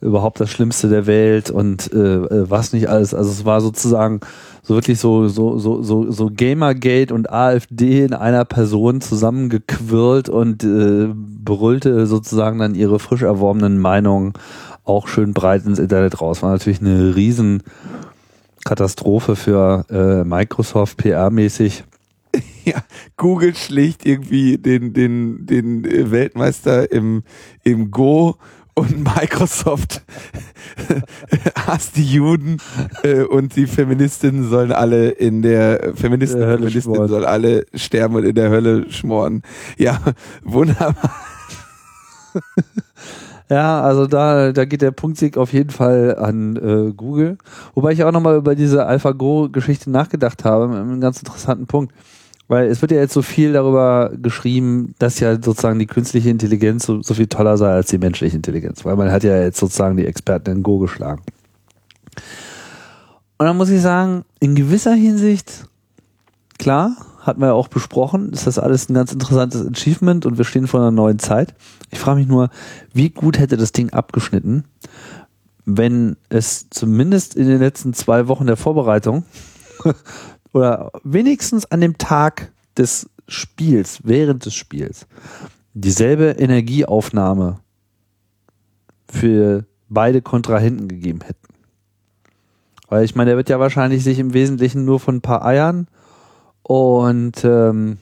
überhaupt 0.02 0.40
das 0.40 0.52
Schlimmste 0.52 0.88
der 0.88 1.08
Welt 1.08 1.50
und 1.50 1.92
äh, 1.92 1.98
äh 1.98 2.50
was 2.52 2.72
nicht 2.72 2.88
alles. 2.88 3.16
Also 3.16 3.32
es 3.32 3.44
war 3.44 3.60
sozusagen 3.60 4.20
so 4.62 4.76
wirklich 4.76 5.00
so, 5.00 5.30
so, 5.30 5.58
so, 5.58 5.82
so, 5.82 6.12
so 6.12 6.30
Gamergate 6.32 7.12
und 7.12 7.32
AfD 7.32 8.04
in 8.04 8.14
einer 8.14 8.46
Person 8.46 9.02
zusammengequirlt 9.02 10.30
und 10.30 10.64
äh, 10.64 11.08
brüllte 11.12 12.06
sozusagen 12.06 12.60
dann 12.60 12.76
ihre 12.76 13.00
frisch 13.00 13.24
erworbenen 13.24 13.80
Meinungen 13.80 14.34
auch 14.84 15.08
schön 15.08 15.34
breit 15.34 15.66
ins 15.66 15.80
Internet 15.80 16.22
raus. 16.22 16.42
War 16.42 16.52
natürlich 16.52 16.82
eine 16.82 17.16
riesen 17.16 17.64
Katastrophe 18.66 19.36
für 19.36 19.86
äh, 19.90 20.24
Microsoft 20.28 21.00
PR-mäßig. 21.00 21.84
Ja, 22.66 22.82
Google 23.18 23.54
schlägt 23.56 24.06
irgendwie 24.06 24.58
den, 24.58 24.94
den, 24.94 25.46
den 25.46 25.84
Weltmeister 26.12 26.90
im, 26.94 27.24
im 27.66 27.92
Go 27.92 28.38
und 28.74 29.04
Microsoft 29.04 30.02
hasst 31.56 31.98
die 31.98 32.06
Juden 32.06 32.58
äh, 33.04 33.24
und 33.24 33.56
die 33.56 33.68
Feministinnen 33.68 34.50
sollen 34.50 34.72
alle 34.72 35.10
in 35.10 35.42
der 35.42 35.94
Feministen 35.96 36.40
Der 36.40 36.58
Feministinnen 36.58 37.08
sollen 37.08 37.26
alle 37.26 37.66
sterben 37.76 38.16
und 38.16 38.24
in 38.24 38.36
der 38.36 38.50
Hölle 38.50 38.92
schmoren. 38.92 39.44
Ja, 39.78 40.00
wunderbar. 40.44 41.14
Ja, 43.54 43.82
also 43.82 44.08
da, 44.08 44.52
da 44.52 44.66
geht 44.66 44.82
der 44.82 44.90
Punktsieg 44.90 45.38
auf 45.38 45.54
jeden 45.54 45.70
Fall 45.70 46.16
an 46.18 46.56
äh, 46.56 46.92
Google. 46.92 47.38
Wobei 47.76 47.92
ich 47.92 48.04
auch 48.04 48.12
nochmal 48.12 48.36
über 48.36 48.56
diese 48.56 48.88
AlphaGo-Geschichte 48.88 49.92
nachgedacht 49.92 50.44
habe, 50.44 50.70
mit 50.70 50.78
einem 50.78 51.00
ganz 51.00 51.20
interessanten 51.20 51.68
Punkt. 51.68 51.94
Weil 52.48 52.66
es 52.66 52.82
wird 52.82 52.92
ja 52.92 52.98
jetzt 52.98 53.14
so 53.14 53.22
viel 53.22 53.54
darüber 53.54 54.12
geschrieben, 54.20 54.96
dass 54.98 55.20
ja 55.20 55.36
sozusagen 55.36 55.78
die 55.78 55.86
künstliche 55.86 56.32
Intelligenz 56.32 56.88
so, 56.88 57.04
so 57.04 57.14
viel 57.14 57.28
toller 57.28 57.58
sei 57.58 57.70
als 57.70 57.90
die 57.92 58.00
menschliche 58.00 58.36
Intelligenz. 58.36 58.86
Weil 58.86 58.96
man 58.96 59.12
hat 59.12 59.24
ja 59.24 59.40
jetzt 59.40 59.60
sozusagen 59.60 59.98
die 59.98 60.08
Experten 60.08 60.50
in 60.50 60.64
Go 60.64 60.80
geschlagen. 60.80 61.22
Und 63.38 63.46
dann 63.46 63.56
muss 63.56 63.70
ich 63.70 63.82
sagen, 63.82 64.26
in 64.40 64.56
gewisser 64.56 64.96
Hinsicht, 64.96 65.68
klar, 66.58 66.96
hatten 67.24 67.40
wir 67.40 67.48
ja 67.48 67.54
auch 67.54 67.70
besprochen, 67.70 68.34
ist 68.34 68.48
das 68.48 68.60
alles 68.60 68.90
ein 68.90 68.94
ganz 68.94 69.14
interessantes 69.14 69.66
Achievement 69.66 70.26
und 70.26 70.38
wir 70.38 70.46
stehen 70.46 70.68
vor 70.68 70.82
einer 70.82 70.92
neuen 70.92 71.20
Zeit. 71.20 71.56
Ich 71.90 72.00
frage 72.00 72.20
mich 72.20 72.28
nur, 72.28 72.50
wie 72.94 73.10
gut 73.10 73.40
hätte 73.40 73.56
das 73.56 73.72
Ding 73.72 73.92
abgeschnitten, 73.92 74.66
wenn 75.66 76.18
es 76.28 76.70
zumindest 76.70 77.36
in 77.36 77.48
den 77.48 77.60
letzten 77.60 77.94
zwei 77.94 78.28
Wochen 78.28 78.46
der 78.46 78.58
Vorbereitung 78.58 79.24
oder 80.54 80.92
wenigstens 81.04 81.66
an 81.66 81.80
dem 81.80 81.98
Tag 81.98 82.52
des 82.78 83.10
Spiels, 83.30 84.02
während 84.04 84.46
des 84.46 84.54
Spiels, 84.54 85.08
dieselbe 85.74 86.32
Energieaufnahme 86.32 87.62
für 89.10 89.66
beide 89.88 90.22
Kontrahenten 90.22 90.90
gegeben 90.90 91.22
hätten. 91.22 91.40
Weil 92.90 93.06
ich 93.06 93.16
meine, 93.16 93.32
der 93.32 93.38
wird 93.38 93.48
ja 93.48 93.62
wahrscheinlich 93.62 94.04
sich 94.04 94.20
im 94.20 94.34
Wesentlichen 94.34 94.84
nur 94.84 95.00
von 95.00 95.16
ein 95.16 95.22
paar 95.22 95.46
Eiern 95.46 95.88
und 96.64 97.44
ähm, 97.44 97.98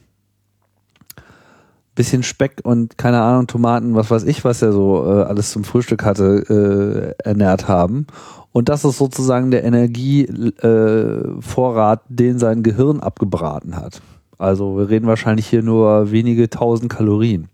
bisschen 1.94 2.22
Speck 2.22 2.60
und 2.62 2.96
keine 2.96 3.20
Ahnung, 3.20 3.46
Tomaten, 3.46 3.94
was 3.94 4.10
weiß 4.10 4.24
ich, 4.24 4.44
was 4.44 4.62
er 4.62 4.72
so 4.72 5.04
äh, 5.06 5.24
alles 5.24 5.50
zum 5.50 5.64
Frühstück 5.64 6.04
hatte, 6.04 7.14
äh, 7.18 7.28
ernährt 7.28 7.68
haben. 7.68 8.06
Und 8.52 8.68
das 8.68 8.84
ist 8.84 8.98
sozusagen 8.98 9.50
der 9.50 9.64
Energievorrat, 9.64 12.00
äh, 12.00 12.02
den 12.08 12.38
sein 12.38 12.62
Gehirn 12.62 13.00
abgebraten 13.00 13.76
hat. 13.76 14.00
Also 14.38 14.76
wir 14.76 14.88
reden 14.88 15.06
wahrscheinlich 15.06 15.46
hier 15.46 15.62
nur 15.62 16.10
wenige 16.10 16.50
tausend 16.50 16.90
Kalorien. 16.90 17.48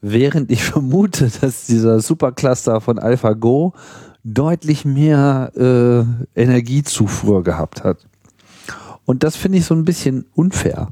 Während 0.00 0.50
ich 0.50 0.64
vermute, 0.64 1.30
dass 1.40 1.66
dieser 1.66 2.00
Supercluster 2.00 2.80
von 2.80 2.98
AlphaGo 2.98 3.72
deutlich 4.24 4.84
mehr 4.84 5.52
äh, 5.56 6.40
Energiezufuhr 6.40 7.42
gehabt 7.42 7.84
hat. 7.84 7.98
Und 9.12 9.22
das 9.22 9.36
finde 9.36 9.58
ich 9.58 9.66
so 9.66 9.74
ein 9.74 9.84
bisschen 9.84 10.24
unfair 10.34 10.88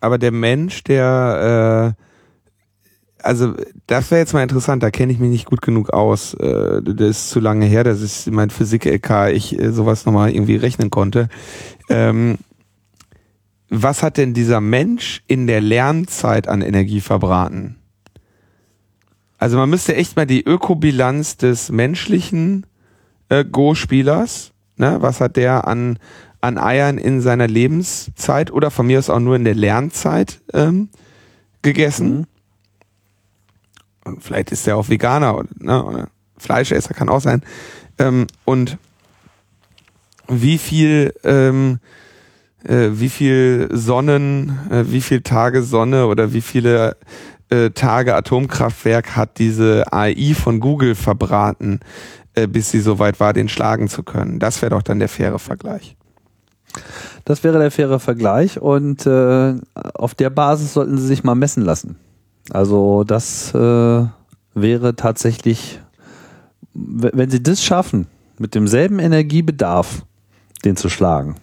aber 0.00 0.18
der 0.18 0.32
Mensch, 0.32 0.82
der, 0.84 1.94
äh, 1.96 3.22
also 3.22 3.54
das 3.86 4.10
wäre 4.10 4.20
jetzt 4.20 4.32
mal 4.32 4.42
interessant, 4.42 4.82
da 4.82 4.90
kenne 4.90 5.12
ich 5.12 5.18
mich 5.18 5.30
nicht 5.30 5.44
gut 5.44 5.60
genug 5.60 5.90
aus. 5.90 6.34
Äh, 6.34 6.82
das 6.82 7.10
ist 7.10 7.30
zu 7.30 7.40
lange 7.40 7.66
her, 7.66 7.84
dass 7.84 8.02
ich 8.02 8.32
mein 8.32 8.50
Physik-LK, 8.50 9.30
ich 9.32 9.58
äh, 9.58 9.72
sowas 9.72 10.06
nochmal 10.06 10.30
irgendwie 10.30 10.56
rechnen 10.56 10.90
konnte. 10.90 11.28
Ähm, 11.90 12.38
was 13.68 14.02
hat 14.02 14.16
denn 14.16 14.34
dieser 14.34 14.60
Mensch 14.60 15.22
in 15.26 15.46
der 15.46 15.60
Lernzeit 15.60 16.48
an 16.48 16.62
Energie 16.62 17.00
verbraten? 17.00 17.76
Also 19.38 19.56
man 19.56 19.70
müsste 19.70 19.94
echt 19.94 20.16
mal 20.16 20.26
die 20.26 20.44
Ökobilanz 20.44 21.36
des 21.36 21.70
menschlichen 21.70 22.66
äh, 23.28 23.44
Go-Spielers, 23.44 24.52
ne, 24.80 24.96
was 25.00 25.20
hat 25.20 25.36
der 25.36 25.68
an 25.68 25.98
an 26.40 26.56
Eiern 26.56 26.96
in 26.96 27.20
seiner 27.20 27.46
Lebenszeit 27.46 28.50
oder 28.50 28.70
von 28.70 28.86
mir 28.86 28.98
aus 28.98 29.10
auch 29.10 29.20
nur 29.20 29.36
in 29.36 29.44
der 29.44 29.54
Lernzeit 29.54 30.40
ähm, 30.54 30.88
gegessen. 31.60 32.26
Mhm. 34.06 34.20
Vielleicht 34.20 34.50
ist 34.50 34.66
er 34.66 34.78
auch 34.78 34.88
Veganer 34.88 35.36
oder, 35.36 35.48
ne, 35.58 35.84
oder 35.84 36.08
Fleischesser, 36.38 36.94
kann 36.94 37.10
auch 37.10 37.20
sein. 37.20 37.42
Ähm, 37.98 38.26
und 38.46 38.78
wie 40.28 40.56
viel, 40.56 41.12
ähm, 41.24 41.78
äh, 42.64 42.88
wie 42.92 43.10
viel 43.10 43.68
Sonnen, 43.70 44.58
äh, 44.70 44.84
wie 44.86 45.02
viel 45.02 45.20
Tage 45.20 45.62
Sonne 45.62 46.06
oder 46.06 46.32
wie 46.32 46.40
viele 46.40 46.96
äh, 47.50 47.70
Tage 47.70 48.14
Atomkraftwerk 48.14 49.14
hat 49.16 49.38
diese 49.38 49.92
AI 49.92 50.34
von 50.34 50.60
Google 50.60 50.94
verbraten, 50.94 51.80
äh, 52.34 52.46
bis 52.46 52.70
sie 52.70 52.80
so 52.80 52.98
weit 52.98 53.20
war, 53.20 53.32
den 53.32 53.48
schlagen 53.48 53.88
zu 53.88 54.02
können. 54.02 54.38
Das 54.38 54.62
wäre 54.62 54.70
doch 54.70 54.82
dann 54.82 54.98
der 54.98 55.08
faire 55.08 55.38
Vergleich. 55.38 55.96
Das 57.24 57.42
wäre 57.42 57.58
der 57.58 57.70
faire 57.70 57.98
Vergleich 57.98 58.60
und 58.60 59.06
äh, 59.06 59.54
auf 59.74 60.14
der 60.14 60.30
Basis 60.30 60.74
sollten 60.74 60.98
sie 60.98 61.06
sich 61.06 61.24
mal 61.24 61.34
messen 61.34 61.64
lassen. 61.64 61.96
Also 62.50 63.04
das 63.04 63.54
äh, 63.54 64.06
wäre 64.54 64.96
tatsächlich, 64.96 65.80
wenn 66.72 67.30
sie 67.30 67.42
das 67.42 67.62
schaffen, 67.62 68.06
mit 68.38 68.54
demselben 68.54 68.98
Energiebedarf 68.98 70.04
den 70.64 70.76
zu 70.76 70.88
schlagen, 70.88 71.36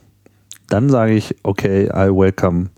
dann 0.70 0.90
sage 0.90 1.14
ich, 1.14 1.36
okay, 1.44 1.86
I 1.86 2.10
welcome 2.10 2.70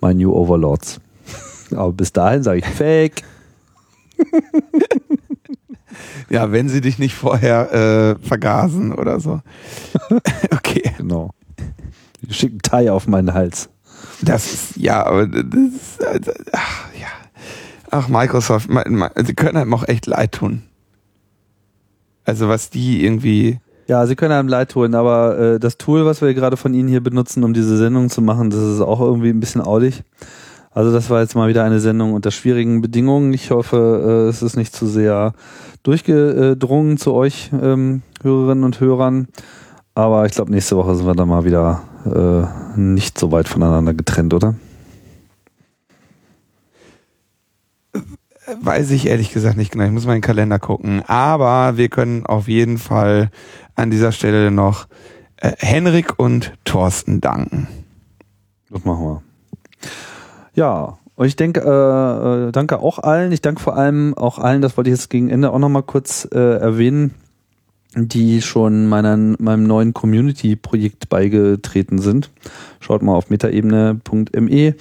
my 0.00 0.14
new 0.14 0.32
overlords. 0.32 1.00
Aber 1.72 1.92
bis 1.92 2.12
dahin 2.12 2.42
sage 2.42 2.60
ich 2.60 2.66
Fake. 2.66 3.22
ja, 6.30 6.52
wenn 6.52 6.68
sie 6.68 6.80
dich 6.80 6.98
nicht 6.98 7.14
vorher 7.14 7.72
äh, 7.72 8.26
vergasen 8.26 8.92
oder 8.92 9.20
so. 9.20 9.40
okay. 10.50 10.92
Genau 10.96 11.30
schicken 12.28 12.60
Thai 12.62 12.90
auf 12.90 13.06
meinen 13.06 13.34
Hals. 13.34 13.68
Das 14.22 14.52
ist, 14.52 14.76
ja, 14.76 15.04
aber 15.04 15.26
das 15.26 15.44
ist, 15.44 16.04
also, 16.04 16.32
ach, 16.52 16.84
ja. 16.98 17.06
Ach, 17.90 18.08
Microsoft, 18.08 18.68
sie 19.24 19.34
können 19.34 19.56
einem 19.56 19.74
auch 19.74 19.86
echt 19.88 20.06
leid 20.06 20.32
tun. 20.32 20.62
Also 22.24 22.48
was 22.48 22.70
die 22.70 23.04
irgendwie. 23.04 23.58
Ja, 23.88 24.06
sie 24.06 24.14
können 24.14 24.32
einem 24.32 24.48
leid 24.48 24.70
tun, 24.70 24.94
aber 24.94 25.38
äh, 25.38 25.58
das 25.58 25.76
Tool, 25.76 26.06
was 26.06 26.22
wir 26.22 26.32
gerade 26.34 26.56
von 26.56 26.74
Ihnen 26.74 26.88
hier 26.88 27.00
benutzen, 27.00 27.42
um 27.42 27.52
diese 27.52 27.76
Sendung 27.76 28.08
zu 28.08 28.22
machen, 28.22 28.50
das 28.50 28.60
ist 28.60 28.80
auch 28.80 29.00
irgendwie 29.00 29.30
ein 29.30 29.40
bisschen 29.40 29.60
audig. 29.60 30.04
Also 30.72 30.92
das 30.92 31.10
war 31.10 31.20
jetzt 31.20 31.34
mal 31.34 31.48
wieder 31.48 31.64
eine 31.64 31.80
Sendung 31.80 32.12
unter 32.12 32.30
schwierigen 32.30 32.80
Bedingungen. 32.80 33.32
Ich 33.32 33.50
hoffe, 33.50 34.26
äh, 34.26 34.28
es 34.28 34.40
ist 34.40 34.56
nicht 34.56 34.74
zu 34.74 34.86
sehr 34.86 35.34
durchgedrungen 35.82 36.96
zu 36.96 37.12
euch 37.12 37.50
ähm, 37.52 38.02
Hörerinnen 38.22 38.64
und 38.64 38.78
Hörern. 38.78 39.26
Aber 39.94 40.26
ich 40.26 40.32
glaube, 40.32 40.52
nächste 40.52 40.76
Woche 40.76 40.94
sind 40.94 41.06
wir 41.06 41.14
dann 41.14 41.28
mal 41.28 41.44
wieder 41.44 41.82
äh, 42.06 42.78
nicht 42.80 43.18
so 43.18 43.32
weit 43.32 43.48
voneinander 43.48 43.94
getrennt, 43.94 44.32
oder? 44.32 44.54
Weiß 48.62 48.90
ich 48.92 49.06
ehrlich 49.06 49.32
gesagt 49.32 49.56
nicht 49.56 49.72
genau. 49.72 49.84
Ich 49.84 49.90
muss 49.90 50.06
mal 50.06 50.12
in 50.12 50.20
den 50.20 50.26
Kalender 50.26 50.58
gucken. 50.58 51.02
Aber 51.06 51.76
wir 51.76 51.88
können 51.88 52.26
auf 52.26 52.46
jeden 52.46 52.78
Fall 52.78 53.30
an 53.74 53.90
dieser 53.90 54.12
Stelle 54.12 54.50
noch 54.52 54.86
äh, 55.36 55.52
Henrik 55.58 56.18
und 56.18 56.52
Thorsten 56.64 57.20
danken. 57.20 57.66
Das 58.70 58.84
machen 58.84 59.04
wir. 59.04 59.29
Ja, 60.60 60.98
und 61.16 61.26
ich 61.26 61.36
denke, 61.36 61.62
äh, 61.62 62.48
äh, 62.48 62.52
danke 62.52 62.80
auch 62.80 62.98
allen. 62.98 63.32
Ich 63.32 63.40
danke 63.40 63.62
vor 63.62 63.78
allem 63.78 64.12
auch 64.12 64.38
allen, 64.38 64.60
das 64.60 64.76
wollte 64.76 64.90
ich 64.90 64.96
jetzt 64.96 65.08
gegen 65.08 65.30
Ende 65.30 65.52
auch 65.52 65.58
nochmal 65.58 65.84
kurz 65.84 66.28
äh, 66.30 66.38
erwähnen, 66.38 67.14
die 67.96 68.42
schon 68.42 68.86
meiner, 68.86 69.16
meinem 69.16 69.62
neuen 69.62 69.94
Community-Projekt 69.94 71.08
beigetreten 71.08 71.98
sind. 71.98 72.30
Schaut 72.78 73.00
mal 73.00 73.14
auf 73.14 73.30
metaebene.me. 73.30 74.74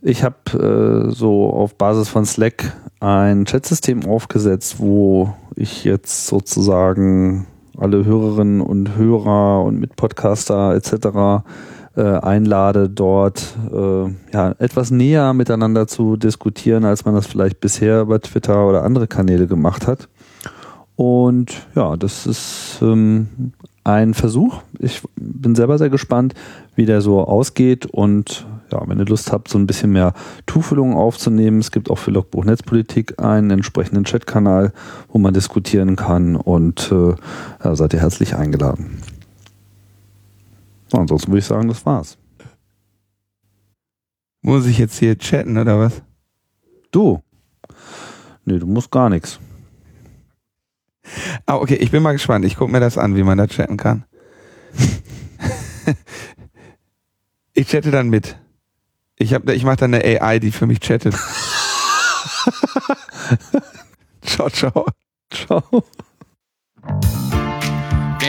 Ich 0.00 0.22
habe 0.22 1.08
äh, 1.08 1.12
so 1.12 1.50
auf 1.50 1.74
Basis 1.74 2.08
von 2.08 2.24
Slack 2.24 2.72
ein 3.00 3.46
Chatsystem 3.46 4.06
aufgesetzt, 4.06 4.76
wo 4.78 5.34
ich 5.56 5.82
jetzt 5.82 6.28
sozusagen 6.28 7.48
alle 7.76 8.04
Hörerinnen 8.04 8.60
und 8.60 8.94
Hörer 8.94 9.64
und 9.64 9.80
Mitpodcaster 9.80 10.76
etc. 10.76 11.42
Äh, 11.96 12.02
einlade, 12.02 12.88
dort 12.88 13.56
äh, 13.72 14.04
ja, 14.32 14.54
etwas 14.60 14.92
näher 14.92 15.34
miteinander 15.34 15.88
zu 15.88 16.16
diskutieren, 16.16 16.84
als 16.84 17.04
man 17.04 17.16
das 17.16 17.26
vielleicht 17.26 17.58
bisher 17.58 18.02
über 18.02 18.20
Twitter 18.20 18.68
oder 18.68 18.84
andere 18.84 19.08
Kanäle 19.08 19.48
gemacht 19.48 19.88
hat. 19.88 20.08
Und 20.94 21.66
ja, 21.74 21.96
das 21.96 22.26
ist 22.26 22.78
ähm, 22.80 23.52
ein 23.82 24.14
Versuch. 24.14 24.62
Ich 24.78 25.02
bin 25.16 25.56
selber 25.56 25.78
sehr 25.78 25.90
gespannt, 25.90 26.34
wie 26.76 26.86
der 26.86 27.00
so 27.00 27.26
ausgeht. 27.26 27.86
Und 27.86 28.46
ja, 28.70 28.80
wenn 28.86 29.00
ihr 29.00 29.06
Lust 29.06 29.32
habt, 29.32 29.48
so 29.48 29.58
ein 29.58 29.66
bisschen 29.66 29.90
mehr 29.90 30.12
Tuchfüllungen 30.46 30.96
aufzunehmen, 30.96 31.58
es 31.58 31.72
gibt 31.72 31.90
auch 31.90 31.98
für 31.98 32.12
Logbuch 32.12 32.44
Netzpolitik 32.44 33.20
einen 33.20 33.50
entsprechenden 33.50 34.04
Chatkanal, 34.04 34.72
wo 35.08 35.18
man 35.18 35.34
diskutieren 35.34 35.96
kann. 35.96 36.36
Und 36.36 36.92
äh, 36.92 37.14
ja, 37.64 37.74
seid 37.74 37.94
ihr 37.94 38.00
herzlich 38.00 38.36
eingeladen. 38.36 39.00
So, 40.90 40.98
ansonsten 40.98 41.28
würde 41.28 41.38
ich 41.38 41.46
sagen, 41.46 41.68
das 41.68 41.86
war's. 41.86 42.18
Muss 44.42 44.66
ich 44.66 44.78
jetzt 44.78 44.98
hier 44.98 45.16
chatten 45.16 45.56
oder 45.56 45.78
was? 45.78 46.02
Du? 46.90 47.22
Nee, 48.44 48.58
du 48.58 48.66
musst 48.66 48.90
gar 48.90 49.08
nichts. 49.08 49.38
Ah, 51.46 51.56
okay, 51.56 51.76
ich 51.76 51.90
bin 51.90 52.02
mal 52.02 52.12
gespannt. 52.12 52.44
Ich 52.44 52.56
gucke 52.56 52.72
mir 52.72 52.80
das 52.80 52.98
an, 52.98 53.14
wie 53.14 53.22
man 53.22 53.38
da 53.38 53.46
chatten 53.46 53.76
kann. 53.76 54.04
ich 57.54 57.68
chatte 57.68 57.90
dann 57.90 58.08
mit. 58.08 58.36
Ich, 59.16 59.34
hab, 59.34 59.48
ich 59.48 59.64
mache 59.64 59.76
dann 59.76 59.94
eine 59.94 60.20
AI, 60.22 60.38
die 60.38 60.50
für 60.50 60.66
mich 60.66 60.80
chattet. 60.80 61.14
ciao, 64.22 64.48
ciao. 64.50 64.86
Ciao. 65.30 65.84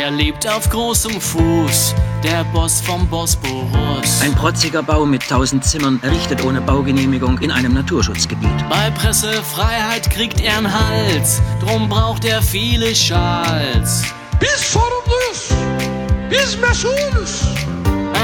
Er 0.01 0.09
lebt 0.09 0.47
auf 0.47 0.67
großem 0.67 1.21
Fuß, 1.21 1.93
der 2.23 2.43
Boss 2.45 2.81
vom 2.81 3.07
Bosporus. 3.07 4.21
Ein 4.23 4.33
protziger 4.33 4.81
Bau 4.81 5.05
mit 5.05 5.29
tausend 5.29 5.63
Zimmern, 5.63 5.99
errichtet 6.01 6.43
ohne 6.43 6.59
Baugenehmigung 6.59 7.37
in 7.37 7.51
einem 7.51 7.75
Naturschutzgebiet. 7.75 8.67
Bei 8.67 8.89
Pressefreiheit 8.89 10.09
kriegt 10.09 10.41
er 10.41 10.57
einen 10.57 10.73
Hals, 10.73 11.39
drum 11.59 11.87
braucht 11.87 12.25
er 12.25 12.41
viele 12.41 12.95
Schals. 12.95 14.03
Bis 14.39 14.73
sorumluyuz, 14.73 15.53
bis 16.31 16.57
mesulüz. 16.57 17.45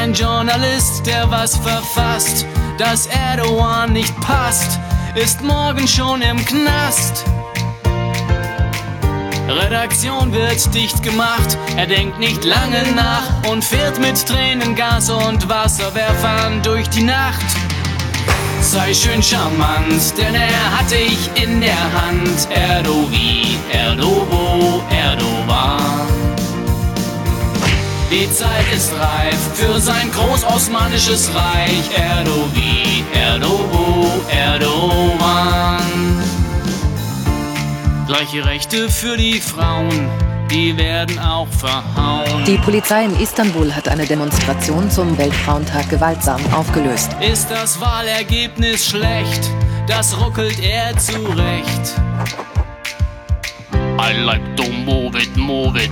Ein 0.01 0.15
Journalist, 0.15 1.05
der 1.05 1.29
was 1.29 1.57
verfasst, 1.57 2.47
dass 2.79 3.05
Erdogan 3.05 3.93
nicht 3.93 4.19
passt, 4.21 4.79
ist 5.13 5.43
morgen 5.43 5.87
schon 5.87 6.23
im 6.23 6.43
Knast. 6.43 7.23
Redaktion 9.49 10.33
wird 10.33 10.73
dicht 10.75 11.01
gemacht, 11.03 11.57
er 11.77 11.87
denkt 11.87 12.19
nicht 12.19 12.43
lange 12.43 12.83
nach 12.95 13.49
und 13.49 13.63
fährt 13.63 13.97
mit 13.99 14.25
Tränengas 14.27 15.09
und 15.09 15.47
Wasserwerfern 15.47 16.61
durch 16.63 16.89
die 16.89 17.03
Nacht. 17.03 17.45
Sei 18.61 18.93
schön 18.93 19.23
charmant, 19.23 20.17
denn 20.17 20.35
er 20.35 20.77
hat 20.77 20.91
dich 20.91 21.29
in 21.41 21.61
der 21.61 21.93
Hand. 22.01 22.49
Erdovi, 22.49 23.57
Erdobo, 23.71 24.83
Erdogan. 24.89 26.07
Die 28.11 28.29
Zeit 28.31 28.65
ist 28.75 28.91
reif 28.93 29.37
für 29.53 29.79
sein 29.79 30.11
großosmanisches 30.11 31.29
Reich. 31.33 31.89
Erdovi, 31.95 33.05
Erdobo, 33.13 34.11
Erdogan. 34.29 35.06
Gleiche 38.07 38.45
Rechte 38.45 38.89
für 38.89 39.17
die 39.17 39.41
Frauen, 39.41 40.09
die 40.49 40.77
werden 40.77 41.19
auch 41.19 41.49
verhauen. 41.49 42.45
Die 42.45 42.57
Polizei 42.57 43.03
in 43.03 43.19
Istanbul 43.19 43.75
hat 43.75 43.89
eine 43.89 44.05
Demonstration 44.05 44.89
zum 44.89 45.17
Weltfrauentag 45.17 45.89
gewaltsam 45.89 46.39
aufgelöst. 46.53 47.11
Ist 47.19 47.51
das 47.51 47.81
Wahlergebnis 47.81 48.87
schlecht? 48.87 49.51
Das 49.87 50.17
ruckelt 50.17 50.57
er 50.61 50.97
zurecht. 50.97 51.95
I 53.99 54.13
like 54.23 54.55
to 54.55 54.63
move 54.85 55.17
it, 55.21 55.35
move 55.35 55.77
it. 55.77 55.91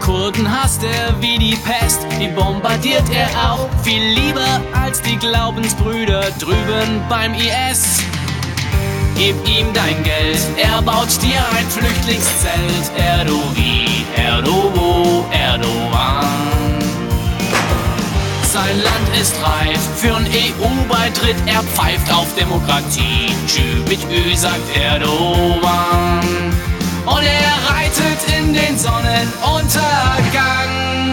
Kurden 0.00 0.50
hasst 0.50 0.82
er 0.82 1.20
wie 1.20 1.38
die 1.38 1.56
Pest, 1.56 2.06
die 2.18 2.28
bombardiert 2.28 3.04
er 3.14 3.28
auch 3.52 3.68
viel 3.82 4.02
lieber 4.02 4.62
als 4.72 5.02
die 5.02 5.16
Glaubensbrüder 5.16 6.22
drüben 6.38 7.02
beim 7.10 7.34
IS. 7.34 8.02
Gib 9.16 9.36
ihm 9.48 9.72
dein 9.72 10.02
Geld, 10.02 10.40
er 10.56 10.82
baut 10.82 11.22
dir 11.22 11.38
ein 11.56 11.70
Flüchtlingszelt. 11.70 12.90
Erdovi, 12.96 14.04
Erdobo, 14.16 15.24
Erdogan. 15.30 16.26
Sein 18.42 18.82
Land 18.82 19.16
ist 19.20 19.36
reif 19.42 19.78
für 19.96 20.16
einen 20.16 20.26
EU-Beitritt, 20.26 21.36
er 21.46 21.62
pfeift 21.62 22.12
auf 22.12 22.34
Demokratie. 22.34 23.32
Tschü 23.46 23.84
mit 23.88 24.04
Ü, 24.10 24.34
sagt 24.36 24.76
Erdogan. 24.76 26.52
Und 27.06 27.22
er 27.22 27.56
reitet 27.70 28.18
in 28.36 28.52
den 28.52 28.76
Sonnenuntergang. 28.78 31.03